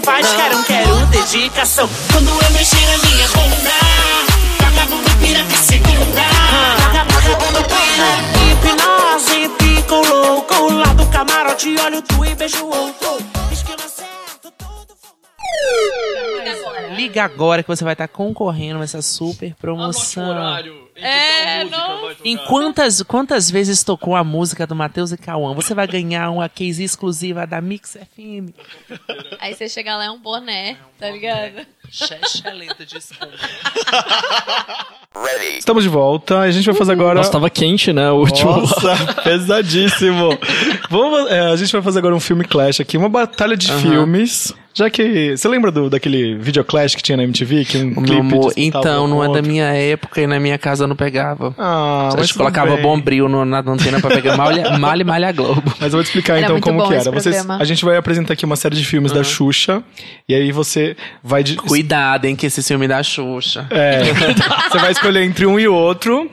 [0.00, 1.88] não faz carão, quero dedicação.
[2.12, 3.70] Quando eu mexer a minha bunda,
[4.60, 6.22] vagabundo pira que segunda.
[6.78, 8.10] Vagabundo pira.
[8.50, 10.72] Hipnose, fico louco.
[10.72, 13.29] Lá do camarote, olho tu e beijo outro.
[17.00, 20.34] Liga agora que você vai estar concorrendo nessa super promoção.
[20.96, 22.10] É, não.
[22.22, 25.54] Em quantas, quantas vezes tocou a música do Matheus e Cauã?
[25.54, 28.52] Você vai ganhar uma case exclusiva da Mix FM.
[29.40, 31.66] Aí você chega lá é um boné, tá ligado?
[31.88, 33.32] Excelente desconto.
[35.58, 36.38] Estamos de volta.
[36.38, 37.16] A gente vai fazer agora.
[37.16, 38.12] Nossa, tava quente, né?
[38.12, 38.58] O último.
[38.58, 40.38] Nossa, pesadíssimo.
[40.88, 44.54] Vamos, é, a gente vai fazer agora um filme Clash aqui, uma batalha de filmes.
[44.72, 45.36] Já que.
[45.36, 47.64] Você lembra do, daquele videoclash que tinha na MTV?
[47.64, 49.50] Que um Meu clipe amor, então, um não é com da outro?
[49.50, 51.52] minha época e na minha casa eu não pegava.
[51.58, 52.82] Ah, a mas gente tudo colocava bem.
[52.82, 55.74] bombril no- na antena pra pegar malha, malha e malha Globo.
[55.80, 57.10] Mas eu vou te explicar Era então como que era.
[57.10, 59.82] Vocês, a gente vai apresentar aqui uma série de filmes da Xuxa.
[60.28, 61.42] E aí você vai.
[61.42, 63.66] De, Cuidado, hein, que esse filme da Xuxa.
[63.70, 64.02] É.
[64.70, 66.30] você vai escolher entre um e outro.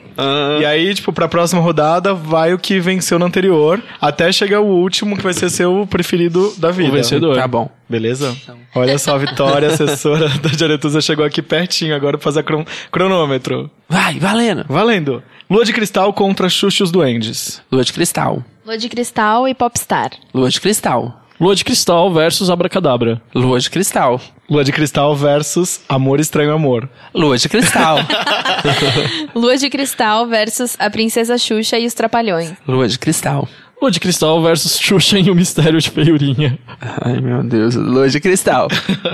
[0.60, 3.82] E aí, tipo, pra próxima rodada, vai o que venceu no anterior.
[4.00, 6.90] Até chegar o último, que vai ser seu preferido da vida.
[6.90, 7.34] O vencedor.
[7.36, 7.70] Tá bom.
[7.88, 8.36] Beleza?
[8.74, 13.70] Olha só, a Vitória, assessora da Diaretusa, chegou aqui pertinho agora pra fazer cron- cronômetro.
[13.88, 14.64] Vai, valendo.
[14.68, 15.22] Valendo.
[15.48, 17.62] Lua de Cristal contra Xuxa e os Duendes.
[17.72, 18.44] Lua de cristal.
[18.66, 20.10] Lua de Cristal e Popstar.
[20.34, 21.22] Lua de cristal.
[21.40, 23.22] Lua de Cristal versus Abracadabra.
[23.34, 24.20] Lua de cristal.
[24.50, 26.88] Lua de Cristal versus Amor Estranho Amor.
[27.14, 27.98] Lua de cristal.
[29.34, 32.54] Lua de Cristal versus a Princesa Xuxa e os Trapalhões.
[32.66, 33.46] Lua de cristal.
[33.80, 36.58] Lua de Cristal versus Xuxa e o Mistério de Feiurinha.
[37.00, 37.74] Ai, meu Deus.
[37.76, 38.68] Lua de cristal.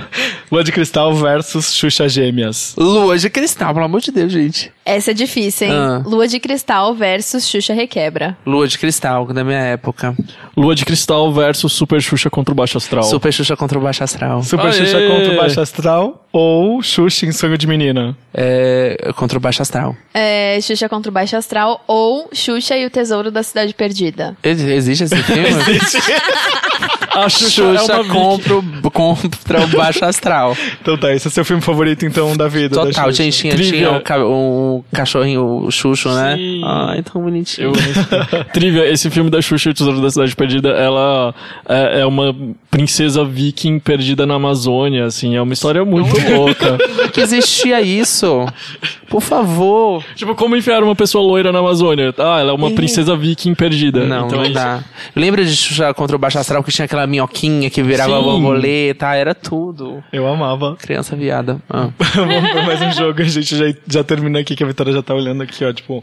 [0.50, 2.74] Lua de Cristal versus Xuxa Gêmeas.
[2.76, 4.72] Lua de cristal, pelo amor de Deus, gente.
[4.84, 5.72] Essa é difícil, hein?
[5.74, 6.02] Ah.
[6.06, 8.36] Lua de Cristal versus Xuxa Requebra.
[8.46, 10.14] Lua de cristal, da minha época.
[10.56, 13.02] Lua de Cristal versus Super Xuxa contra o Baixo Astral.
[13.04, 14.42] Super Xuxa contra o Baixo Astral.
[14.42, 14.72] Super Aê!
[14.72, 18.16] Xuxa contra o Baixo Astral ou Xuxa em Sonho de Menina.
[18.32, 19.96] É, contra o Baixo Astral.
[20.12, 24.36] É, Xuxa contra o Baixo Astral ou Xuxa e o Tesouro da Cidade Perdida.
[24.42, 25.44] Ex- Existe esse filme?
[27.14, 30.56] A Xuxa, Xuxa é uma contra, o- contra o Baixo Astral.
[30.80, 32.76] Então tá, esse é seu filme favorito então da vida.
[32.76, 33.22] da Total, Xuxa.
[33.24, 36.36] gente, tinha, tinha o, ca- o cachorrinho, o Xuxo, né?
[36.36, 36.60] Sim.
[36.64, 37.72] Ai, tão bonitinho.
[37.74, 38.44] Eu...
[38.52, 41.34] Trivia, esse filme da Xuxa e o Tesouro da Cidade Perdida, ela
[41.68, 42.34] é, é uma
[42.70, 46.76] princesa viking perdida na Amazônia, assim, é uma história muito louca.
[47.12, 48.46] que existia isso.
[49.08, 50.02] Por favor.
[50.16, 52.12] tipo, como enfiar uma pessoa loira na Amazônia?
[52.18, 54.04] Ah, ela é uma princesa viking perdida.
[54.04, 54.54] Não, então não é isso.
[54.54, 54.80] dá.
[55.14, 58.22] Lembra de Xuxa contra o Baixo Astral que tinha aquela minhoquinha que virava Sim.
[58.22, 59.14] borboleta?
[59.14, 60.02] Era tudo.
[60.12, 60.76] Eu amava.
[60.76, 61.60] Criança viada.
[61.68, 61.88] Ah.
[62.14, 65.02] Vamos pra mais um jogo, a gente já, já termina aqui, que a Vitória já
[65.02, 66.02] tá olhando aqui, ó, tipo...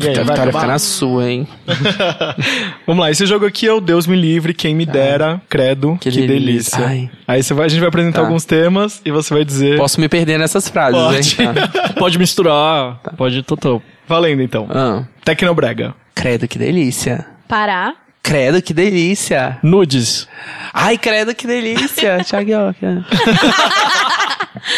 [0.00, 1.48] E aí, a vitória fica na sua, hein?
[2.86, 6.10] Vamos lá, esse jogo aqui é o Deus me livre, quem me dera, credo, que,
[6.10, 6.78] Que delícia.
[6.78, 6.86] delícia.
[6.86, 7.10] Ai.
[7.26, 8.26] Aí você vai, a gente vai apresentar Tá.
[8.26, 9.76] alguns temas e você vai dizer...
[9.76, 11.36] Posso me perder nessas frases, Pode.
[11.42, 11.48] hein?
[11.54, 11.92] Tá.
[11.98, 13.82] Pode misturar, pode total.
[14.08, 14.66] Valendo então.
[14.70, 15.04] Ah.
[15.24, 15.94] Tecnobrega.
[16.14, 17.26] Credo, que delícia.
[17.48, 17.94] Pará.
[18.26, 19.56] Credo, que delícia.
[19.62, 20.26] Nudes.
[20.74, 22.18] Ai, credo, que delícia.
[22.26, 22.74] Thiago.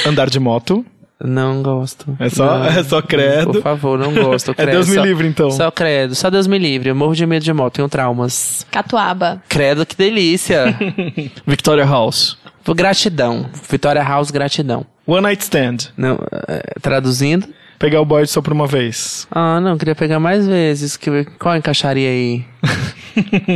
[0.07, 0.85] Andar de moto.
[1.19, 2.15] Não gosto.
[2.21, 2.65] É só, Não.
[2.67, 3.53] é só credo.
[3.55, 4.51] Por favor, não gosto.
[4.53, 5.51] É Credo, Deus me só- livre, então.
[5.51, 6.15] Só credo.
[6.15, 6.91] Só Deus me livre.
[6.91, 7.75] Eu morro de medo de moto.
[7.77, 8.67] Tenho traumas.
[8.71, 9.43] Catuaba.
[9.49, 10.77] Credo, que delícia.
[11.47, 12.37] Victoria House.
[12.77, 13.47] gratidão.
[13.69, 14.85] Vitória House, gratidão.
[15.07, 15.77] One Night Stand.
[15.97, 17.49] Não, é, traduzindo.
[17.79, 19.27] Pegar o boy só por uma vez.
[19.31, 20.97] Ah, não, queria pegar mais vezes.
[20.97, 22.45] Que, qual encaixaria aí?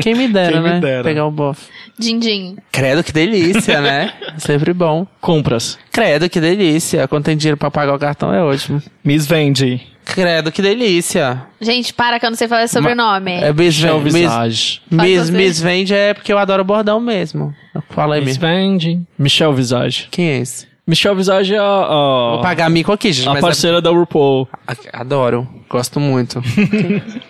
[0.03, 0.81] Quem me dera, Quem me né?
[0.81, 1.03] dera.
[1.05, 1.67] Pegar o bofe.
[1.99, 2.57] Din-din.
[2.71, 4.13] Credo, que delícia, né?
[4.39, 5.07] Sempre bom.
[5.21, 5.79] Compras.
[5.91, 7.07] Credo, que delícia.
[7.07, 8.83] Quando tem dinheiro pra pagar o cartão é ótimo.
[9.05, 9.81] Miss Vende.
[10.05, 11.43] Credo, que delícia.
[11.61, 13.33] Gente, para que eu não sei falar sobrenome.
[13.35, 15.31] É Miss Michel Miss, Miss.
[15.31, 17.55] Miss Vende é porque eu adoro bordão mesmo.
[17.91, 18.57] Fala aí Miss mesmo.
[18.57, 19.01] Vende.
[19.19, 20.09] Michel Visage.
[20.11, 20.72] Quem é esse?
[20.87, 23.29] Michel Visage é a, a, Vou pagar mico aqui, gente.
[23.29, 24.49] a mas parceira da RuPaul.
[24.67, 25.49] é- Adoro.
[25.69, 26.43] Gosto muito.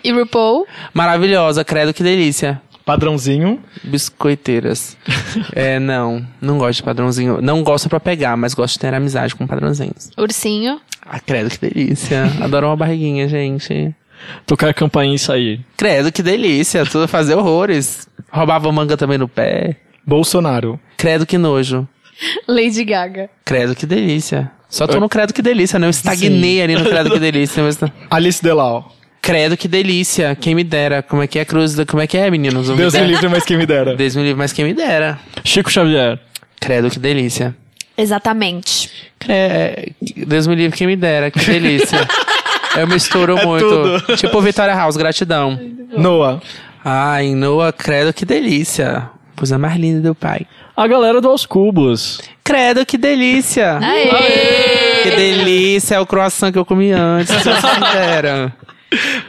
[0.03, 0.65] E RuPaul?
[0.93, 2.61] Maravilhosa, credo, que delícia.
[2.83, 3.61] Padrãozinho.
[3.83, 4.97] Biscoiteiras.
[5.53, 6.25] é, não.
[6.41, 7.39] Não gosto de padrãozinho.
[7.41, 10.09] Não gosto pra pegar, mas gosto de ter amizade com padrãozinhos.
[10.17, 10.81] Ursinho.
[11.05, 12.23] Ah, credo, que delícia.
[12.41, 13.95] Adoro uma barriguinha, gente.
[14.45, 15.65] Tocar campainha e sair.
[15.77, 16.85] Credo, que delícia.
[16.85, 18.07] Tudo fazer horrores.
[18.31, 19.77] Roubava manga também no pé.
[20.05, 20.77] Bolsonaro.
[20.97, 21.87] Credo, que nojo.
[22.47, 23.29] Lady Gaga.
[23.45, 24.51] Credo, que delícia.
[24.69, 25.85] Só tô no credo, que delícia, né?
[25.85, 27.61] Eu estagnei ali no credo, que delícia.
[27.61, 27.75] Mas...
[27.75, 28.91] tá- Alice Delau.
[29.21, 30.35] Credo, que delícia.
[30.35, 31.03] Quem me dera.
[31.03, 31.75] Como é que é, Cruz?
[31.87, 32.67] Como é que é, meninos?
[32.69, 33.11] Não Deus me dera.
[33.11, 33.93] livre, mas quem me dera.
[33.95, 35.19] Deus me livre, mas quem me dera.
[35.45, 36.19] Chico Xavier.
[36.59, 37.55] Credo, que delícia.
[37.95, 38.89] Exatamente.
[39.19, 39.93] Cre...
[40.25, 41.29] Deus me livre, quem me dera.
[41.29, 41.99] Que delícia.
[42.75, 43.69] Eu misturo muito.
[43.69, 44.17] tudo.
[44.17, 45.59] Tipo Vitória House, gratidão.
[45.95, 46.41] Noah.
[46.83, 49.09] Ai, Noah, credo, que delícia.
[49.35, 50.45] Coisa mais linda do pai.
[50.75, 52.21] A galera do Aos Cubos.
[52.43, 53.77] Credo, que delícia.
[53.79, 55.03] Aê!
[55.03, 55.95] Que delícia.
[55.95, 57.33] É o croissant que eu comi antes.
[57.93, 58.53] Dera.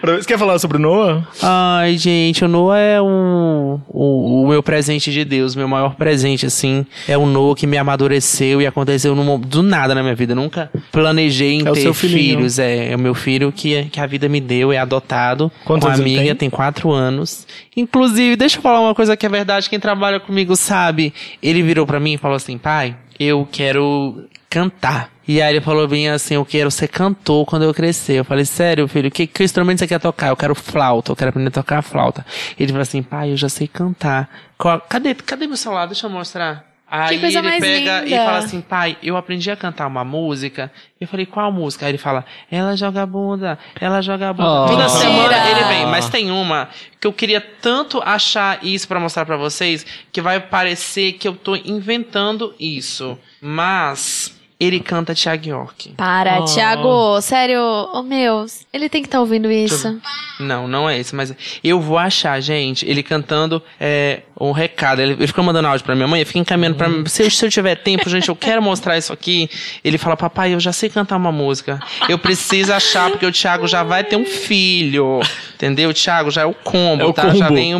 [0.02, 1.26] Você quer falar sobre o Noah?
[1.42, 6.46] Ai, gente, o Noah é um, o, o meu presente de Deus, meu maior presente,
[6.46, 6.84] assim.
[7.08, 10.32] É o Noah que me amadureceu e aconteceu num, do nada na minha vida.
[10.32, 12.58] Eu nunca planejei em É ter filhos.
[12.58, 15.50] É, é o meu filho que, que a vida me deu, é adotado.
[15.64, 16.34] Quantos ele amiga, tem?
[16.34, 17.46] tem quatro anos.
[17.76, 21.12] Inclusive, deixa eu falar uma coisa que é verdade, quem trabalha comigo sabe.
[21.42, 25.13] Ele virou pra mim e falou assim, pai, eu quero cantar.
[25.26, 28.14] E aí ele falou bem assim, eu quero ser cantor quando eu crescer.
[28.18, 30.28] Eu falei, sério, filho, que, que instrumento você quer tocar?
[30.28, 32.24] Eu quero flauta, eu quero aprender a tocar flauta.
[32.58, 34.28] Ele falou assim, pai, eu já sei cantar.
[34.58, 35.86] Qual- cadê, cadê meu celular?
[35.86, 36.74] Deixa eu mostrar.
[36.86, 38.06] Aí coisa ele mais pega linda.
[38.14, 40.70] e fala assim, pai, eu aprendi a cantar uma música.
[41.00, 41.86] Eu falei, qual música?
[41.86, 44.64] Aí ele fala, ela joga bunda, ela joga bunda.
[44.64, 44.66] Oh.
[44.68, 46.68] Toda semana ele vem, mas tem uma
[47.00, 51.34] que eu queria tanto achar isso pra mostrar pra vocês que vai parecer que eu
[51.34, 53.18] tô inventando isso.
[53.40, 55.94] Mas ele canta Thiago York.
[55.96, 57.20] Para, Thiago.
[57.20, 57.60] Sério,
[57.92, 60.00] oh meu, ele tem que estar ouvindo isso.
[60.40, 61.32] Não, não é esse, mas
[61.62, 65.00] eu vou achar, gente, ele cantando é, um recado.
[65.00, 67.06] Ele, ele fica mandando áudio pra minha mãe, eu fico encaminhando pra mim.
[67.06, 69.48] Se, eu- se eu tiver tempo, gente, eu quero mostrar isso aqui.
[69.84, 71.78] Ele fala, papai, eu já sei cantar uma música.
[72.08, 75.20] Eu preciso achar, porque o Thiago já vai ter um filho.
[75.54, 75.90] Entendeu?
[75.90, 77.28] O Thiago já é o combo, É o tá?
[77.34, 77.54] Já combo.
[77.54, 77.78] vem o,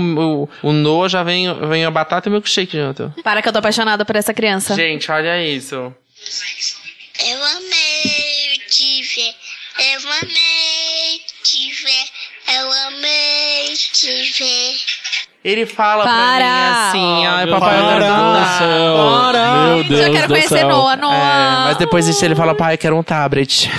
[0.63, 3.13] o, o Noah, já vem, vem a batata e o milkshake junto.
[3.23, 4.75] Para que eu tô apaixonada por essa criança.
[4.75, 5.93] Gente, olha isso.
[7.27, 9.35] Eu amei te ver,
[9.79, 12.07] eu amei te ver,
[12.59, 14.75] eu amei te ver.
[15.45, 16.37] Ele fala Para!
[16.39, 19.75] pra mim assim, ai, Meu papai, eu quero Deus do céu.
[19.75, 20.69] Meu Deus Já quero do conhecer céu.
[20.69, 21.15] Noah, Noah.
[21.15, 23.69] É, mas depois disso ele fala, pai, eu quero um tablet.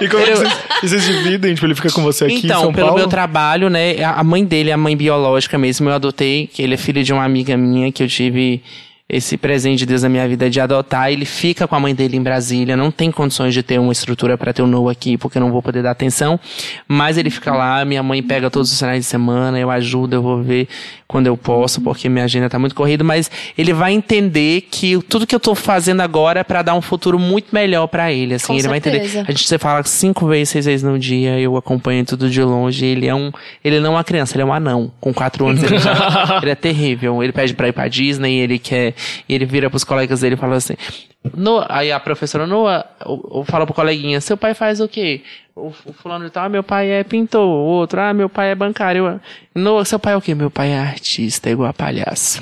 [0.00, 0.52] E como é que vocês,
[0.82, 1.54] vocês dividem?
[1.54, 3.00] Tipo, ele fica com você aqui em Então, São pelo Paulo?
[3.00, 4.02] meu trabalho, né?
[4.02, 5.88] A mãe dele é a mãe biológica mesmo.
[5.88, 8.60] Eu adotei, que ele é filho de uma amiga minha que eu tive
[9.08, 11.10] esse presente de Deus na minha vida de adotar.
[11.10, 12.76] Ele fica com a mãe dele em Brasília.
[12.76, 15.50] Não tem condições de ter uma estrutura para ter o Noah aqui, porque eu não
[15.50, 16.38] vou poder dar atenção.
[16.86, 20.22] Mas ele fica lá, minha mãe pega todos os finais de semana, eu ajudo, eu
[20.22, 20.68] vou ver
[21.06, 23.02] quando eu posso, porque minha agenda tá muito corrida.
[23.02, 26.82] Mas ele vai entender que tudo que eu tô fazendo agora é para dar um
[26.82, 28.34] futuro muito melhor para ele.
[28.34, 28.98] Assim, Com ele vai entender.
[29.00, 29.24] certeza.
[29.26, 32.84] A gente você fala cinco vezes, seis vezes no dia, eu acompanho tudo de longe.
[32.84, 33.32] Ele é um.
[33.64, 34.92] Ele não é uma criança, ele é um anão.
[35.00, 36.40] Com quatro anos ele já.
[36.42, 37.22] ele é terrível.
[37.22, 38.94] Ele pede pra ir pra Disney, ele quer.
[39.28, 40.74] E ele vira pros colegas dele e fala assim.
[41.36, 42.46] "Noah", aí a professora
[43.04, 45.22] ou fala pro coleguinha, seu pai faz o quê?
[45.54, 47.40] O, o fulano de tal, ah, meu pai é pintor.
[47.44, 49.06] O outro, ah, meu pai é bancário.
[49.06, 49.20] Eu,
[49.60, 50.32] Noah, seu pai é o quê?
[50.32, 52.40] Meu pai é artista, igual a palhaço.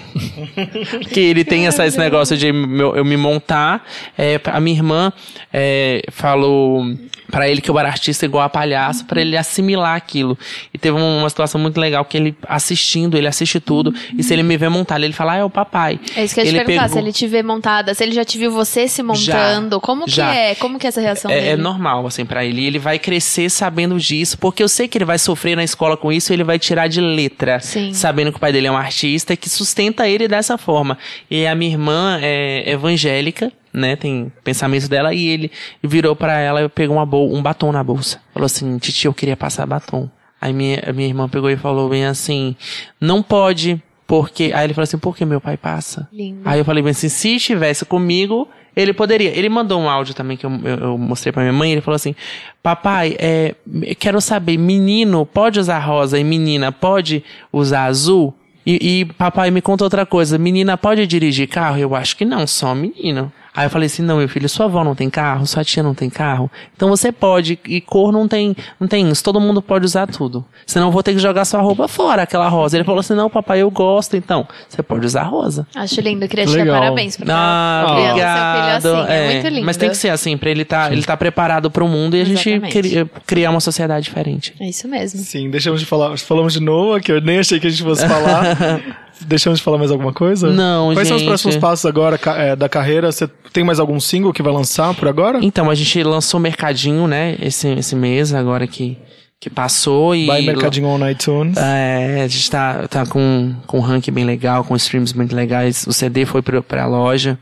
[1.10, 3.86] que ele tem essa, esse negócio de meu- eu me montar.
[4.18, 5.12] É, a minha irmã
[5.52, 6.84] é, falou
[7.30, 10.38] pra ele que eu era artista igual a palhaço, pra ele assimilar aquilo.
[10.72, 14.42] E teve uma, situação muito legal que ele assistindo, ele assiste tudo, e se ele
[14.42, 15.98] me vê montar, ele fala, ah, é o papai.
[16.16, 18.12] É isso que eu ia te perguntar, pegou- se ele te vê montada, se ele
[18.12, 20.34] já te viu você se montando, como que já.
[20.34, 20.54] é?
[20.54, 21.62] Como que é essa reação É, é dele?
[21.62, 22.64] normal, assim, pra ele.
[22.64, 26.12] Ele vai crescer sabendo disso, porque eu sei que ele vai sofrer na escola com
[26.12, 27.58] isso e ele vai tirar de letra.
[27.60, 27.92] Sim.
[27.94, 30.98] Sabendo que o pai dele é um artista que sustenta ele dessa forma.
[31.30, 33.96] E a minha irmã é evangélica, né?
[33.96, 35.50] Tem pensamento dela e ele
[35.82, 38.20] virou pra ela e pegou um batom na bolsa.
[38.32, 40.08] Falou assim: Titi, eu queria passar batom.
[40.40, 42.54] Aí minha, a minha irmã pegou e falou bem assim:
[43.00, 43.82] Não pode.
[44.06, 44.52] Porque.
[44.54, 46.08] Aí ele falou assim: por que meu pai passa?
[46.12, 46.40] Lindo.
[46.44, 49.30] Aí eu falei bem assim: se estivesse comigo, Ele poderia.
[49.30, 51.72] Ele mandou um áudio também que eu, eu, eu mostrei pra minha mãe.
[51.72, 52.14] Ele falou assim:
[52.62, 53.54] Papai, é,
[53.98, 58.34] quero saber, menino pode usar rosa e menina pode usar azul?
[58.66, 61.78] E, e papai me conta outra coisa: menina pode dirigir carro?
[61.78, 63.32] Eu acho que não, só menino.
[63.56, 65.94] Aí eu falei assim: não, meu filho, sua avó não tem carro, sua tia não
[65.94, 66.50] tem carro.
[66.76, 70.44] Então você pode, e cor não tem, não tem isso, todo mundo pode usar tudo.
[70.66, 72.76] Senão eu vou ter que jogar sua roupa fora, aquela rosa.
[72.76, 74.46] Ele falou assim: não, papai, eu gosto, então.
[74.68, 75.66] Você pode usar rosa.
[75.74, 78.82] Acho lindo, queria te dar parabéns por Ah, obrigado.
[78.82, 79.12] seu filho assim.
[79.12, 79.66] É, muito lindo.
[79.66, 82.24] Mas tem que ser assim, pra ele tá, ele tá preparado pro mundo e a
[82.24, 82.72] gente Exatamente.
[82.78, 84.54] cri- criar uma sociedade diferente.
[84.60, 85.20] É isso mesmo.
[85.20, 86.16] Sim, deixamos de falar.
[86.18, 88.56] Falamos de Noah, que eu nem achei que a gente fosse falar.
[89.20, 90.50] deixamos de falar mais alguma coisa?
[90.50, 91.28] Não, Quais são os gente.
[91.28, 93.10] próximos passos agora é, da carreira?
[93.10, 95.38] Você tem mais algum single que vai lançar por agora?
[95.42, 98.98] Então, a gente lançou Mercadinho, né, esse, esse mês, agora que,
[99.40, 100.14] que passou.
[100.14, 101.56] E Vai Mercadinho on iTunes.
[101.56, 105.86] É, a gente tá, tá com, com um ranking bem legal, com streams muito legais.
[105.86, 107.38] O CD foi pra, pra loja.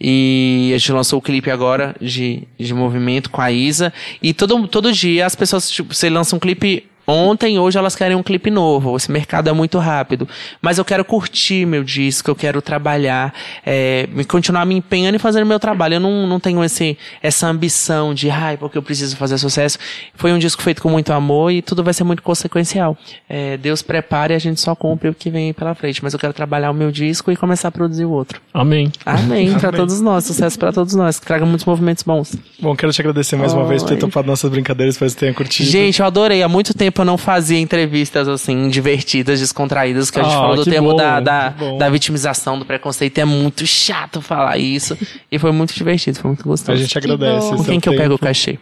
[0.00, 3.92] E a gente lançou o clipe agora de, de movimento com a Isa.
[4.22, 8.16] E todo, todo dia as pessoas, tipo, você lança um clipe ontem, hoje elas querem
[8.16, 8.96] um clipe novo.
[8.96, 10.28] Esse mercado é muito rápido.
[10.60, 13.32] Mas eu quero curtir meu disco, eu quero trabalhar,
[13.64, 15.94] é, me- continuar me empenhando e fazendo meu trabalho.
[15.94, 19.78] Eu não, não tenho esse, essa ambição de, ai, porque eu preciso fazer sucesso.
[20.14, 22.96] Foi um disco feito com muito amor e tudo vai ser muito consequencial.
[23.28, 26.02] É, Deus prepare e a gente só cumpre o que vem aí pela frente.
[26.02, 28.40] Mas eu quero trabalhar o meu disco e começar a produzir o outro.
[28.52, 28.90] Amém.
[29.06, 30.24] Amém, pra todos nós.
[30.24, 31.18] Sucesso pra todos nós.
[31.18, 32.36] Que traga muitos movimentos bons.
[32.60, 35.20] Bom, quero te agradecer mais uma vez por ter topado nossas brincadeiras, espero que você
[35.20, 35.70] tenha curtido.
[35.70, 36.42] Gente, eu adorei.
[36.42, 40.56] Há muito tempo eu não fazia entrevistas assim, divertidas, descontraídas, que a gente Ah, falou
[40.56, 41.48] do tema bom, da, da,
[41.78, 43.18] da vitimização, do preconceito.
[43.18, 44.96] É muito chato falar isso.
[45.30, 46.72] e foi muito divertido, foi muito gostoso.
[46.72, 47.50] a gente agradece.
[47.56, 48.26] Com quem que eu pego o tempo.
[48.26, 48.58] cachê?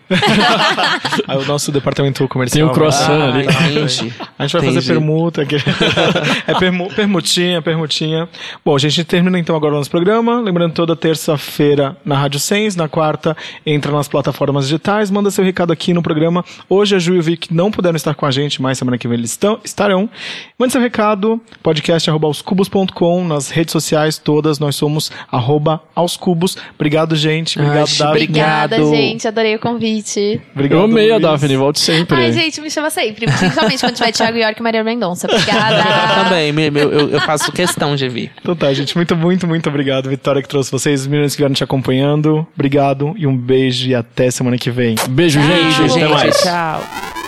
[1.28, 2.66] Aí o nosso departamento comercial.
[2.66, 3.44] Tem o croissant Ah, ali.
[3.44, 4.12] entendi.
[4.39, 4.86] A gente vai fazer Entendi.
[4.86, 5.57] permuta aqui.
[6.47, 8.28] é permu- permutinha, permutinha.
[8.65, 10.40] Bom, a gente termina então agora o nosso programa.
[10.40, 15.73] Lembrando, toda terça-feira na Rádio Sens, na quarta entra nas plataformas digitais, manda seu recado
[15.73, 16.44] aqui no programa.
[16.69, 19.09] Hoje a Ju e o Vic não puderam estar com a gente, mas semana que
[19.09, 20.09] vem eles estão, estarão.
[20.59, 26.57] Mande seu recado, podcast.aoscubos.com, nas redes sociais todas, nós somos arroba aos cubos.
[26.75, 27.59] Obrigado, gente.
[27.59, 28.73] Obrigado, Ai, obrigado.
[28.75, 29.27] Obrigada, gente.
[29.27, 30.41] Adorei o convite.
[30.55, 31.19] Obrigado, Eu amei a.
[31.19, 32.17] Daphne, volte sempre.
[32.17, 33.27] Ai, gente, me chama sempre.
[33.27, 35.27] Principalmente quando tiver Thiago York e Maria Mendonça.
[35.27, 35.83] Obrigada.
[36.25, 38.31] Também, me- me- eu, eu faço questão de vir.
[38.41, 38.95] Então tá, gente.
[38.97, 42.47] Muito, muito, muito obrigado, Vitória, que trouxe vocês, os meninos que vieram te acompanhando.
[42.55, 44.95] Obrigado e um beijo e até semana que vem.
[45.09, 45.51] Beijo, gente.
[45.79, 46.11] Beijo, Até gente.
[46.11, 46.37] mais.
[46.43, 47.20] Tchau.